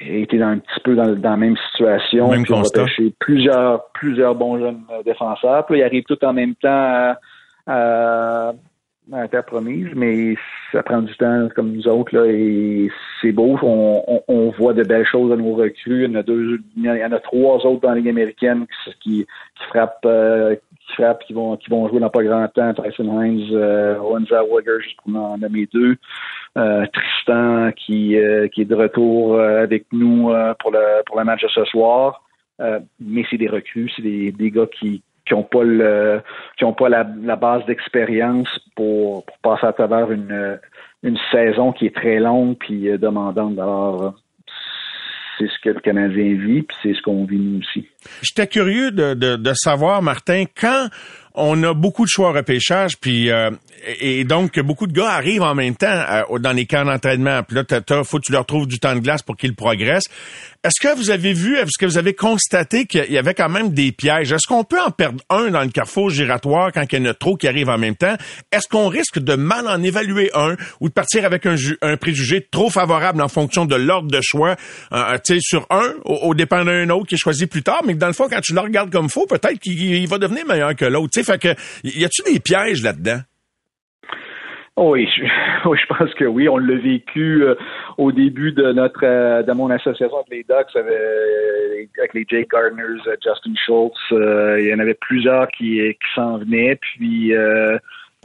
été 0.07 0.39
dans 0.39 0.49
un 0.49 0.59
petit 0.59 0.81
peu 0.83 0.95
dans, 0.95 1.15
dans 1.15 1.31
la 1.31 1.37
même 1.37 1.57
situation. 1.71 2.31
Même 2.31 2.43
puis 2.43 2.53
constat. 2.53 2.87
plusieurs, 3.19 3.85
plusieurs 3.93 4.35
bons 4.35 4.59
jeunes 4.59 4.83
défenseurs. 5.05 5.65
Puis 5.67 5.79
ils 5.79 5.83
arrivent 5.83 6.05
tout 6.05 6.23
en 6.25 6.33
même 6.33 6.55
temps 6.57 6.69
à, 6.69 7.19
à, 7.67 8.53
à 9.13 9.29
terre 9.29 9.45
promise, 9.45 9.89
mais 9.95 10.35
ça 10.73 10.83
prend 10.83 11.03
du 11.03 11.15
temps 11.17 11.49
comme 11.55 11.73
nous 11.73 11.87
autres, 11.89 12.17
là, 12.17 12.27
et 12.27 12.91
c'est 13.21 13.33
beau. 13.33 13.59
On, 13.63 14.03
on, 14.07 14.23
on, 14.29 14.51
voit 14.51 14.73
de 14.73 14.83
belles 14.83 15.07
choses 15.07 15.33
à 15.33 15.37
nos 15.37 15.55
recrues. 15.55 16.05
Il 16.05 16.11
y 16.11 16.17
en 16.17 16.19
a 16.19 16.23
deux, 16.23 16.61
il 16.77 16.85
y 16.85 17.05
en 17.05 17.13
a 17.13 17.21
trois 17.21 17.65
autres 17.67 17.81
dans 17.81 17.91
la 17.91 17.97
Ligue 17.97 18.09
américaine 18.09 18.67
qui, 19.01 19.27
qui, 19.57 19.65
frappent 19.69 20.05
euh, 20.05 20.55
qui 20.55 20.95
frappent, 20.95 21.25
qui 21.25 21.33
vont, 21.33 21.57
qui 21.57 21.71
vont 21.71 21.89
jouer 21.89 22.01
dans 22.01 22.11
pas 22.11 22.23
grand 22.23 22.47
temps. 22.49 22.75
Tyson 22.75 23.21
Hines, 23.21 23.49
euh, 23.53 23.99
Owen 23.99 24.27
Zellweger, 24.27 24.81
juste 24.81 24.97
pour 25.03 25.15
en 25.17 25.39
nommer 25.39 25.69
deux. 25.73 25.97
Euh, 26.59 26.85
Tristan 26.93 27.71
qui, 27.71 28.17
euh, 28.19 28.49
qui 28.49 28.63
est 28.63 28.65
de 28.65 28.75
retour 28.75 29.37
euh, 29.37 29.63
avec 29.63 29.85
nous 29.93 30.33
pour 30.59 30.73
le 30.73 31.05
pour 31.07 31.17
le 31.17 31.25
match 31.25 31.43
de 31.43 31.49
ce 31.49 31.65
soir. 31.65 32.25
mais 32.99 33.25
c'est 33.31 33.39
des 33.39 33.49
recrues, 33.49 33.91
c'est 33.95 34.03
des, 34.03 34.33
des 34.33 34.51
gars 34.51 34.67
qui 34.67 35.03
qui 35.25 35.35
n'ont 35.35 35.45
pas 35.45 35.63
le 35.63 36.21
qui 36.57 36.65
ont 36.65 36.73
pas 36.73 36.89
la, 36.89 37.07
la 37.23 37.37
base 37.37 37.65
d'expérience 37.67 38.49
pour, 38.75 39.25
pour 39.27 39.39
passer 39.39 39.67
à 39.67 39.73
travers 39.73 40.11
une 40.11 40.59
une 41.05 41.19
saison 41.31 41.71
qui 41.73 41.87
est 41.87 41.95
très 41.95 42.19
longue 42.19 42.57
puis 42.59 42.99
demandante. 42.99 43.57
Alors 43.57 44.15
c'est 45.39 45.49
ce 45.49 45.59
que 45.61 45.71
le 45.71 45.81
Canadien 45.81 46.35
vit, 46.35 46.63
puis 46.63 46.77
c'est 46.83 46.95
ce 46.95 47.03
qu'on 47.03 47.25
vit 47.27 47.39
nous 47.39 47.61
aussi. 47.61 47.89
J'étais 48.23 48.47
curieux 48.47 48.91
de, 48.91 49.15
de, 49.15 49.37
de, 49.37 49.55
savoir, 49.55 50.03
Martin, 50.03 50.45
quand 50.59 50.89
on 51.35 51.63
a 51.63 51.75
beaucoup 51.75 52.05
de 52.05 52.11
choix 52.11 52.33
repêchage, 52.33 52.99
puis 52.99 53.31
euh, 53.31 53.51
et 54.01 54.25
donc 54.25 54.59
beaucoup 54.61 54.87
de 54.87 54.93
gars 54.93 55.11
arrivent 55.11 55.43
en 55.43 55.55
même 55.55 55.77
temps 55.77 55.87
euh, 55.87 56.39
dans 56.39 56.53
les 56.53 56.67
camps 56.67 56.85
d'entraînement. 56.85 57.43
Puis 57.43 57.57
là, 57.57 57.65
t'as, 57.65 58.05
faut 58.05 58.19
que 58.19 58.25
tu 58.27 58.33
leur 58.33 58.45
trouves 58.45 58.67
du 58.67 58.79
temps 58.79 58.95
de 58.95 59.01
glace 59.01 59.23
pour 59.23 59.37
qu'ils 59.37 59.55
progressent. 59.55 60.09
Est-ce 60.63 60.81
que 60.81 60.95
vous 60.95 61.11
avez 61.11 61.33
vu, 61.33 61.57
est-ce 61.57 61.79
que 61.79 61.87
vous 61.87 61.97
avez 61.97 62.13
constaté 62.13 62.85
qu'il 62.85 63.11
y 63.11 63.17
avait 63.17 63.33
quand 63.33 63.49
même 63.49 63.73
des 63.73 63.93
pièges? 63.93 64.31
Est-ce 64.33 64.47
qu'on 64.47 64.65
peut 64.65 64.81
en 64.81 64.91
perdre 64.91 65.23
un 65.31 65.51
dans 65.51 65.63
le 65.63 65.71
carrefour 65.71 66.11
giratoire 66.11 66.71
quand 66.73 66.85
il 66.93 66.99
y 66.99 67.03
en 67.03 67.11
a 67.11 67.15
trop 67.15 67.37
qui 67.37 67.49
arrivent 67.49 67.71
en 67.71 67.79
même 67.79 67.97
temps? 67.97 68.17
Est-ce 68.53 68.69
qu'on 68.69 68.89
risque 68.89 69.19
de 69.19 69.37
mal 69.37 69.67
en 69.69 69.83
évaluer 69.83 70.31
un 70.35 70.57
ou 70.81 70.89
de 70.89 70.93
partir 70.93 71.25
avec 71.25 71.47
un, 71.47 71.55
un 71.81 71.97
préjugé 71.97 72.47
trop 72.51 72.69
favorable 72.69 73.23
en 73.23 73.29
fonction 73.29 73.65
de 73.65 73.75
l'ordre 73.75 74.11
de 74.11 74.21
choix, 74.23 74.57
euh, 74.93 75.17
tu 75.25 75.35
sais, 75.35 75.41
sur 75.41 75.67
un, 75.71 75.95
au, 76.05 76.17
au 76.17 76.35
dépend 76.35 76.65
d'un 76.65 76.91
autre 76.91 77.07
qui 77.07 77.15
est 77.15 77.19
choisi 77.19 77.47
plus 77.47 77.63
tard, 77.63 77.81
mais 77.91 77.99
dans 77.99 78.07
le 78.07 78.13
fond, 78.13 78.29
quand 78.29 78.41
tu 78.41 78.55
le 78.55 78.61
regardes 78.61 78.91
comme 78.91 79.09
faux, 79.09 79.27
peut-être 79.27 79.59
qu'il 79.59 79.81
il 79.81 80.09
va 80.09 80.19
devenir 80.19 80.47
meilleur 80.47 80.75
que 80.77 80.85
l'autre. 80.85 81.11
Tu 81.13 81.25
fait 81.25 81.41
que, 81.41 81.49
y 81.85 82.05
a-tu 82.05 82.23
des 82.23 82.41
pièges 82.41 82.83
là-dedans? 82.83 83.21
Oui, 84.83 85.07
je, 85.15 85.87
pense 85.89 86.15
que 86.15 86.25
oui. 86.25 86.49
On 86.49 86.57
l'a 86.57 86.77
vécu 86.77 87.43
euh, 87.43 87.55
au 87.99 88.13
début 88.13 88.53
de 88.53 88.73
notre 88.73 89.05
euh, 89.05 89.43
de 89.43 89.53
mon 89.53 89.69
association 89.69 90.17
avec 90.17 90.31
les 90.31 90.43
Ducks, 90.45 90.75
avec, 90.75 90.89
euh, 91.99 92.07
les 92.15 92.25
Jake 92.27 92.49
Gardners, 92.51 93.03
Justin 93.23 93.53
Schultz. 93.67 93.99
il 94.11 94.69
y 94.69 94.75
en 94.75 94.79
avait 94.79 94.95
plusieurs 94.95 95.49
qui, 95.49 95.77
qui 95.77 96.15
s'en 96.15 96.39
venaient. 96.39 96.77
Puis 96.77 97.35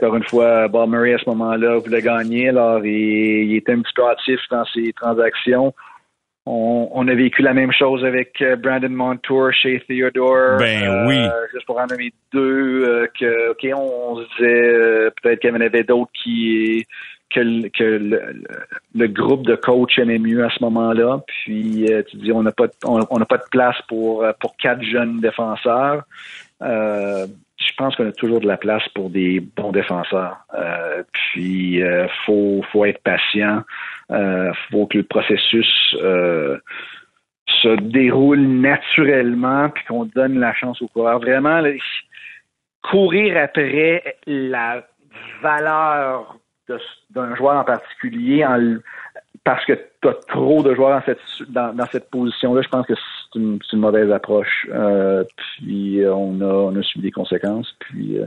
encore 0.00 0.16
une 0.16 0.24
fois, 0.24 0.68
Bob 0.68 0.88
Murray 0.88 1.12
à 1.12 1.18
ce 1.18 1.28
moment-là 1.28 1.76
voulait 1.76 2.00
gagner. 2.00 2.48
Alors 2.48 2.82
il, 2.86 3.50
il 3.50 3.56
était 3.56 3.72
un 3.72 3.82
petit 3.82 3.92
peu 3.94 4.04
hâtif 4.04 4.40
dans 4.50 4.64
ses 4.66 4.94
transactions. 4.94 5.74
On, 6.48 6.88
on, 6.92 7.08
a 7.08 7.14
vécu 7.14 7.42
la 7.42 7.54
même 7.54 7.72
chose 7.72 8.04
avec 8.04 8.42
Brandon 8.62 8.88
Montour 8.88 9.52
chez 9.52 9.82
Theodore. 9.88 10.58
Ben 10.58 10.84
euh, 10.84 11.06
oui. 11.08 11.18
Juste 11.52 11.66
pour 11.66 11.80
en 11.80 11.86
nommer 11.86 12.12
deux, 12.32 12.84
euh, 12.84 13.06
que 13.18 13.50
ok, 13.50 13.66
on, 13.74 14.12
on 14.12 14.16
se 14.16 14.36
disait 14.36 14.64
euh, 14.64 15.10
peut-être 15.20 15.40
qu'il 15.40 15.50
y 15.50 15.52
en 15.52 15.60
avait 15.60 15.82
d'autres 15.82 16.12
qui 16.12 16.86
que, 17.34 17.40
le, 17.40 17.68
que 17.70 17.82
le, 17.82 18.44
le, 18.94 19.08
groupe 19.08 19.44
de 19.44 19.56
coach 19.56 19.98
aimait 19.98 20.20
mieux 20.20 20.44
à 20.44 20.50
ce 20.50 20.62
moment-là. 20.62 21.20
Puis 21.26 21.92
euh, 21.92 22.04
tu 22.08 22.16
dis 22.18 22.30
on 22.30 22.44
n'a 22.44 22.52
pas 22.52 22.68
de, 22.68 22.72
on 22.84 23.18
n'a 23.18 23.26
pas 23.26 23.38
de 23.38 23.48
place 23.50 23.76
pour 23.88 24.24
pour 24.38 24.56
quatre 24.56 24.82
jeunes 24.82 25.18
défenseurs. 25.18 26.04
je 26.60 27.72
pense 27.76 27.96
qu'on 27.96 28.08
a 28.08 28.12
toujours 28.12 28.38
de 28.38 28.46
la 28.46 28.56
place 28.56 28.88
pour 28.94 29.10
des 29.10 29.40
bons 29.40 29.72
défenseurs. 29.72 30.36
puis 31.12 31.82
faut 32.24 32.62
faut 32.70 32.84
être 32.84 33.02
patient. 33.02 33.64
Euh, 34.12 34.52
faut 34.70 34.86
que 34.86 34.98
le 34.98 35.04
processus 35.04 35.96
euh, 36.00 36.58
se 37.46 37.80
déroule 37.80 38.40
naturellement, 38.40 39.68
puis 39.70 39.84
qu'on 39.84 40.04
donne 40.04 40.38
la 40.38 40.54
chance 40.54 40.80
au 40.80 40.86
coureur. 40.86 41.18
Vraiment, 41.18 41.62
courir 42.82 43.36
après 43.36 44.16
la 44.26 44.86
valeur 45.42 46.38
d'un 47.10 47.34
joueur 47.36 47.56
en 47.56 47.64
particulier 47.64 48.44
parce 49.44 49.64
que 49.64 49.72
tu 50.02 50.08
as 50.08 50.14
trop 50.28 50.62
de 50.62 50.74
joueurs 50.74 50.98
dans 50.98 51.04
cette, 51.04 51.52
dans, 51.52 51.86
cette 51.92 52.10
position-là, 52.10 52.62
je 52.62 52.68
pense 52.68 52.86
que 52.86 52.94
c'est 52.94 53.38
une, 53.38 53.60
mauvaise 53.74 54.10
approche. 54.10 54.66
Euh, 54.70 55.24
puis 55.36 56.00
on 56.04 56.40
a, 56.40 56.44
on 56.44 56.76
a 56.76 56.82
subi 56.82 57.04
des 57.04 57.12
conséquences. 57.12 57.72
Puis 57.78 58.18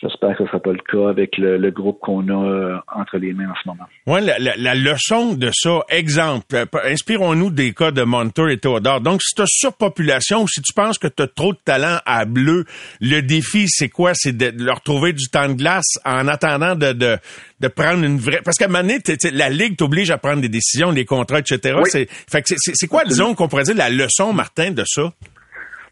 J'espère 0.00 0.30
que 0.30 0.38
ce 0.38 0.42
ne 0.44 0.48
sera 0.48 0.60
pas 0.60 0.70
le 0.70 0.78
cas 0.78 1.08
avec 1.08 1.36
le, 1.38 1.58
le 1.58 1.70
groupe 1.72 1.98
qu'on 2.00 2.28
a 2.28 2.48
euh, 2.48 2.76
entre 2.94 3.18
les 3.18 3.32
mains 3.32 3.50
en 3.50 3.54
ce 3.60 3.68
moment. 3.68 3.84
Oui, 4.06 4.24
la, 4.24 4.38
la, 4.38 4.56
la, 4.56 4.74
leçon 4.76 5.34
de 5.34 5.50
ça, 5.52 5.80
exemple, 5.88 6.54
euh, 6.54 6.66
inspirons-nous 6.84 7.50
des 7.50 7.74
cas 7.74 7.90
de 7.90 8.02
Montour 8.04 8.48
et 8.48 8.58
Théodore. 8.58 9.00
Donc, 9.00 9.22
si 9.22 9.34
tu 9.34 9.42
as 9.42 9.46
surpopulation 9.48 10.42
ou 10.42 10.48
si 10.48 10.62
tu 10.62 10.72
penses 10.72 10.98
que 10.98 11.08
tu 11.08 11.24
as 11.24 11.26
trop 11.26 11.52
de 11.52 11.58
talent 11.64 11.98
à 12.06 12.26
bleu, 12.26 12.64
le 13.00 13.22
défi, 13.22 13.64
c'est 13.66 13.88
quoi? 13.88 14.12
C'est 14.14 14.36
de 14.36 14.52
leur 14.62 14.82
trouver 14.82 15.12
du 15.12 15.28
temps 15.30 15.48
de 15.48 15.54
glace 15.54 15.98
en 16.04 16.28
attendant 16.28 16.76
de, 16.76 16.92
de, 16.92 17.18
de 17.58 17.68
prendre 17.68 18.04
une 18.04 18.18
vraie... 18.18 18.40
Parce 18.44 18.56
qu'à 18.56 18.66
un 18.66 18.68
moment 18.68 18.82
donné, 18.82 19.00
la 19.32 19.48
Ligue 19.50 19.76
t'oblige 19.76 20.12
à 20.12 20.18
prendre 20.18 20.40
des 20.40 20.48
décisions, 20.48 20.92
des 20.92 21.06
contrats, 21.06 21.40
etc. 21.40 21.74
Oui. 21.76 21.90
C'est, 21.90 22.08
fait 22.08 22.42
que 22.42 22.54
c'est, 22.56 22.72
c'est 22.74 22.86
quoi, 22.86 23.04
disons, 23.04 23.34
qu'on 23.34 23.48
pourrait 23.48 23.64
dire 23.64 23.74
la 23.74 23.90
leçon, 23.90 24.32
Martin, 24.32 24.70
de 24.70 24.84
ça? 24.86 25.12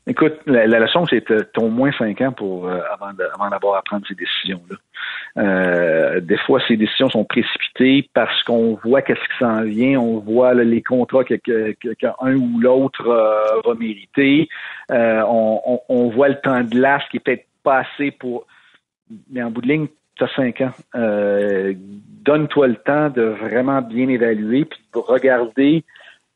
Écoute, 0.09 0.35
la, 0.47 0.69
la 0.69 0.79
leçon, 0.79 1.05
c'est 1.07 1.29
euh, 1.33 1.43
au 1.57 1.69
moins 1.69 1.91
cinq 1.91 2.21
ans 2.21 2.31
pour 2.31 2.69
euh, 2.69 2.79
avant, 2.93 3.13
de, 3.13 3.25
avant 3.35 3.51
d'avoir 3.51 3.77
à 3.77 3.83
prendre 3.83 4.07
ces 4.07 4.15
décisions-là. 4.15 4.77
Euh, 5.43 6.21
des 6.21 6.39
fois, 6.39 6.61
ces 6.69 6.77
décisions 6.77 7.09
sont 7.09 7.25
précipitées 7.25 8.09
parce 8.15 8.41
qu'on 8.45 8.79
voit 8.85 9.03
qu'est-ce 9.03 9.19
qui 9.19 9.39
s'en 9.41 9.63
vient, 9.63 9.99
on 9.99 10.19
voit 10.19 10.55
là, 10.55 10.63
les 10.63 10.81
contrats 10.81 11.25
que, 11.25 11.35
que, 11.35 11.75
que, 11.81 11.93
qu'un 11.95 12.37
ou 12.37 12.61
l'autre 12.61 13.09
euh, 13.09 13.61
va 13.65 13.75
mériter, 13.75 14.49
on, 14.91 15.61
on, 15.67 15.81
on, 15.89 16.09
voit 16.11 16.29
le 16.29 16.41
temps 16.41 16.63
de 16.63 16.71
glace 16.71 17.03
qui 17.11 17.17
est 17.17 17.21
peut-être 17.21 17.47
pas 17.65 17.81
assez 17.81 18.13
pour... 18.13 18.47
Mais 19.31 19.43
en 19.43 19.51
bout 19.51 19.61
de 19.61 19.69
ligne, 19.69 19.89
tu 20.15 20.23
as 20.23 20.29
cinq 20.37 20.61
ans. 20.61 20.73
donne-toi 20.95 22.69
le 22.69 22.77
temps 22.77 23.11
de 23.11 23.23
vraiment 23.23 23.83
bien 23.83 24.09
évaluer 24.09 24.65
puis 24.65 24.81
de 24.95 24.99
regarder 25.01 25.85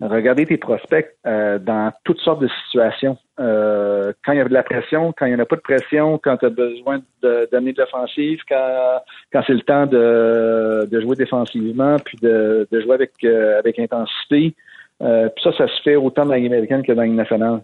regarder 0.00 0.46
tes 0.46 0.56
prospects 0.56 1.14
euh, 1.26 1.58
dans 1.58 1.92
toutes 2.04 2.20
sortes 2.20 2.40
de 2.40 2.48
situations. 2.64 3.18
Euh, 3.38 4.12
quand 4.24 4.32
il 4.32 4.38
y 4.38 4.40
a 4.40 4.44
de 4.44 4.52
la 4.52 4.62
pression, 4.62 5.12
quand 5.16 5.26
il 5.26 5.30
n'y 5.30 5.34
en 5.34 5.42
a 5.42 5.46
pas 5.46 5.56
de 5.56 5.60
pression, 5.60 6.18
quand 6.18 6.36
tu 6.38 6.46
as 6.46 6.50
besoin 6.50 7.00
d'amener 7.22 7.72
de, 7.72 7.80
l'offensive, 7.80 8.40
quand, 8.48 9.02
quand 9.32 9.42
c'est 9.46 9.54
le 9.54 9.60
temps 9.60 9.86
de, 9.86 10.88
de, 10.90 11.00
jouer 11.00 11.16
défensivement, 11.16 11.96
puis 12.04 12.18
de, 12.22 12.66
de 12.70 12.80
jouer 12.80 12.94
avec, 12.94 13.12
euh, 13.24 13.58
avec 13.58 13.78
intensité. 13.78 14.54
Euh, 15.02 15.28
puis 15.28 15.42
ça, 15.42 15.52
ça 15.56 15.66
se 15.66 15.82
fait 15.82 15.96
autant 15.96 16.26
dans 16.26 16.34
la 16.34 16.40
que 16.40 16.92
dans 16.92 17.02
la 17.02 17.08
nationale. 17.08 17.60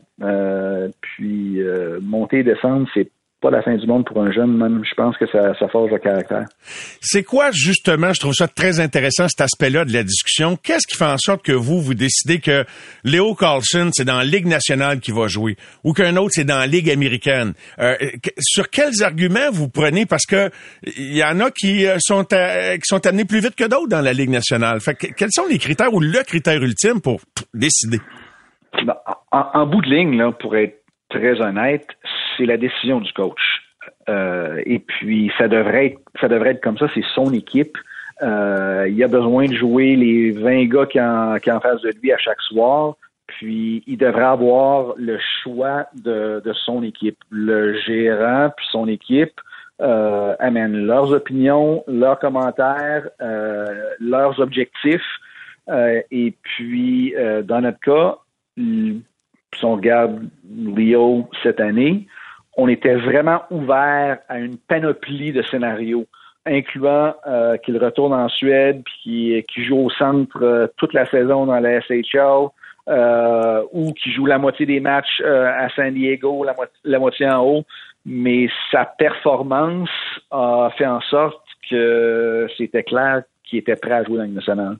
puis 1.01 1.61
monter 2.01 2.39
et 2.39 2.43
descendre, 2.43 2.87
c'est 2.95 3.11
pas 3.41 3.51
la 3.51 3.63
fin 3.63 3.77
du 3.77 3.87
monde 3.87 4.07
pour 4.07 4.23
un 4.23 4.33
jeune, 4.33 4.57
même. 4.57 4.83
Je 4.89 4.95
pense 4.95 5.17
que 5.19 5.27
ça, 5.27 5.55
ça 5.59 5.69
forge 5.69 5.91
le 5.91 5.99
caractère. 5.99 6.47
C'est 7.01 7.23
quoi, 7.23 7.51
justement, 7.53 8.13
je 8.13 8.21
trouve 8.21 8.33
ça 8.33 8.49
très 8.49 8.81
intéressant, 8.81 9.29
cet 9.29 9.43
aspect-là 9.43 9.85
de 9.85 9.93
la 9.93 10.03
discussion. 10.03 10.57
Qu'est-ce 10.57 10.87
qui 10.87 10.97
fait 10.97 11.05
en 11.05 11.19
sorte 11.19 11.43
que 11.43 11.53
vous, 11.53 11.81
vous 11.81 11.95
décidez 11.95 12.41
que 12.41 12.65
Léo 13.05 13.35
Carlson, 13.35 13.91
c'est 13.93 14.05
dans 14.05 14.19
la 14.19 14.25
Ligue 14.25 14.47
nationale 14.47 15.01
qu'il 15.01 15.15
va 15.15 15.29
jouer, 15.29 15.57
ou 15.85 15.93
qu'un 15.93 16.17
autre, 16.17 16.31
c'est 16.33 16.45
dans 16.45 16.59
la 16.59 16.67
Ligue 16.67 16.91
américaine? 16.91 17.53
Euh, 17.79 17.95
sur 18.39 18.71
quels 18.71 19.03
arguments 19.03 19.51
vous 19.53 19.69
prenez? 19.69 20.07
Parce 20.07 20.25
que 20.25 20.51
il 20.97 21.17
y 21.17 21.25
en 21.25 21.39
a 21.41 21.51
qui 21.51 21.87
euh, 21.87 21.99
sont, 22.01 22.25
qui 22.25 22.85
sont 22.85 23.07
amenés 23.07 23.27
plus 23.27 23.41
vite 23.41 23.55
que 23.55 23.65
d'autres 23.65 23.89
dans 23.89 24.01
la 24.03 24.15
Ligue 24.15 24.31
nationale. 24.31 24.81
Fait 24.81 24.95
quels 24.95 25.33
sont 25.33 25.47
les 25.49 25.59
critères 25.59 25.93
ou 25.93 26.01
le 26.01 26.23
critère 26.23 26.63
ultime 26.63 27.01
pour 27.03 27.21
décider? 27.53 27.99
Ben, 28.85 28.95
en, 29.31 29.45
en, 29.55 29.67
bout 29.67 29.83
de 29.83 29.91
ligne, 29.91 30.17
là, 30.17 30.33
pour 30.33 30.57
être 30.57 30.83
très 31.11 31.41
honnête, 31.41 31.87
c'est 32.37 32.47
la 32.47 32.57
décision 32.57 33.01
du 33.01 33.13
coach. 33.13 33.63
Euh, 34.09 34.63
et 34.67 34.79
puis, 34.79 35.31
ça 35.39 35.49
devrait 35.49 35.87
être, 35.87 36.01
ça 36.21 36.29
devrait 36.29 36.51
être 36.51 36.63
comme 36.63 36.79
ça, 36.79 36.87
c'est 36.95 37.05
son 37.15 37.33
équipe. 37.33 37.77
Euh, 38.23 38.89
il 38.89 39.03
a 39.03 39.09
besoin 39.09 39.47
de 39.47 39.55
jouer 39.55 39.95
les 39.97 40.31
20 40.33 40.67
gars 40.67 40.87
qui 40.87 41.01
en, 41.01 41.39
qui 41.39 41.51
en 41.51 41.61
face 41.61 41.83
de 41.83 41.93
lui 42.03 42.13
à 42.13 42.19
chaque 42.19 42.41
soir. 42.43 42.97
Puis, 43.27 43.83
il 43.87 43.99
devrait 43.99 44.25
avoir 44.25 44.95
le 44.97 45.19
choix 45.43 45.87
de, 45.95 46.41
de 46.45 46.53
son 46.53 46.83
équipe. 46.83 47.19
Le 47.31 47.75
gérant 47.81 48.51
puis 48.57 48.67
son 48.71 48.89
équipe 48.89 49.41
euh, 49.81 50.35
amènent 50.39 50.87
leurs 50.87 51.13
opinions, 51.13 51.85
leurs 51.87 52.19
commentaires, 52.19 53.09
euh, 53.21 53.91
leurs 54.01 54.39
objectifs. 54.41 55.03
Euh, 55.69 56.01
et 56.11 56.35
puis, 56.43 57.15
euh, 57.17 57.43
dans 57.43 57.61
notre 57.61 57.81
cas, 57.81 58.19
si 58.57 59.65
on 59.65 59.75
regarde 59.75 60.29
Leo 60.49 61.29
cette 61.43 61.61
année, 61.61 62.07
on 62.57 62.69
était 62.69 62.95
vraiment 62.95 63.43
ouvert 63.51 64.19
à 64.29 64.39
une 64.39 64.57
panoplie 64.57 65.33
de 65.33 65.43
scénarios, 65.43 66.07
incluant 66.47 67.15
euh, 67.27 67.57
qu'il 67.59 67.77
retourne 67.79 68.13
en 68.13 68.29
Suède 68.29 68.83
puis 68.85 69.45
qu'il 69.53 69.65
joue 69.65 69.79
au 69.79 69.91
centre 69.91 70.43
euh, 70.43 70.67
toute 70.77 70.95
la 70.95 71.07
saison 71.07 71.47
dans 71.47 71.61
la 71.61 71.81
SHL, 71.81 72.49
euh, 72.89 73.63
ou 73.73 73.93
qu'il 73.93 74.13
joue 74.13 74.27
la 74.27 74.39
moitié 74.39 74.65
des 74.65 74.81
matchs 74.81 75.21
à 75.21 75.69
San 75.71 75.93
Diego, 75.93 76.45
la, 76.45 76.55
la 76.85 76.99
moitié 76.99 77.29
en 77.29 77.45
haut. 77.45 77.65
Mais 78.09 78.49
sa 78.71 78.85
performance 78.85 79.91
a 80.31 80.71
fait 80.79 80.87
en 80.87 81.01
sorte 81.01 81.43
que 81.69 82.47
c'était 82.57 82.85
clair 82.85 83.23
qu'il 83.43 83.59
était 83.59 83.75
prêt 83.75 83.93
à 83.93 84.05
jouer 84.05 84.19
dans 84.19 84.25
le 84.25 84.31
national. 84.31 84.77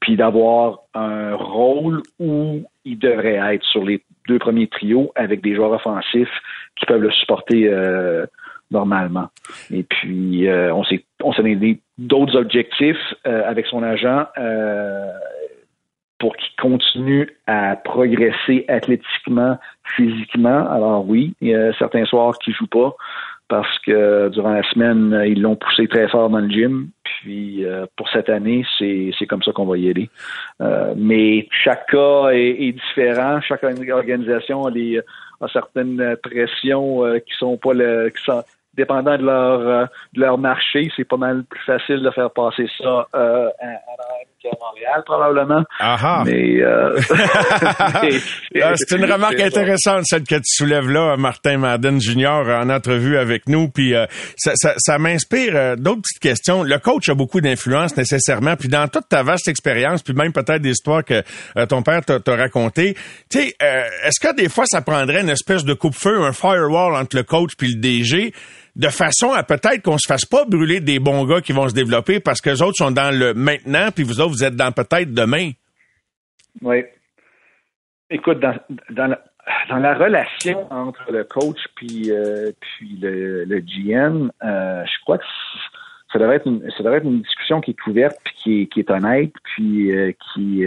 Puis 0.00 0.16
d'avoir 0.16 0.80
un 0.94 1.34
rôle 1.34 2.02
où 2.18 2.62
il 2.90 2.98
devrait 2.98 3.54
être 3.54 3.64
sur 3.64 3.84
les 3.84 4.02
deux 4.28 4.38
premiers 4.38 4.66
trios 4.66 5.12
avec 5.14 5.40
des 5.42 5.54
joueurs 5.54 5.72
offensifs 5.72 6.28
qui 6.76 6.86
peuvent 6.86 7.00
le 7.00 7.10
supporter 7.12 7.68
euh, 7.68 8.26
normalement. 8.70 9.28
Et 9.70 9.82
puis, 9.82 10.48
euh, 10.48 10.74
on 10.74 10.84
s'est 10.84 11.04
on 11.22 11.32
s'est 11.32 11.42
donné 11.42 11.80
d'autres 11.98 12.36
objectifs 12.36 13.14
euh, 13.26 13.42
avec 13.48 13.66
son 13.66 13.82
agent 13.82 14.26
pour 16.18 16.36
qu'il 16.36 16.54
continue 16.60 17.30
à 17.46 17.76
progresser 17.76 18.66
athlétiquement, 18.68 19.58
physiquement. 19.96 20.70
Alors 20.70 21.08
oui, 21.08 21.34
il 21.40 21.48
y 21.48 21.54
a 21.54 21.72
certains 21.78 22.04
soirs 22.04 22.38
qu'il 22.38 22.54
joue 22.54 22.66
pas 22.66 22.94
parce 23.50 23.78
que 23.80 24.30
durant 24.30 24.52
la 24.52 24.62
semaine, 24.70 25.22
ils 25.26 25.42
l'ont 25.42 25.56
poussé 25.56 25.86
très 25.86 26.08
fort 26.08 26.30
dans 26.30 26.38
le 26.38 26.48
gym. 26.48 26.88
Puis 27.04 27.64
pour 27.96 28.08
cette 28.08 28.30
année, 28.30 28.64
c'est, 28.78 29.26
comme 29.28 29.42
ça 29.42 29.52
qu'on 29.52 29.66
va 29.66 29.76
y 29.76 29.90
aller. 29.90 30.08
mais 30.96 31.46
chaque 31.50 31.90
cas 31.90 32.30
est, 32.30 32.56
est, 32.62 32.72
différent. 32.72 33.40
Chaque 33.42 33.64
organisation 33.64 34.66
a 34.66 34.70
à 35.40 35.48
certaines 35.48 36.16
pressions 36.22 37.04
euh, 37.04 37.18
qui 37.18 37.34
sont 37.36 37.56
pas 37.56 37.72
le, 37.72 38.10
qui 38.10 38.22
sont 38.22 38.42
dépendant 38.74 39.16
de 39.16 39.24
leur 39.24 39.60
euh, 39.60 39.86
de 40.14 40.20
leur 40.20 40.38
marché, 40.38 40.90
c'est 40.96 41.04
pas 41.04 41.16
mal 41.16 41.44
plus 41.44 41.62
facile 41.64 42.02
de 42.02 42.10
faire 42.10 42.30
passer 42.30 42.68
ça 42.78 43.06
euh, 43.14 43.48
à, 43.48 44.39
Montréal 44.48 45.02
probablement. 45.04 45.64
Aha. 45.78 46.22
Mais, 46.24 46.60
euh, 46.60 46.98
ah, 48.62 48.72
c'est 48.74 48.96
une 48.96 49.04
remarque 49.04 49.40
intéressante 49.40 50.04
celle 50.04 50.24
que 50.24 50.36
tu 50.36 50.42
soulèves 50.44 50.88
là, 50.88 51.16
Martin 51.16 51.58
Madden 51.58 52.00
Junior 52.00 52.46
en 52.48 52.70
entrevue 52.70 53.18
avec 53.18 53.48
nous. 53.48 53.68
Puis 53.68 53.94
euh, 53.94 54.06
ça, 54.36 54.52
ça, 54.54 54.74
ça 54.78 54.98
m'inspire 54.98 55.52
euh, 55.54 55.76
d'autres 55.76 56.02
petites 56.02 56.22
questions. 56.22 56.62
Le 56.62 56.78
coach 56.78 57.08
a 57.08 57.14
beaucoup 57.14 57.40
d'influence 57.40 57.96
nécessairement. 57.96 58.56
Puis 58.56 58.68
dans 58.68 58.88
toute 58.88 59.08
ta 59.08 59.22
vaste 59.22 59.48
expérience, 59.48 60.02
puis 60.02 60.14
même 60.14 60.32
peut-être 60.32 60.62
des 60.62 60.70
histoires 60.70 61.04
que 61.04 61.22
ton 61.66 61.82
père 61.82 62.00
t'a 62.04 62.36
racontées, 62.36 62.94
tu 63.30 63.38
sais, 63.38 63.56
est-ce 64.04 64.20
que 64.20 64.34
des 64.34 64.48
fois 64.48 64.64
ça 64.66 64.80
prendrait 64.80 65.20
une 65.20 65.30
espèce 65.30 65.64
de 65.64 65.74
coupe-feu, 65.74 66.22
un 66.22 66.32
firewall 66.32 66.94
entre 66.94 67.16
le 67.16 67.22
coach 67.22 67.52
puis 67.56 67.74
le 67.74 67.80
DG? 67.80 68.32
De 68.76 68.88
façon 68.88 69.32
à 69.32 69.42
peut-être 69.42 69.82
qu'on 69.82 69.98
se 69.98 70.06
fasse 70.06 70.24
pas 70.24 70.44
brûler 70.44 70.80
des 70.80 70.98
bons 70.98 71.24
gars 71.24 71.40
qui 71.40 71.52
vont 71.52 71.68
se 71.68 71.74
développer 71.74 72.20
parce 72.20 72.40
que 72.40 72.50
les 72.50 72.62
autres 72.62 72.76
sont 72.76 72.90
dans 72.90 73.16
le 73.16 73.34
maintenant, 73.34 73.90
puis 73.94 74.04
vous 74.04 74.20
autres, 74.20 74.30
vous 74.30 74.44
êtes 74.44 74.56
dans 74.56 74.72
peut-être 74.72 75.12
demain. 75.12 75.50
Oui. 76.62 76.84
Écoute, 78.10 78.40
dans, 78.40 78.54
dans, 78.90 79.06
la, 79.78 79.94
relation 79.94 80.70
entre 80.72 81.12
le 81.12 81.24
coach 81.24 81.58
puis, 81.76 82.10
euh, 82.10 82.50
puis 82.60 82.98
le, 83.00 83.60
GM, 83.60 84.30
euh, 84.42 84.84
je 84.84 85.02
crois 85.02 85.18
que 85.18 85.24
ça 86.12 86.18
devrait 86.18 86.36
être 86.36 86.46
une, 86.46 86.68
ça 86.76 86.82
devrait 86.82 86.98
être 86.98 87.04
une 87.04 87.22
discussion 87.22 87.60
qui 87.60 87.70
est 87.70 87.86
ouverte 87.86 88.16
puis 88.24 88.34
qui 88.34 88.62
est, 88.62 88.66
qui 88.66 88.80
est 88.80 88.90
honnête 88.90 89.32
puis 89.44 89.96
euh, 89.96 90.12
qui, 90.32 90.64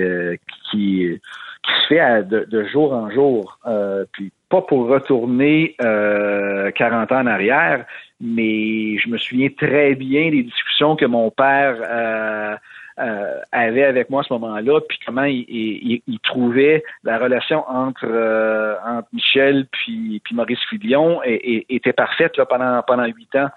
qui 0.72 1.20
se 1.68 1.88
fait 1.89 2.24
de, 2.30 2.45
de, 2.45 2.64
jour 2.70 2.93
en 2.93 3.12
jour. 3.12 3.60
Puis 4.14 4.32
pas 4.54 4.62
pour 4.62 4.88
retourner 4.88 5.76
euh, 5.82 6.70
40 6.70 7.12
ans 7.12 7.22
en 7.22 7.26
arrière, 7.26 7.86
mais 8.22 8.99
je 8.99 9.10
me 9.10 9.18
souviens 9.18 9.49
très 9.49 9.95
bien 9.95 10.30
des 10.30 10.43
discussions 10.43 10.95
que 10.95 11.06
mon 11.06 11.32
père 11.32 11.78
euh, 11.82 12.56
euh, 12.99 13.39
avait 13.51 13.84
avec 13.84 14.12
moi 14.12 14.22
à 14.22 14.24
ce 14.24 14.32
moment-là, 14.34 14.80
puis 14.88 14.99
comment 15.04 15.24
il, 15.24 16.20
trouvait 16.22 16.84
la 17.04 17.18
relation 17.18 17.68
entre, 17.68 18.06
euh, 18.06 18.76
entre 18.86 19.08
Michel 19.12 19.66
puis, 19.72 20.22
puis 20.24 20.36
Maurice 20.36 20.64
Filion 20.70 21.20
était 21.24 21.93
parfaite 21.93 22.39
pendant 22.47 22.84
pendant 22.84 23.06
huit 23.06 23.36
ans. 23.36 23.49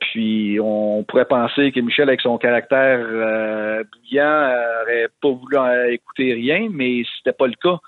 Puis 0.00 0.58
on 0.58 1.04
pourrait 1.06 1.26
penser 1.26 1.70
que 1.70 1.80
Michel, 1.80 2.08
avec 2.08 2.22
son 2.22 2.38
caractère 2.38 2.98
bouillant, 3.92 4.54
aurait 4.82 5.08
pas 5.20 5.28
voulu 5.28 5.92
écouter 5.92 6.32
rien, 6.32 6.68
mais 6.72 7.02
c'était 7.18 7.36
pas 7.36 7.46
le 7.46 7.56
cas 7.62 7.78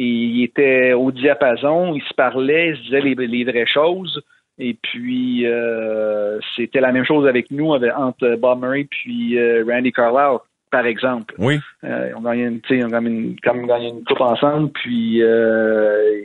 il 0.00 0.42
était 0.42 0.92
au 0.92 1.10
diapason, 1.12 1.94
il 1.94 2.02
se 2.02 2.14
parlait, 2.14 2.70
il 2.70 2.76
se 2.76 2.82
disait 2.82 3.00
les, 3.00 3.14
les 3.14 3.44
vraies 3.44 3.66
choses. 3.66 4.22
Et 4.58 4.76
puis, 4.80 5.46
euh, 5.46 6.38
c'était 6.56 6.80
la 6.80 6.92
même 6.92 7.04
chose 7.04 7.26
avec 7.26 7.50
nous, 7.50 7.74
avec, 7.74 7.92
entre 7.96 8.36
Bob 8.36 8.60
Murray 8.60 8.84
puis 8.84 9.38
euh, 9.38 9.64
Randy 9.68 9.92
Carlisle, 9.92 10.38
par 10.70 10.86
exemple. 10.86 11.34
Oui. 11.38 11.58
Euh, 11.82 12.12
on, 12.16 12.20
gagnait 12.20 12.46
une, 12.46 12.84
on 12.84 12.88
gagnait 12.88 13.10
une, 13.10 13.36
comme 13.40 13.70
une 13.70 14.04
coupe 14.04 14.20
ensemble, 14.20 14.70
puis 14.70 15.22
euh, 15.22 16.22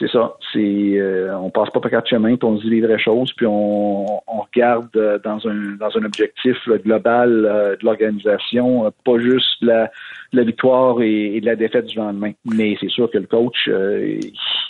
c'est 0.00 0.10
ça. 0.10 0.34
C'est 0.52 0.58
euh, 0.58 1.36
on 1.38 1.50
passe 1.50 1.68
pas 1.70 1.80
par 1.80 1.90
quatre 1.90 2.08
chemins, 2.08 2.34
puis 2.36 2.48
on 2.48 2.54
dit 2.54 2.70
les 2.70 2.80
vraies 2.80 2.98
choses, 2.98 3.32
puis 3.36 3.46
on, 3.46 4.06
regarde 4.26 4.90
dans 5.22 5.46
un 5.46 5.76
dans 5.78 5.96
un 5.96 6.04
objectif 6.04 6.56
global 6.82 7.44
euh, 7.44 7.76
de 7.76 7.84
l'organisation, 7.84 8.90
pas 9.04 9.18
juste 9.18 9.56
la 9.60 9.90
la 10.32 10.44
victoire 10.44 11.02
et, 11.02 11.40
la 11.40 11.56
défaite 11.56 11.86
du 11.86 11.96
lendemain. 11.96 12.32
Mais 12.44 12.76
c'est 12.80 12.90
sûr 12.90 13.10
que 13.10 13.18
le 13.18 13.26
coach, 13.26 13.56
euh, 13.68 14.18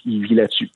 il 0.07 0.23
vit 0.27 0.35
là-dessus. 0.35 0.71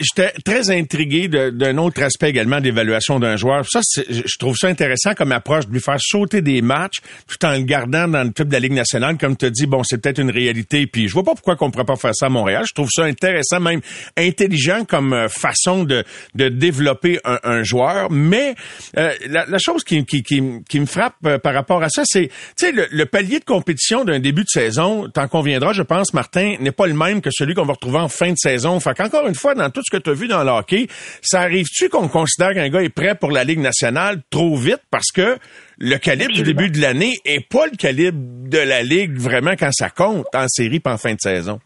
J'étais 0.00 0.32
très 0.44 0.70
intrigué 0.70 1.28
d'un 1.28 1.78
autre 1.78 2.02
aspect 2.02 2.30
également 2.30 2.60
d'évaluation 2.60 3.18
d'un 3.18 3.36
joueur. 3.36 3.64
Ça, 3.66 3.80
je 4.08 4.38
trouve 4.38 4.54
ça 4.56 4.68
intéressant 4.68 5.14
comme 5.14 5.32
approche 5.32 5.66
de 5.66 5.72
lui 5.72 5.80
faire 5.80 5.98
sauter 5.98 6.42
des 6.42 6.60
matchs 6.62 6.98
tout 7.28 7.44
en 7.46 7.52
le 7.52 7.62
gardant 7.62 8.08
dans 8.08 8.24
le 8.24 8.30
club 8.30 8.48
de 8.48 8.52
la 8.52 8.60
Ligue 8.60 8.74
nationale. 8.74 9.16
Comme 9.18 9.36
tu 9.36 9.46
as 9.46 9.50
dit, 9.50 9.66
bon, 9.66 9.82
c'est 9.82 10.02
peut-être 10.02 10.20
une 10.20 10.30
réalité. 10.30 10.86
Puis 10.86 11.08
je 11.08 11.14
vois 11.14 11.24
pas 11.24 11.32
pourquoi 11.32 11.56
qu'on 11.56 11.70
pourrait 11.70 11.84
pas 11.84 11.96
faire 11.96 12.14
ça 12.14 12.26
à 12.26 12.30
Montréal. 12.30 12.64
Je 12.68 12.74
trouve 12.74 12.90
ça 12.90 13.04
intéressant 13.04 13.55
intéressant, 13.56 13.60
même 13.60 13.80
intelligent 14.16 14.84
comme 14.84 15.12
euh, 15.12 15.28
façon 15.28 15.84
de, 15.84 16.04
de 16.34 16.48
développer 16.48 17.18
un, 17.24 17.62
joueur. 17.62 18.10
Mais 18.10 18.54
euh, 18.96 19.12
la, 19.28 19.58
chose 19.58 19.84
qui, 19.84 20.04
qui, 20.04 20.22
qui, 20.22 20.42
qui, 20.68 20.80
me 20.80 20.86
frappe 20.86 21.14
euh, 21.24 21.38
par 21.38 21.54
rapport 21.54 21.82
à 21.82 21.88
ça, 21.88 22.02
c'est 22.04 22.28
tu 22.28 22.66
sais 22.66 22.72
le, 22.72 22.86
le, 22.90 23.06
palier 23.06 23.40
de 23.40 23.44
compétition 23.44 24.04
d'un 24.04 24.20
début 24.20 24.42
de 24.42 24.48
saison, 24.48 25.08
tant 25.08 25.28
qu'on 25.28 25.40
viendra, 25.40 25.72
je 25.72 25.82
pense, 25.82 26.14
Martin, 26.14 26.56
n'est 26.60 26.72
pas 26.72 26.86
le 26.86 26.94
même 26.94 27.20
que 27.20 27.30
celui 27.32 27.54
qu'on 27.54 27.64
va 27.64 27.74
retrouver 27.74 27.98
en 27.98 28.08
fin 28.08 28.30
de 28.30 28.36
saison. 28.36 28.78
Fait 28.80 28.94
qu'encore 28.94 29.26
une 29.26 29.34
fois, 29.34 29.54
dans 29.54 29.70
tout 29.70 29.80
ce 29.84 29.96
que 29.96 30.02
tu 30.02 30.10
as 30.10 30.14
vu 30.14 30.28
dans 30.28 30.44
le 30.44 30.50
hockey, 30.50 30.88
ça 31.22 31.40
arrive-tu 31.40 31.88
qu'on 31.88 32.08
considère 32.08 32.54
qu'un 32.54 32.68
gars 32.68 32.82
est 32.82 32.88
prêt 32.88 33.14
pour 33.14 33.30
la 33.30 33.44
Ligue 33.44 33.60
nationale 33.60 34.20
trop 34.30 34.56
vite 34.56 34.82
parce 34.90 35.10
que 35.12 35.38
le 35.78 35.96
calibre 35.98 36.32
du 36.32 36.42
début 36.42 36.70
de 36.70 36.80
l'année 36.80 37.14
est 37.24 37.46
pas 37.46 37.66
le 37.66 37.76
calibre 37.76 38.18
de 38.48 38.58
la 38.58 38.82
Ligue 38.82 39.16
vraiment 39.16 39.52
quand 39.58 39.70
ça 39.72 39.90
compte 39.90 40.26
en 40.34 40.46
série 40.48 40.80
pas 40.80 40.94
en 40.94 40.98
fin 40.98 41.14
de 41.14 41.20
saison? 41.20 41.60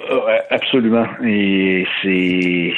Ouais, 0.00 0.42
absolument. 0.50 1.06
Et 1.22 1.86
c'est 2.02 2.74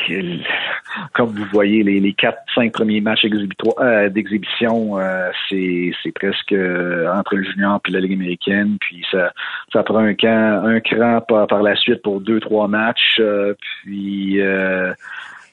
comme 1.14 1.30
vous 1.30 1.46
voyez, 1.46 1.82
les, 1.82 1.98
les 1.98 2.12
quatre, 2.12 2.38
cinq 2.54 2.72
premiers 2.72 3.00
matchs 3.00 3.24
euh, 3.24 4.08
d'exhibition, 4.10 4.98
euh, 4.98 5.30
c'est, 5.48 5.92
presque 6.14 6.52
euh, 6.52 7.10
entre 7.12 7.36
le 7.36 7.44
junior 7.44 7.80
et 7.88 7.90
la 7.90 8.00
Ligue 8.00 8.12
américaine. 8.12 8.76
Puis 8.80 9.04
ça, 9.10 9.32
ça 9.72 9.82
prend 9.82 9.98
un 9.98 10.14
camp, 10.14 10.62
un 10.64 10.80
cran 10.80 11.22
par, 11.26 11.46
par 11.46 11.62
la 11.62 11.74
suite 11.76 12.02
pour 12.02 12.20
deux, 12.20 12.40
trois 12.40 12.68
matchs. 12.68 13.20
puis 13.82 14.40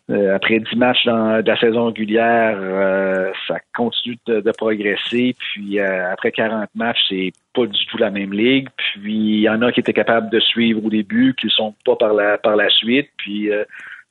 euh, 0.10 0.36
après 0.36 0.60
dix 0.60 0.76
matchs 0.76 1.06
dans 1.06 1.42
la 1.46 1.60
saison 1.60 1.86
régulière, 1.86 2.58
euh, 2.60 3.32
ça 3.48 3.56
continue 3.74 4.18
de, 4.28 4.52
progresser. 4.52 5.34
Puis 5.40 5.80
euh, 5.80 6.12
après 6.12 6.32
40 6.34 6.70
matchs, 6.76 7.00
c'est 7.08 7.32
pas 7.54 7.66
du 7.66 7.86
tout 7.86 7.98
la 7.98 8.12
même 8.12 8.34
ligue. 8.34 8.68
Puis 8.76 9.14
il 9.14 9.40
y 9.40 9.50
en 9.50 9.62
a 9.62 9.72
qui 9.72 9.80
étaient 9.80 9.94
capables 9.94 10.30
de 10.30 10.42
suivre 10.42 10.86
au 10.86 10.90
début, 10.90 11.34
qui 11.40 11.46
ne 11.46 11.52
sont 11.52 11.74
pas 11.86 11.96
par 11.96 12.14
la 12.14 12.38
par 12.38 12.58
la 12.58 12.70
suite. 12.70 13.10
Puis 13.16 13.50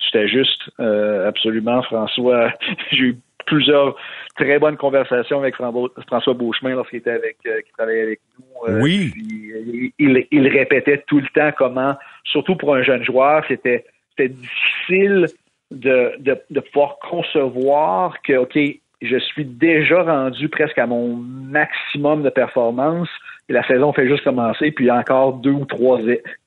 c'était 0.00 0.28
juste 0.28 0.70
absolument, 0.78 1.82
François. 1.82 2.52
J'ai 2.90 3.04
eu 3.04 3.18
plusieurs 3.44 3.94
très 4.36 4.58
bonnes 4.58 4.78
conversations 4.78 5.40
avec 5.40 5.56
François 5.56 6.32
Beauchemin 6.32 6.74
lorsqu'il 6.74 7.00
était 7.00 7.10
avec 7.10 7.36
qui 7.42 7.72
travaillait 7.76 8.02
avec 8.02 8.20
nous. 8.38 8.80
oui. 8.80 9.12
il, 9.98 10.26
il 10.30 10.48
répétait 10.48 11.04
tout 11.06 11.20
le 11.20 11.26
temps 11.34 11.52
comment, 11.58 11.96
surtout 12.24 12.56
pour 12.56 12.74
un 12.74 12.82
jeune 12.82 13.04
joueur, 13.04 13.44
c'était 13.46 13.84
c'était 14.16 14.34
difficile 14.34 15.26
de, 15.72 16.12
de, 16.20 16.40
de 16.50 16.60
pouvoir 16.60 16.98
concevoir 17.00 18.20
que, 18.22 18.34
OK, 18.34 18.58
je 19.02 19.18
suis 19.18 19.44
déjà 19.44 20.02
rendu 20.02 20.48
presque 20.48 20.78
à 20.78 20.86
mon 20.86 21.16
maximum 21.16 22.22
de 22.22 22.30
performance 22.30 23.08
et 23.48 23.52
la 23.52 23.66
saison 23.66 23.92
fait 23.92 24.08
juste 24.08 24.24
commencer, 24.24 24.70
puis 24.70 24.84
il 24.84 24.88
y 24.88 24.90
a 24.90 24.96
encore 24.96 25.34
deux 25.34 25.50
ou 25.50 25.64
trois 25.64 25.98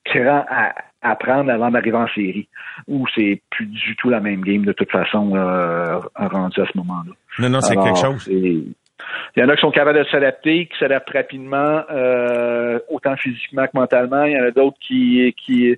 crans 0.04 0.44
à, 0.48 0.74
à 1.02 1.16
prendre 1.16 1.50
avant 1.50 1.70
d'arriver 1.70 1.96
en 1.96 2.08
série, 2.08 2.48
où 2.88 3.06
c'est 3.14 3.42
plus 3.50 3.66
du 3.66 3.96
tout 3.96 4.10
la 4.10 4.20
même 4.20 4.42
game 4.42 4.64
de 4.64 4.72
toute 4.72 4.90
façon 4.90 5.34
euh, 5.36 5.98
rendu 6.16 6.60
à 6.60 6.66
ce 6.66 6.78
moment-là. 6.78 7.12
Non, 7.38 7.50
non, 7.50 7.60
c'est 7.60 7.76
quelque 7.76 7.98
chose. 7.98 8.26
Il 8.28 8.74
y 9.36 9.42
en 9.42 9.48
a 9.48 9.54
qui 9.54 9.60
sont 9.60 9.70
capables 9.70 9.98
de 9.98 10.04
s'adapter, 10.04 10.66
qui 10.66 10.78
s'adaptent 10.78 11.10
rapidement, 11.10 11.82
euh, 11.90 12.78
autant 12.88 13.16
physiquement 13.16 13.66
que 13.66 13.72
mentalement. 13.74 14.24
Il 14.24 14.32
y 14.32 14.40
en 14.40 14.44
a 14.44 14.50
d'autres 14.50 14.78
qui, 14.80 15.34
qui, 15.36 15.76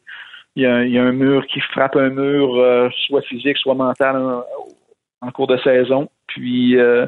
il 0.59 0.65
y, 0.93 0.99
a 0.99 1.05
un, 1.05 1.13
mur 1.13 1.47
qui 1.47 1.61
frappe 1.61 1.95
un 1.95 2.11
mur, 2.11 2.57
euh, 2.57 2.89
soit 3.07 3.23
physique, 3.23 3.57
soit 3.59 3.77
mental 3.77 4.17
en, 5.21 5.31
cours 5.31 5.47
de 5.47 5.57
saison. 5.59 6.09
Puis 6.27 6.77
euh, 6.77 7.07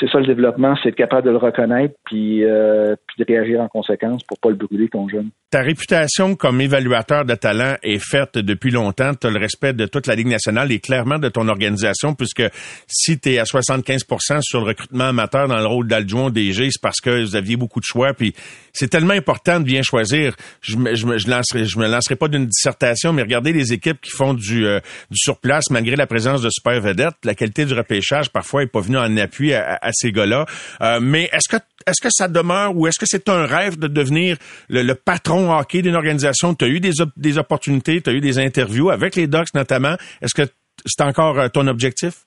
c'est 0.00 0.08
ça 0.10 0.18
le 0.18 0.26
développement, 0.26 0.74
c'est 0.82 0.88
être 0.88 0.96
capable 0.96 1.26
de 1.26 1.30
le 1.30 1.36
reconnaître 1.36 1.94
puis, 2.04 2.42
euh, 2.44 2.96
puis 3.06 3.22
de 3.22 3.30
réagir 3.30 3.60
en 3.60 3.68
conséquence 3.68 4.22
pour 4.24 4.38
pas 4.40 4.48
le 4.48 4.56
brûler 4.56 4.88
ton 4.88 5.08
jeune. 5.08 5.28
Ta 5.50 5.60
réputation 5.60 6.36
comme 6.36 6.60
évaluateur 6.60 7.24
de 7.24 7.34
talent 7.34 7.74
est 7.82 7.98
faite 7.98 8.38
depuis 8.38 8.70
longtemps. 8.70 9.12
Tu 9.14 9.26
as 9.26 9.30
le 9.30 9.38
respect 9.38 9.72
de 9.72 9.84
toute 9.86 10.06
la 10.06 10.14
Ligue 10.14 10.28
nationale 10.28 10.70
et 10.72 10.78
clairement 10.78 11.18
de 11.18 11.28
ton 11.28 11.48
organisation, 11.48 12.14
puisque 12.14 12.44
si 12.86 13.18
tu 13.18 13.32
es 13.32 13.38
à 13.38 13.42
75% 13.42 14.40
sur 14.42 14.60
le 14.60 14.66
recrutement 14.66 15.08
amateur 15.08 15.48
dans 15.48 15.58
le 15.58 15.66
rôle 15.66 15.88
d'adjoint 15.88 16.30
DG, 16.30 16.68
c'est 16.70 16.80
parce 16.80 17.00
que 17.00 17.22
vous 17.22 17.36
aviez 17.36 17.56
beaucoup 17.56 17.80
de 17.80 17.84
choix. 17.84 18.14
Puis 18.14 18.32
c'est 18.72 18.88
tellement 18.88 19.14
important 19.14 19.58
de 19.58 19.64
bien 19.64 19.82
choisir. 19.82 20.34
Je 20.62 20.76
je 20.94 21.06
me, 21.06 21.86
lancerai, 21.88 22.16
pas 22.16 22.28
d'une 22.28 22.46
dissertation, 22.46 23.12
mais 23.12 23.22
regardez 23.22 23.52
les 23.52 23.72
équipes 23.72 24.00
qui 24.00 24.10
font 24.10 24.34
du, 24.34 24.66
euh, 24.66 24.78
du 25.10 25.18
surplace 25.18 25.68
malgré 25.70 25.96
la 25.96 26.06
présence 26.06 26.42
de 26.42 26.48
super 26.48 26.80
vedettes. 26.80 27.16
La 27.24 27.34
qualité 27.34 27.64
du 27.64 27.74
repêchage 27.74 28.30
parfois 28.30 28.62
est 28.62 28.66
pas 28.68 28.80
venue 28.80 28.98
en 28.98 29.16
appui 29.16 29.52
à 29.52 29.89
ces 29.92 30.12
gars-là. 30.12 30.46
Euh, 30.80 30.98
mais 31.00 31.24
est-ce 31.32 31.48
que 31.48 31.62
est-ce 31.86 32.02
que 32.02 32.10
ça 32.10 32.28
demeure 32.28 32.76
ou 32.76 32.86
est-ce 32.86 32.98
que 32.98 33.06
c'est 33.06 33.28
un 33.28 33.46
rêve 33.46 33.78
de 33.78 33.88
devenir 33.88 34.36
le, 34.68 34.92
patron 34.92 35.56
hockey 35.56 35.82
d'une 35.82 35.94
organisation? 35.94 36.54
Tu 36.54 36.64
as 36.64 36.68
eu 36.68 36.80
des, 36.80 36.92
des 37.16 37.38
opportunités, 37.38 38.00
tu 38.00 38.10
as 38.10 38.12
eu 38.12 38.20
des 38.20 38.38
interviews 38.38 38.90
avec 38.90 39.16
les 39.16 39.26
Ducks 39.26 39.54
notamment. 39.54 39.96
Est-ce 40.20 40.34
que 40.34 40.48
c'est 40.84 41.02
encore 41.02 41.38
euh, 41.38 41.48
ton 41.48 41.66
objectif? 41.66 42.24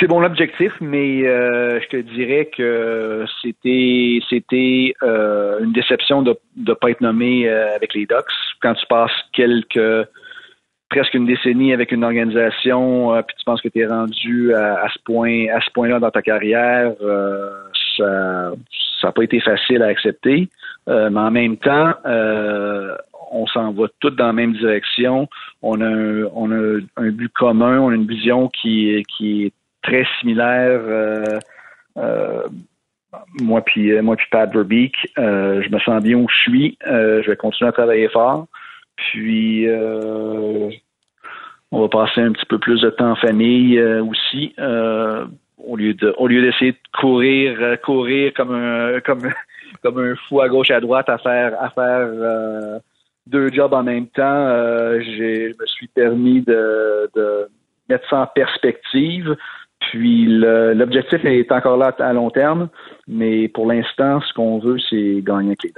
C'est 0.00 0.10
mon 0.10 0.22
objectif, 0.24 0.72
mais 0.80 1.26
euh, 1.26 1.80
je 1.80 1.88
te 1.88 1.96
dirais 1.96 2.50
que 2.54 3.24
c'était 3.40 4.18
c'était 4.28 4.94
une 5.00 5.72
déception 5.72 6.22
de 6.22 6.36
ne 6.56 6.74
pas 6.74 6.90
être 6.90 7.00
nommé 7.00 7.48
avec 7.48 7.94
les 7.94 8.04
Ducks. 8.04 8.26
Quand 8.60 8.74
tu 8.74 8.84
passes 8.88 9.12
quelques 9.32 10.06
presque 10.88 11.14
une 11.14 11.26
décennie 11.26 11.72
avec 11.72 11.92
une 11.92 12.04
organisation, 12.04 13.14
euh, 13.14 13.22
puis 13.22 13.36
tu 13.38 13.44
penses 13.44 13.60
que 13.60 13.68
tu 13.68 13.80
es 13.80 13.86
rendu 13.86 14.54
à, 14.54 14.86
ce 14.92 14.98
point, 15.04 15.46
à 15.52 15.60
ce 15.60 15.70
point-là 15.72 15.98
dans 15.98 16.10
ta 16.10 16.22
carrière, 16.22 16.92
euh, 17.00 17.50
ça 17.96 18.62
n'a 19.02 19.12
pas 19.12 19.22
été 19.22 19.40
facile 19.40 19.82
à 19.82 19.86
accepter. 19.86 20.48
Euh, 20.88 21.10
mais 21.10 21.20
en 21.20 21.30
même 21.30 21.56
temps, 21.56 21.92
on 23.32 23.46
s'en 23.48 23.72
va 23.72 23.86
tous 24.00 24.10
dans 24.10 24.26
la 24.26 24.32
même 24.32 24.52
direction. 24.52 25.28
On 25.62 25.80
a 25.80 25.86
un, 25.86 26.24
on 26.34 26.52
a 26.52 26.78
un 26.96 27.10
but 27.10 27.32
commun, 27.32 27.80
on 27.80 27.90
a 27.90 27.94
une 27.94 28.06
vision 28.06 28.48
qui, 28.48 29.02
qui 29.16 29.46
est 29.46 29.52
très 29.82 30.06
similaire. 30.20 30.80
moi 33.40 33.60
puis 33.62 34.00
moi 34.02 34.16
puis 34.16 34.26
Pat 34.30 34.52
Verbeek, 34.52 34.94
je 35.16 35.68
me 35.68 35.78
sens 35.80 36.02
bien 36.02 36.16
où 36.16 36.28
je 36.28 36.50
suis. 36.50 36.78
je 36.86 37.28
vais 37.28 37.36
continuer 37.36 37.70
à 37.70 37.72
travailler 37.72 38.08
fort. 38.08 38.46
Puis, 38.96 39.68
euh, 39.68 40.70
on 41.70 41.80
va 41.82 41.88
passer 41.88 42.20
un 42.20 42.32
petit 42.32 42.46
peu 42.46 42.58
plus 42.58 42.80
de 42.80 42.90
temps 42.90 43.12
en 43.12 43.16
famille 43.16 43.78
euh, 43.78 44.02
aussi, 44.02 44.54
euh, 44.58 45.26
au 45.58 45.76
lieu 45.76 45.94
de, 45.94 46.14
au 46.18 46.26
lieu 46.26 46.42
d'essayer 46.42 46.72
de 46.72 46.78
courir, 46.98 47.80
courir 47.82 48.32
comme 48.34 48.54
un, 48.54 49.00
comme, 49.00 49.22
comme 49.82 49.98
un 49.98 50.14
fou 50.28 50.40
à 50.40 50.48
gauche 50.48 50.70
à 50.70 50.80
droite 50.80 51.08
à 51.08 51.18
faire, 51.18 51.52
à 51.60 51.70
faire 51.70 52.80
deux 53.26 53.50
jobs 53.50 53.74
en 53.74 53.82
même 53.82 54.06
temps. 54.06 54.48
j'ai, 55.00 55.52
je 55.52 55.60
me 55.60 55.66
suis 55.66 55.88
permis 55.88 56.42
de, 56.42 57.10
de 57.14 57.48
mettre 57.88 58.08
ça 58.08 58.20
en 58.20 58.26
perspective. 58.26 59.36
Puis 59.80 60.26
l'objectif 60.26 61.24
est 61.24 61.52
encore 61.52 61.76
là 61.76 61.94
à 61.98 62.12
long 62.12 62.30
terme, 62.30 62.68
mais 63.06 63.48
pour 63.48 63.66
l'instant, 63.66 64.20
ce 64.20 64.32
qu'on 64.32 64.58
veut, 64.58 64.78
c'est 64.90 65.22
gagner 65.22 65.48
avec 65.48 65.64
les. 65.64 65.72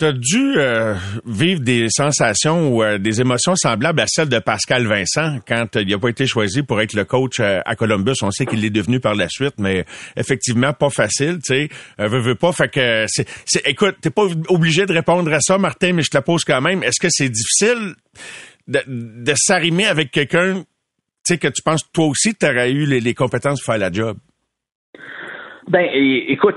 Tu 0.00 0.06
as 0.06 0.12
dû 0.14 0.54
euh, 0.56 0.94
vivre 1.26 1.60
des 1.60 1.88
sensations 1.90 2.74
ou 2.74 2.82
euh, 2.82 2.96
des 2.96 3.20
émotions 3.20 3.54
semblables 3.54 4.00
à 4.00 4.06
celles 4.06 4.30
de 4.30 4.38
Pascal 4.38 4.86
Vincent 4.86 5.40
quand 5.46 5.76
il 5.76 5.88
n'a 5.88 5.98
pas 5.98 6.08
été 6.08 6.26
choisi 6.26 6.62
pour 6.62 6.80
être 6.80 6.94
le 6.94 7.04
coach 7.04 7.38
euh, 7.38 7.60
à 7.66 7.76
Columbus. 7.76 8.14
On 8.22 8.30
sait 8.30 8.46
qu'il 8.46 8.64
est 8.64 8.70
devenu 8.70 8.98
par 8.98 9.14
la 9.14 9.28
suite, 9.28 9.56
mais 9.58 9.84
effectivement 10.16 10.72
pas 10.72 10.88
facile, 10.88 11.40
tu 11.44 11.54
sais. 11.54 11.68
veut, 11.98 12.18
veut 12.18 12.34
pas, 12.34 12.50
fait 12.52 12.70
que 12.70 13.04
c'est, 13.08 13.28
c'est 13.44 13.60
écoute, 13.68 13.96
t'es 14.00 14.08
pas 14.08 14.24
obligé 14.48 14.86
de 14.86 14.92
répondre 14.94 15.30
à 15.34 15.40
ça, 15.42 15.58
Martin, 15.58 15.92
mais 15.92 16.02
je 16.02 16.08
te 16.08 16.16
la 16.16 16.22
pose 16.22 16.44
quand 16.44 16.62
même. 16.62 16.82
Est-ce 16.82 16.98
que 16.98 17.08
c'est 17.10 17.28
difficile 17.28 17.94
de, 18.68 18.80
de 18.86 19.34
s'arrimer 19.36 19.84
avec 19.84 20.12
quelqu'un, 20.12 20.60
tu 20.60 20.64
sais, 21.24 21.36
que 21.36 21.48
tu 21.48 21.60
penses 21.62 21.82
toi 21.92 22.06
aussi 22.06 22.34
tu 22.34 22.46
aurais 22.46 22.72
eu 22.72 22.86
les, 22.86 23.00
les 23.00 23.12
compétences 23.12 23.60
pour 23.60 23.74
faire 23.74 23.78
la 23.78 23.92
job? 23.92 24.16
Ben, 25.70 25.88
écoute, 25.94 26.56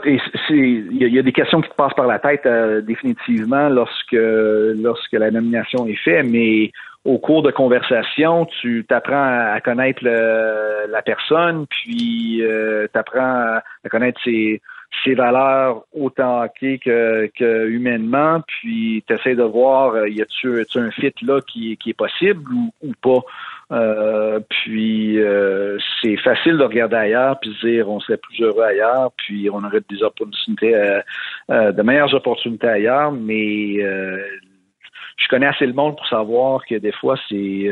il 0.49 0.97
y, 0.97 1.19
a 1.19 1.21
des 1.21 1.31
questions 1.31 1.61
qui 1.61 1.69
te 1.69 1.75
passent 1.75 1.93
par 1.93 2.07
la 2.07 2.17
tête 2.17 2.47
euh, 2.47 2.81
définitivement 2.81 3.69
lorsque 3.69 4.17
lorsque 4.17 5.13
la 5.13 5.29
nomination 5.29 5.85
est 5.85 6.03
faite, 6.03 6.25
mais 6.27 6.71
au 7.05 7.19
cours 7.19 7.43
de 7.43 7.51
conversation, 7.51 8.47
tu 8.59 8.83
t'apprends 8.89 9.53
à 9.53 9.61
connaître 9.61 10.03
la 10.03 11.01
personne, 11.03 11.67
puis 11.69 12.41
euh, 12.41 12.87
tu 12.91 12.97
apprends 12.97 13.59
à 13.83 13.89
connaître 13.91 14.19
ses, 14.23 14.59
valeurs 15.13 15.83
autant 15.93 16.41
hockey 16.41 16.79
que, 16.83 17.29
que 17.37 17.69
humainement, 17.69 18.41
puis 18.47 19.03
tu 19.05 19.13
essaies 19.13 19.35
de 19.35 19.43
voir 19.43 19.93
euh, 19.93 20.09
y 20.09 20.23
a-tu 20.23 20.65
un 20.75 20.89
fit 20.89 21.13
là 21.21 21.39
qui, 21.41 21.77
qui 21.77 21.91
est 21.91 21.97
possible 21.97 22.41
ou 22.81 22.93
pas. 22.99 23.19
Euh, 23.71 24.39
puis 24.49 25.19
euh, 25.19 25.77
c'est 26.01 26.17
facile 26.17 26.57
de 26.57 26.63
regarder 26.63 26.97
ailleurs 26.97 27.39
puis 27.39 27.55
dire 27.63 27.89
on 27.89 27.99
serait 27.99 28.17
plus 28.17 28.41
heureux 28.41 28.63
ailleurs, 28.63 29.11
puis 29.17 29.49
on 29.49 29.63
aurait 29.63 29.81
des 29.89 30.03
opportunités, 30.03 30.75
euh, 30.75 31.71
de 31.71 31.81
meilleures 31.81 32.13
opportunités 32.13 32.67
ailleurs, 32.67 33.11
mais 33.11 33.77
je 33.77 35.27
connais 35.29 35.47
assez 35.47 35.65
le 35.65 35.73
monde 35.73 35.95
pour 35.95 36.07
savoir 36.07 36.65
que 36.65 36.75
des 36.75 36.91
fois 36.91 37.15
c'est 37.29 37.69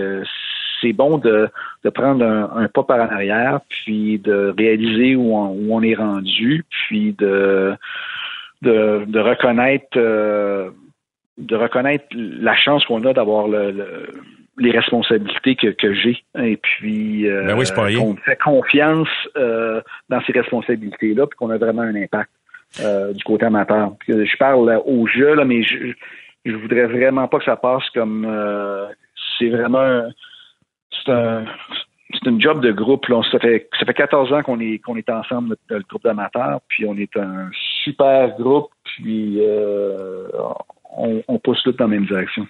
c'est 0.81 0.93
bon 0.93 1.17
de, 1.17 1.47
de 1.83 1.89
prendre 1.89 2.25
un, 2.25 2.67
pas 2.67 2.83
par 2.83 2.99
en 2.99 3.13
arrière, 3.13 3.59
puis 3.69 4.17
de 4.17 4.53
réaliser 4.57 5.15
où 5.15 5.35
on, 5.35 5.49
où 5.49 5.75
on 5.75 5.81
est 5.83 5.93
rendu, 5.93 6.65
puis 6.69 7.13
de 7.13 7.75
de, 8.61 9.03
de 9.07 9.19
reconnaître 9.19 9.97
de 11.37 11.55
reconnaître 11.55 12.05
la 12.13 12.55
chance 12.55 12.85
qu'on 12.85 13.03
a 13.05 13.13
d'avoir 13.13 13.47
le, 13.47 14.07
les 14.58 14.72
responsabilités 14.72 15.56
que, 15.56 15.68
que 15.68 15.93
j'ai. 15.93 16.24
Et 16.38 16.58
puis, 16.58 17.30
euh, 17.30 17.45
ben 17.45 17.93
qu'on 17.93 18.16
fait 18.18 18.38
confiance 18.38 19.08
euh, 19.38 19.82
dans 20.10 20.22
ces 20.22 20.34
responsabilités-là, 20.34 21.28
puis 21.28 21.38
qu'on 21.38 21.49
a 21.49 21.58
vraiment 21.58 21.84
un 21.84 21.95
impact 21.95 22.30
euh, 22.82 23.14
du 23.14 23.24
côté 23.24 23.45
amateur. 23.45 23.93
je 24.08 24.38
parle 24.38 24.82
au 24.86 25.08
jeu, 25.08 25.36
là, 25.36 25.45
mais 25.45 25.64
je, 25.64 25.93
je 26.45 26.56
voudrais 26.56 26.86
vraiment 26.86 27.28
pas 27.28 27.39
que 27.39 27.45
ça 27.45 27.56
passe 27.56 27.89
comme 27.91 28.28
c'est 29.38 29.49
vraiment 29.49 30.04
c'est 30.91 31.12
un 31.12 31.45
c'est 32.14 32.30
une 32.30 32.41
job 32.41 32.62
de 32.62 32.74
groupe. 32.74 33.08
Là. 33.08 33.22
Ça 33.32 33.39
fait 33.39 33.70
ça 33.80 33.86
fait 33.86 33.93
14 33.93 34.34
ans 34.34 34.43
qu'on 34.43 34.60
est 34.60 34.80
qu'on 34.80 34.97
est 34.97 35.10
ensemble 35.10 35.56
le, 35.70 35.78
le 35.78 35.84
groupe 35.88 36.04
d'amateurs, 36.04 36.60
puis 36.68 36.86
on 36.86 36.97
est 36.97 37.16
un 37.16 37.49
super 37.84 38.36
groupe, 38.38 38.70
puis 38.84 39.41
euh, 40.99 41.21
on, 41.27 41.39
pousse 41.39 41.61
tout 41.63 41.71
dans 41.73 41.85
la 41.85 41.95
même 41.95 42.05
direction. 42.05 42.45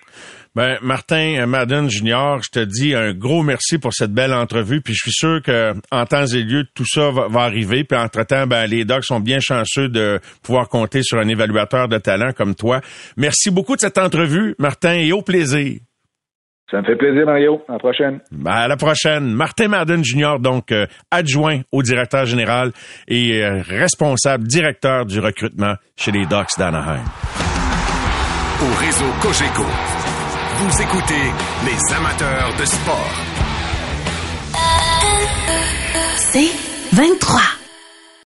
Ben, 0.55 0.77
Martin 0.81 1.45
Madden 1.45 1.89
Junior, 1.89 2.41
je 2.43 2.49
te 2.49 2.59
dis 2.59 2.93
un 2.95 3.13
gros 3.13 3.43
merci 3.43 3.77
pour 3.77 3.93
cette 3.93 4.11
belle 4.11 4.33
entrevue. 4.33 4.81
Puis 4.81 4.93
je 4.93 5.03
suis 5.03 5.11
sûr 5.11 5.41
que 5.41 5.73
en 5.91 6.05
temps 6.05 6.25
et 6.25 6.43
lieu, 6.43 6.65
tout 6.73 6.85
ça 6.85 7.11
va, 7.11 7.41
arriver. 7.41 7.83
Puis 7.83 7.97
entre-temps, 7.97 8.47
ben, 8.47 8.65
les 8.65 8.83
Docs 8.83 9.05
sont 9.05 9.19
bien 9.19 9.39
chanceux 9.39 9.89
de 9.89 10.19
pouvoir 10.43 10.69
compter 10.69 11.03
sur 11.03 11.19
un 11.19 11.27
évaluateur 11.27 11.87
de 11.87 11.97
talent 11.97 12.31
comme 12.35 12.55
toi. 12.55 12.81
Merci 13.15 13.51
beaucoup 13.51 13.75
de 13.75 13.81
cette 13.81 13.97
entrevue, 13.97 14.55
Martin, 14.59 14.93
et 14.93 15.11
au 15.13 15.21
plaisir. 15.21 15.79
Ça 16.71 16.77
me 16.77 16.85
fait 16.85 16.95
plaisir, 16.95 17.25
Mario. 17.25 17.61
À 17.67 17.73
la 17.73 17.79
prochaine. 17.79 18.19
Ben, 18.31 18.51
à 18.51 18.67
la 18.67 18.77
prochaine. 18.77 19.33
Martin 19.33 19.67
Madden 19.67 20.03
Junior, 20.03 20.39
donc 20.39 20.71
euh, 20.71 20.85
adjoint 21.11 21.59
au 21.71 21.83
directeur 21.83 22.25
général 22.25 22.71
et 23.09 23.43
euh, 23.43 23.61
responsable 23.61 24.45
directeur 24.45 25.05
du 25.05 25.19
recrutement 25.19 25.75
chez 25.97 26.11
les 26.11 26.25
Docs 26.25 26.57
d'Anaheim 26.57 27.03
au 28.61 28.79
réseau 28.79 29.05
Cogeco. 29.21 29.65
Vous 30.59 30.81
écoutez 30.81 31.31
les 31.65 31.95
amateurs 31.95 32.53
de 32.59 32.65
sport. 32.65 33.15
C'est 36.17 36.51
23. 36.93 37.60